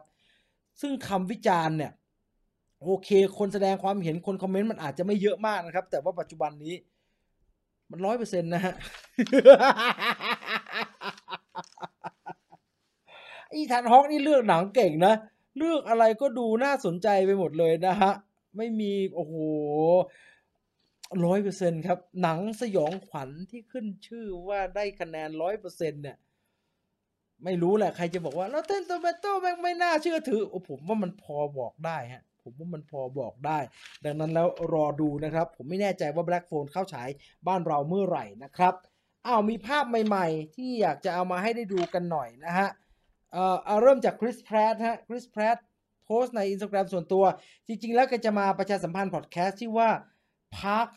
[0.81, 1.93] ซึ่งคำวิจารณ์เนี่ย
[2.83, 3.09] โอเค
[3.39, 6.75] คนแสดงความเห็นคนคอมเมนต์มันอาจจะไม่เยอะมากนะครับ แต่ว่าปัจจุบันนี้
[7.91, 8.75] มันร้อยเปอร์เซ็นต์นะฮะ
[13.55, 15.15] อีธานฮอกนี่เลือกหนังเก่งนะ
[15.59, 18.13] เลือกอะไรก็ดูน่าสนใจไปหมดเลยนะฮะ
[18.57, 19.35] ไม่มี โอ้โห
[21.25, 26.17] ร้อยเปอร์เซ็นครับ หนังสยองขวัญที่ขึ้นชื่อว่าได้คะแนนร้อยเปอร์เซ็นเนี่ย
[27.45, 33.59] ไม่รู้แหละ ใครจะบอกว่า Rotten Tomato แม่งไม่น่าเชื่อถือ โอ้ผมว่ามันพอบอกได้ฮะ ผมว่ามันพอบอกได้
[34.05, 37.09] ดังนั้นแล้วรอดูนะครับ ผมไม่แน่ใจว่า Black Phone เข้าฉาย
[37.47, 38.75] บ้านเราเมื่อไหร่นะครับ
[39.27, 42.69] อ้าวมีภาพใหม่ ๆ ที่อยากจะเอามาให้ได้ดูกันหน่อยนะฮะ
[43.35, 45.59] เอ่อเอาเริ่มจากคริสแพรตฮะคริสแพรต
[46.07, 47.25] โพสต์ใน Instagram ส่วนตัว
[47.67, 49.91] จริง ๆ แล้วก็จะมาประชาสัมพันธ์พอดแคสต์ที่ว่า
[50.59, 50.91] Park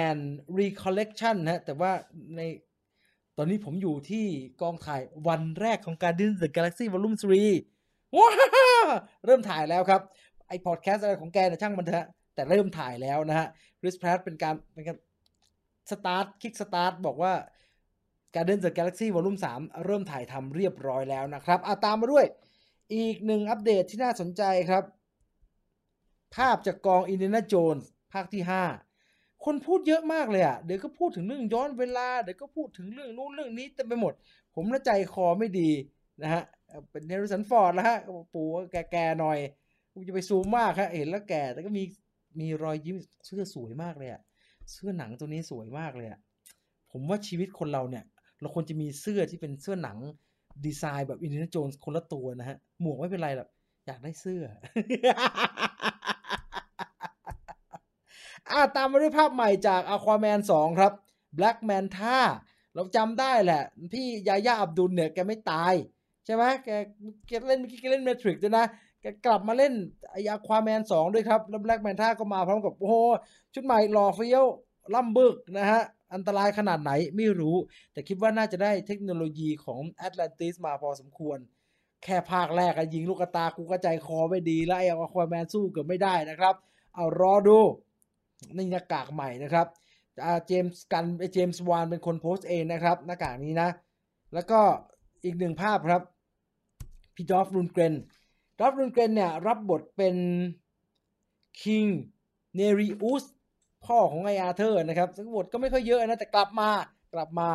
[0.00, 0.22] and
[0.60, 1.92] Recollection นะฮะแต่ว่า
[2.36, 2.40] ใน
[3.36, 4.26] ตอนนี้ผมอยู่ที่
[4.62, 8.28] กองถ่ายวันแรกของ Guardians of the Galaxy Volume 3ว้า
[8.84, 8.88] ว
[9.26, 10.02] เริ่มถ่ายแล้วครับ
[10.48, 13.48] ไอพอดแคสต์อะไรของแกนะช่างมันเถอะแต่เริ่มถ่ายแล้วนะฮะ
[13.80, 14.96] คริสแพรตเป็นการเป็นการ
[15.90, 17.32] start kickstart บอกว่า
[18.34, 22.26] Guardians of the Galaxy Volume 3 เริ่มถ่ายทำเรียบร้อยแล้วนะครับอาตามมาด้วย
[22.94, 24.84] อีกหนึ่งอัปเดตที่น่าสนใจครับ
[26.36, 28.42] ภาพจากกองอินเด n าโจนส์ภาคที่
[28.92, 34.12] 5 คนพูดเยอะมากเลยอะ เดี๋ยวก็พูดถึงเรื่องย้อนเวลา เดี๋ยวก็พูดถึงเรื่องนู้นเรื่องนี้เต็มไปหมด
[34.54, 35.70] ผมละใจคอไม่ดี
[36.22, 36.42] นะฮะ
[36.90, 37.98] เป็นเฮริสันฟอร์ดแล้วฮะ
[38.34, 39.38] ปู่แก่ๆหน่อย
[39.92, 41.82] กูจะไปซูมมากฮะ เห็นแล้วแก่ แต่ก็มี
[42.40, 44.20] มีรอยยิ้มเสื้อสวยมากเลยอะ
[44.72, 46.18] เสื้อหนังตัวนี้สวยมากเลยอะ
[46.90, 48.04] ผมว่าชีวิตคนเราเนี่ย
[48.40, 49.98] เราควรจะมีเสื้อที่เป็นเสื้อหนัง
[50.64, 53.48] ดีไซน์แบบอินเดียโจนส์คนละตัวนะฮะ หมวกไม่เป็นไรหรอก
[53.86, 54.42] อยากได้เสื้อ
[58.50, 60.92] อ่าตามมาด้วยภาพใหม่จาก Aquaman 2ครับ
[61.38, 62.18] Black Manta
[62.74, 63.62] เราจำได้แหละ
[63.92, 65.74] พี่ยาย่าอับดุลเนี่ย แกไม่ตาย
[66.24, 66.68] ใช่ไหมแก
[67.26, 68.66] แกเล่นเมื่อกี้แกเล่น Matrix ด้วยนะ
[69.00, 69.72] แกกลับมาเล่น
[70.10, 72.96] ไอ้ Aquaman 2ด้วยครับ แล้ว Black Manta ก็มาพร้อมกับ โอ้โห
[73.54, 74.44] ชุดใหม่หล่อเฟี้ยว
[74.94, 75.82] ล่ำบึกนะฮะ
[76.14, 77.56] อันตรายขนาดไหนไม่รู้
[77.92, 81.38] แต่คิดว่าน่าจะได้เทคโนโลยีของ Atlantis มาพอสมควร
[82.04, 86.54] แค่ภาคแรกยิงลูกตากูก็ใจคอไม่ดีแล้วไอ้อควาแมนสู้เกือบไม่ได้นะครับ
[86.94, 87.58] เอารอดู
[88.56, 89.66] นี่หน้ากากใหม่นะครับ
[90.46, 93.68] เจมส์กันน์ เจมส์วานเป็นคนโพสต์เองนะครับ หน้ากากนี้นะ
[94.34, 94.60] แล้วก็
[95.24, 96.02] อีกหนึ่งภาพครับ
[97.14, 97.94] พี่ดอล์ฟ ลันด์เกรน
[98.58, 100.16] ดอล์ฟ ลันด์เกรนเนี่ยรับบทเป็น
[101.60, 101.84] King
[102.54, 103.24] Nereus
[103.86, 106.70] พ่อของไออาเธอร์นะครับ ซึ่งบทก็ไม่ค่อยเยอะนะแต่กลับมา
[107.14, 107.50] กลับมา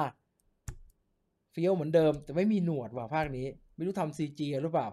[1.52, 3.46] เฟี้ยวเหมือนเดิม แต่ไม่มีหนวดว่ะภาคนี้
[3.76, 4.88] ไม่รู้ทำ CG หรือเปล่า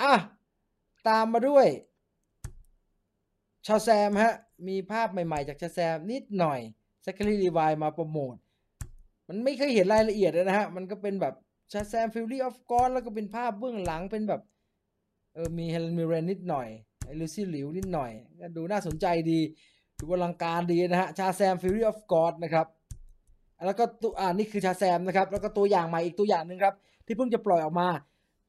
[0.00, 0.12] อะ
[1.08, 1.66] ตามมาด้วย
[3.66, 4.32] Shazam ฮะ
[4.68, 6.60] มีภาพใหม่ๆ จาก Shazam นิดหน่อย
[7.02, 8.36] แซคคารี ลีวายมาโปรโมท
[9.28, 11.34] มันไม่เคยเห็นรายละเอียดนะฮะ มันก็เป็นแบบ
[11.72, 14.40] Shazam Fury of Gods แล้วก็เป็นภาพเบื้องหลังเป็นแบบ
[15.34, 16.68] เออมีเฮเลนมิเรนนิดหน่อย
[17.04, 19.40] ไอลูซี่หลิวนิดหน่อย ก็ดูน่าสนใจดี
[19.98, 22.66] ดูอลังการดีนะฮะ Shazam Fury of Gods นะครับ
[23.66, 26.74] แล้วก็ตัวอ่านี่คือ Shazam นะครับ แล้วก็ตัวอย่างใหม่อีกตัวอย่างหนึ่งครับ
[27.06, 27.88] ที่เพิ่งจะปล่อยออกมา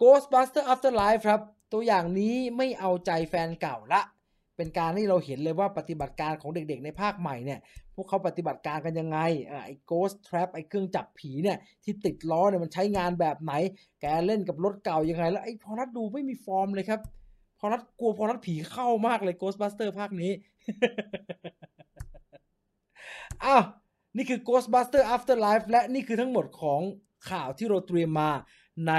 [0.01, 1.41] Ghostbuster Afterlife ครับ
[1.74, 4.01] ตัวอย่างนี้ไม่เอาใจแฟนเก่าละ
[4.58, 7.60] เป็นการที่เราเห็นเลยว่าปฏิบัติการของเด็กๆ ในภาคใหม่เนี่ย
[7.95, 9.18] พวกเขาปฏิบัติการกันยังไง
[9.49, 13.53] อ่าไอ้ Ghost Trap ไอ้เครื่องจับผีเนี่ยที่ติดล้อเนี่ยมันใช้งานแบบไหน
[14.01, 17.01] แกเล่นกับรถเก่ายังไง แล้วไอ้พอรัดดูไม่มีฟอร์มเลยครับ
[17.60, 20.32] พอรัดกลัวพอรัดผีเข้ามากเลย Ghostbuster ภาคนี้
[23.45, 23.64] อ้าว
[24.18, 26.82] นี่คือ Ghostbuster Afterlife และนี่คือทั้งหมดของ
[27.30, 28.30] ข่าวที่เราเตรียมมา
[28.88, 28.93] ใน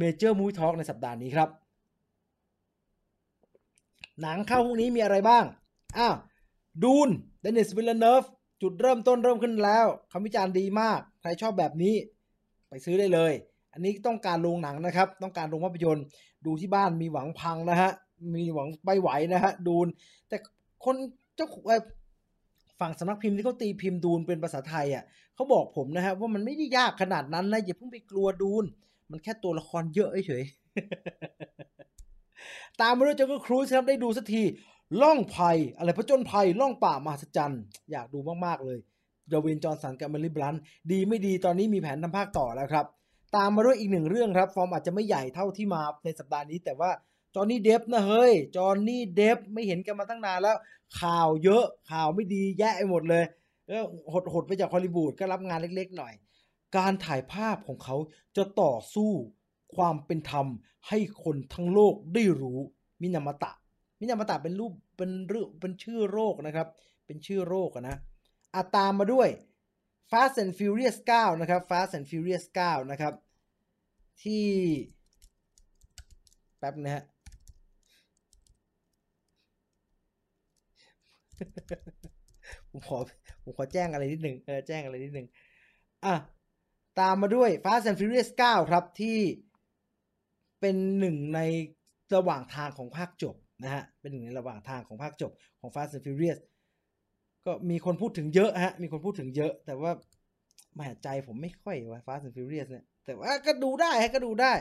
[0.00, 1.48] Major Movie Talk ในสัปดาห์นี้ครับ
[4.20, 5.44] หนังเข้าพวกนี้มีอะไรบ้าง
[5.98, 6.14] อ้าว
[6.84, 7.08] ดูน
[7.40, 8.22] เดนิสวิลเลนเนฟ
[8.62, 11.94] จุดเริ่มต้นเริ่มขึ้นแล้วคำวิจารณ์ดีมาก ใครชอบแบบนี้
[12.68, 13.32] ไปซื้อได้เลย
[13.72, 16.04] อันนี้ต้องการโรงหนังนะครับ ต้องการโรงภาพยนตร์
[16.46, 17.90] ดูที่บ้านมีหวังพังนะฮะ
[18.36, 19.86] มีหวังไม่ไหวนะฮะ ดูน
[20.28, 20.36] แต่
[20.84, 20.96] คน
[21.36, 21.48] เจ้า
[22.80, 28.64] ฝั่งสำนักพิมพ์ที่เขาตีพิมพ์ดูนเป็นภาษาไทยอะเขาบอกผมนะฮะว่ามันไม่ได้ยากขนาดนั้นนะอย่าเพิ่งไปกลัวดูน
[29.10, 30.44] มันแค่ตัวละครเยอะเฉย
[32.80, 34.42] ตามมาด้วยจังก็ครูซครับได้ดูสักที
[35.02, 37.60] ล่องภัย อะไรพระจนภัยล่องป่ามหัศจรรย์
[37.90, 38.78] อยากดูมาก ๆ เลย
[39.28, 40.56] เดวินจอห์สันกับเมลิบลัน
[40.90, 42.86] ดีไม่ดีตอนนี้มีแผนทำภาคต่อแล้วครับ
[43.36, 46.90] ตามมาด้วยอีกหนึ่งเรื่องครับ ฟอร์มอาจจะไม่ใหญ่เท่าที่มาในสัปดาห์นี้ แต่ว่า
[47.34, 50.56] จอห์นนี่เดฟนะเฮ้ย จอห์นนี่เดฟไม่เห็นกันมาตั้งนานแล้ว
[51.00, 53.24] ข่าวเยอะข่าวไม่ดีแย่ไปหมดเลย
[53.68, 53.78] ก็
[54.12, 56.12] หดหดไปจากฮอลลีวูดก็รับงานเล็กๆหน่อย
[56.76, 57.96] การถ่ายภาพของเขา
[58.36, 59.10] จะต่อสู้
[59.74, 60.46] ความเป็นธรรม
[60.88, 62.60] ให้คนทั้งโลกได้รู้
[63.02, 63.52] มินามตะ
[64.00, 66.68] มินามตะเป็นรูปเป็นเรื่องเป็นชื่อโรคนะครับ
[67.06, 67.96] เป็นชื่อโรคนะ
[68.54, 69.28] อาตามมาด้วย
[70.10, 73.14] Fast and Furious 9 นะครับ Fast and Furious 9 นะครับ
[74.22, 74.46] ที่
[76.58, 77.04] แป๊บนะฮะ
[82.70, 82.98] ผมขอ
[83.42, 85.26] ผมขอแจ้งอะไรนิดหนึ่งเออแจ้งอะไรนิดหนึ่ง
[86.04, 86.14] อะ
[87.00, 89.18] ตามมาด้วย Fast and Furious 9 ครับที่
[90.60, 91.40] เป็นหนึ่งใน
[92.14, 96.40] ระหว่างทางของภาคจบนะฮะ เป็นหนึ่งในระหว่างทางของภาคจบของ Fast and Furious
[97.46, 99.92] ก็มีคนพูดถึงเยอะฮะ มีคนพูดถึงเยอะ แต่ว่า
[100.74, 104.52] แหมใจผมไม่ค่อยว่า Fast and Furious เนี่ยแต่ว่าก็ดูได้ฮะก็ดูได้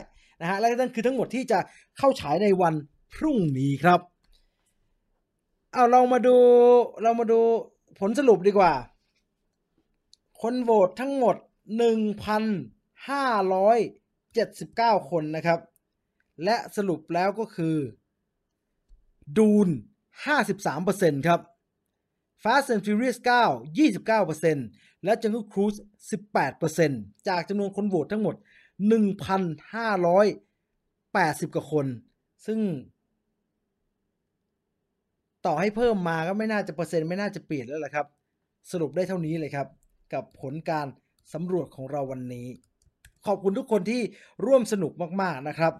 [0.41, 1.59] นะฮะและนั่นคือทั้งหมดที่จะ
[1.97, 2.73] เข้าฉายในวัน
[3.13, 3.99] พรุ่งนี้ครับ
[5.73, 6.37] เอาเรามาดู
[7.03, 7.39] เรามาดู
[7.99, 8.73] ผลสรุปดีกว่า
[10.41, 11.35] คนโหวตทั้งหมด
[14.97, 15.59] 1,579 คนนะครับ
[16.43, 17.75] และสรุปแล้วก็คือ
[19.37, 19.67] ดูน
[20.47, 21.39] 53%ครับ
[22.43, 25.79] Fast and Furious 9 29% และ Jungle Cruise
[26.53, 28.35] 18%จากจำนวนคนโหวตทั้งหมด
[29.79, 31.85] 1,580 กว่าคน
[32.45, 32.59] ซึ่ง
[35.45, 38.07] ต่อให้เพิ่มมาก็ไม่น่าจะเปอร์เซ็นต์ไม่น่าจะเปลี่ยนแล้วแหละครับ
[38.71, 39.67] สรุปได้เท่านี้เลยครับ
[40.13, 40.87] กับผลการ
[41.33, 42.47] สำรวจของเราวันนี้
[43.25, 44.01] ขอบคุณทุกคนที่
[44.45, 45.73] ร่วมสนุกมาก ๆ นะครับ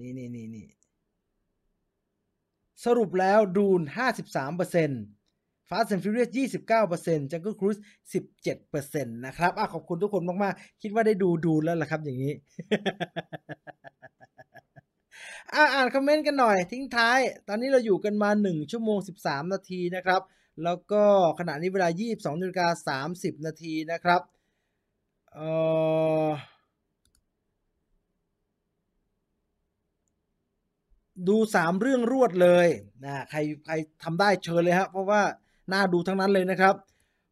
[0.00, 0.66] นี่นี่นี่นี่
[2.84, 3.80] สรุปแล้วดูน
[4.56, 5.15] 53%
[5.68, 7.80] Fast and Furious 29% Jungle Cruise
[8.12, 12.32] 17%นะครับอะขอบคุณทุกคนมาก ๆ คิดว่าได้ดูดูแล้วล่ะครับอย่างนี้
[15.54, 17.18] อาอ่านคอมเมนต์กันหน่อย ทิ้งท้าย
[17.48, 20.22] ตอนนี้เราอยู่กันมา 1 ชั่วโมง 13 นาทีนะครับ
[20.64, 21.02] แล้วก็
[21.38, 24.20] ขณะนี้เวลา 22นาฬิกา30 นาทีนะครับ
[25.32, 25.48] เอ่
[26.28, 26.30] อ
[31.28, 32.68] ดู3เรื่องรวดเลย
[33.04, 35.22] นะใครใครทำได้เชิญเลยครับเพราะว่า
[35.72, 36.74] น่าดูทั้งนั้นเลยนะครับ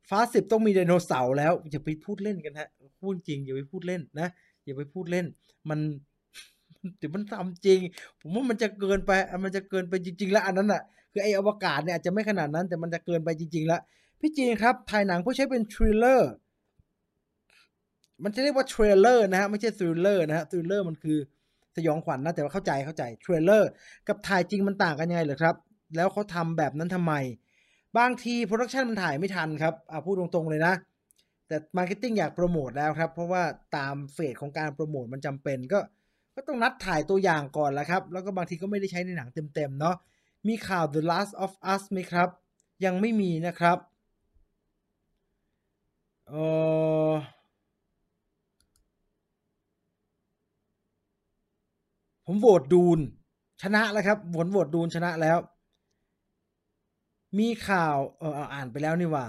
[0.08, 2.68] ฟาสิบต้องมีไดโนเสาร์แล้ว อย่าไปพูดเล่นกันฮะ
[3.00, 4.28] พูดจริงอย่าไปพูดเล่นนะ
[4.64, 5.26] อย่าไปพูดเล่น
[5.68, 5.78] มัน
[6.98, 7.80] เดี๋ยวมันทำจริง
[8.20, 9.12] ผมว่ามันจะเกินไป
[9.44, 10.82] มันจะเกินไปจริง ๆ แล้วอันนั้นอะ
[11.12, 13.80] คือไออวกาศเนี่ยอาจจะไม่ขนาดนั้นแต่มันจะเกินไปจริง ๆ แล้ว
[14.20, 16.30] พี่จีนครับถ่ายหนังเพื่อใช้เป็น thriller
[18.24, 21.18] มันจะเรียกว่า trailer นะฮะไม่ใช่ thriller นะฮะ thriller มันคือ
[21.76, 23.70] สยองขวัญนะแต่ว่าเข้าใจเข้าใจ trailer
[24.08, 25.54] กับถ่ายจริงมันต่างกันยังไงเหรอครับ
[25.96, 27.14] แล้วเขาทำแบบนั้นทำไม
[27.98, 30.74] บางที production มันถ่ายไม่ทันครับเอาพูดตรงๆเลยนะ
[31.46, 33.42] แต่ marketing อยากโปรโมทแล้วครับ เพราะว่า
[33.76, 35.78] ตาม phase ของการโปรโมทมันจำเป็นก็
[36.34, 39.96] ก็ต้องนัดถ่ายตัวอย่างก่อนแล้วครับ แล้วก็บางทีก็ไม่ได้ใช้ในหนังเต็มๆเนาะ
[40.48, 42.28] มีข่าว The Last of Us ไหมครับ
[42.84, 43.78] ยังไม่มีนะครับ
[46.28, 46.34] เอ
[47.10, 47.12] อ
[52.26, 52.98] ผมโหวตดูน
[53.62, 55.38] ชนะแล้วครับผลโหวตดูนชนะแล้ว
[57.38, 59.26] มีข่าวเอออ่านไปแล้วนี่ว่า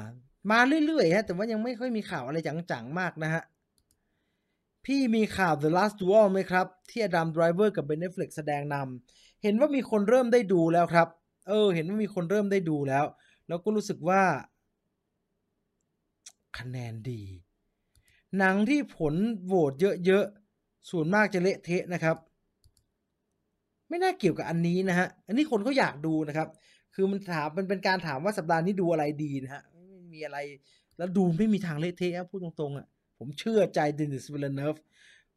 [0.52, 3.44] มาเรื่อยๆฮะแต่ว่ายังไม่ค่อยมีข่าวอะไรจังๆมากนะฮะ
[4.86, 11.08] พี่มีข่าว The Last Duel ไหมครับ ที่อดัมไดรเวอร์กับเบน แอฟเฟล็กแสดงนำเห็นว่ามีคนเริ่มได้ดูแล้วครับ
[11.48, 13.06] เออ เห็นว่ามีคนเริ่มได้ดูแล้ว
[13.48, 14.22] แล้วก็รู้สึกว่า
[16.58, 17.24] คะแนนดี
[18.38, 19.16] หนังที่ผล
[19.46, 19.74] โหวต
[20.06, 22.18] เยอะๆส่วนมากจะเละเทะนะครับ
[23.90, 26.48] ไม่น่าเกี่ยวกับอันนี้นะฮะ อันนี้คนเขาอยากดูนะครับ
[26.96, 30.38] คือมันถามมันเป็นการถามว่าสัปดาห์นี้ดูอะไรดีนะฮะไม่มีอะไร
[30.98, 32.88] แล้วดูไม่มีทางเละเทะพูดตรงๆอะ
[33.20, 34.76] ผมเชื่อใจเดนิสวิลเนฟ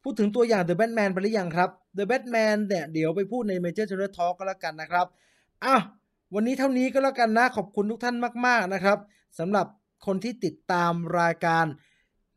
[0.03, 5.05] พูดถึงตัวอย่าง The Batman ไปหรือยังครับ The Batman เนี่ยเดี๋ยวไปพูดใน Major Trailer Talk ก็แล้วกันนะครับ
[5.65, 5.75] อะ
[6.33, 8.15] วันนี้เท่านี้ก็แล้วกันนะ ขอบคุณทุกท่าน
[8.45, 8.97] มาก ๆ นะครับ
[9.39, 9.67] สำหรับ
[10.05, 11.65] คนที่ติดตามรายการ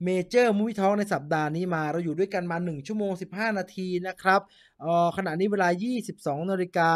[0.07, 4.41] Major Movie Talk ในสัปดาห์นี้มาเราอยู่ด้วยกันมา 1 ชั่วโมง 15 นาทีนะครับ
[4.81, 5.69] เออขณะนี้เวลา
[6.11, 6.91] 22 นาฬิกา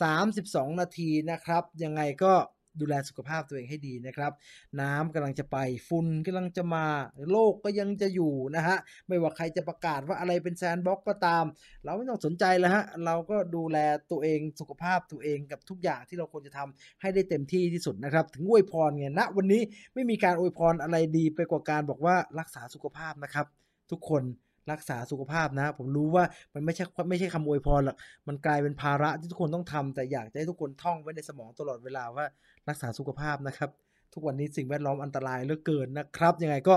[0.00, 2.34] 32 นาทีนะครับ ยังไงก็
[2.80, 4.32] ดูแลสุขภาพตัวเองให้ดีนะครับ
[4.80, 5.56] น้ำกำลังจะไป
[5.88, 6.86] ฝุ่นกำลังจะมา
[7.30, 8.76] โลกก็ยังจะอยู่นะฮะ
[9.08, 11.44] ไม่ว่าใครจะประกาศว่าอะไรเป็นแซนบ็อกก็ตาม
[11.84, 13.78] เราไม่ต้องสนใจแล้วฮะ เราก็ดูแล
[14.10, 19.62] ตัวเองสุขภาพตัวเองกับทุกอย่างที่เราควรจะทำให้ได้เต็มที่ที่สุดนะครับ ถึงอวยพรไงณวันนี้
[19.94, 23.46] ไม่มีการอวยพรอะไรดีไปกว่าการบอกว่ารักษาสุขภาพนะครับ
[23.90, 24.22] ทุกคน
[24.72, 26.24] รักษาสุขภาพนะ ผมรู้ว่า
[26.54, 27.96] มันไม่ใช่ไม่ใช่คำอวยพรหรอก
[28.28, 32.26] มันกลายเป็นภาระที่ทุกคนต้องทำแต่อยากจะให้ทุกคนท่องไว้ในสมองตลอดเวลาว่า
[32.68, 33.70] รักษาสุขภาพนะครับ
[34.14, 36.76] ทุกวันนี้สิ่งแวดล้อมอันตรายเหลือเกินนะครับ ยังไงก็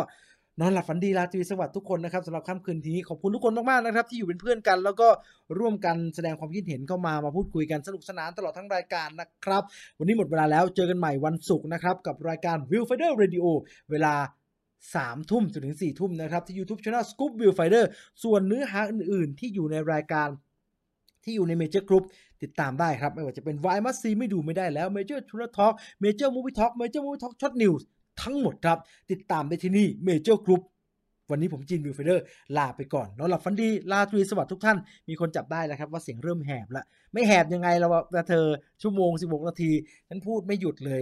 [0.61, 5.07] นอนหลับฝันดีราตรีสวัสดิ์ทุกคนนะครับสำหรับค่ำคืนนี้ขอบคุณทุกคนมากๆนะครับ ที่อยู่เป็นเพื่อนกัน แล้วก็
[5.59, 9.63] ร่วมกันแสดงความคิดเห็นเข้ามามาพูดคุยกันสนุกสนานตลอดทั้งรายการนะครับ
[9.99, 13.45] วันนี้หมดเวลาแล้วเจอกันใหม่วันศุกร์นะครับ กับรายการ View Finder Radio
[13.91, 14.13] เวลา
[14.95, 17.85] สามทุ่มจนถึงสี่ทุ่มนะครับ ที่ YouTube Channel Scoop View Finder
[18.23, 20.29] ส่วนเนื้อหาอื่น ๆ ที่อยู่ในรายการ
[21.23, 22.03] ที่อยู่ใน Major Group
[22.43, 25.73] ติดตามได้ครับ ไม่ว่าจะเป็น Why Must See ไม่ดูไม่ได้แล้ว Major t r u r Talk
[26.03, 27.81] Major Movie Talk Major Movie Talk Short News
[28.21, 28.77] ทั้งหมดครับ
[29.11, 30.63] ติดตามได้ที่นี่ Major Group
[31.31, 32.23] วันนี้ผมจินวิวไฟเดอร์
[32.57, 34.77] ลาไปก่อนนอนหลับฝันดีลาตรีสวัสดิ์ทุกท่าน
[35.09, 37.87] มีคนจับได้แล้วครับว่าเสียงเริ่มแหบแล้วไม่แหบยังไงเรา
[38.29, 38.45] เธอ
[38.81, 39.71] ชั่วโมง16นาที
[40.07, 41.01] ฉันพูดไม่หยุดเลย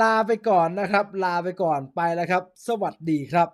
[0.00, 3.48] ลาไปก่อนนะครับ ลาไปก่อนไปแล้วครับ สวัสดีครับ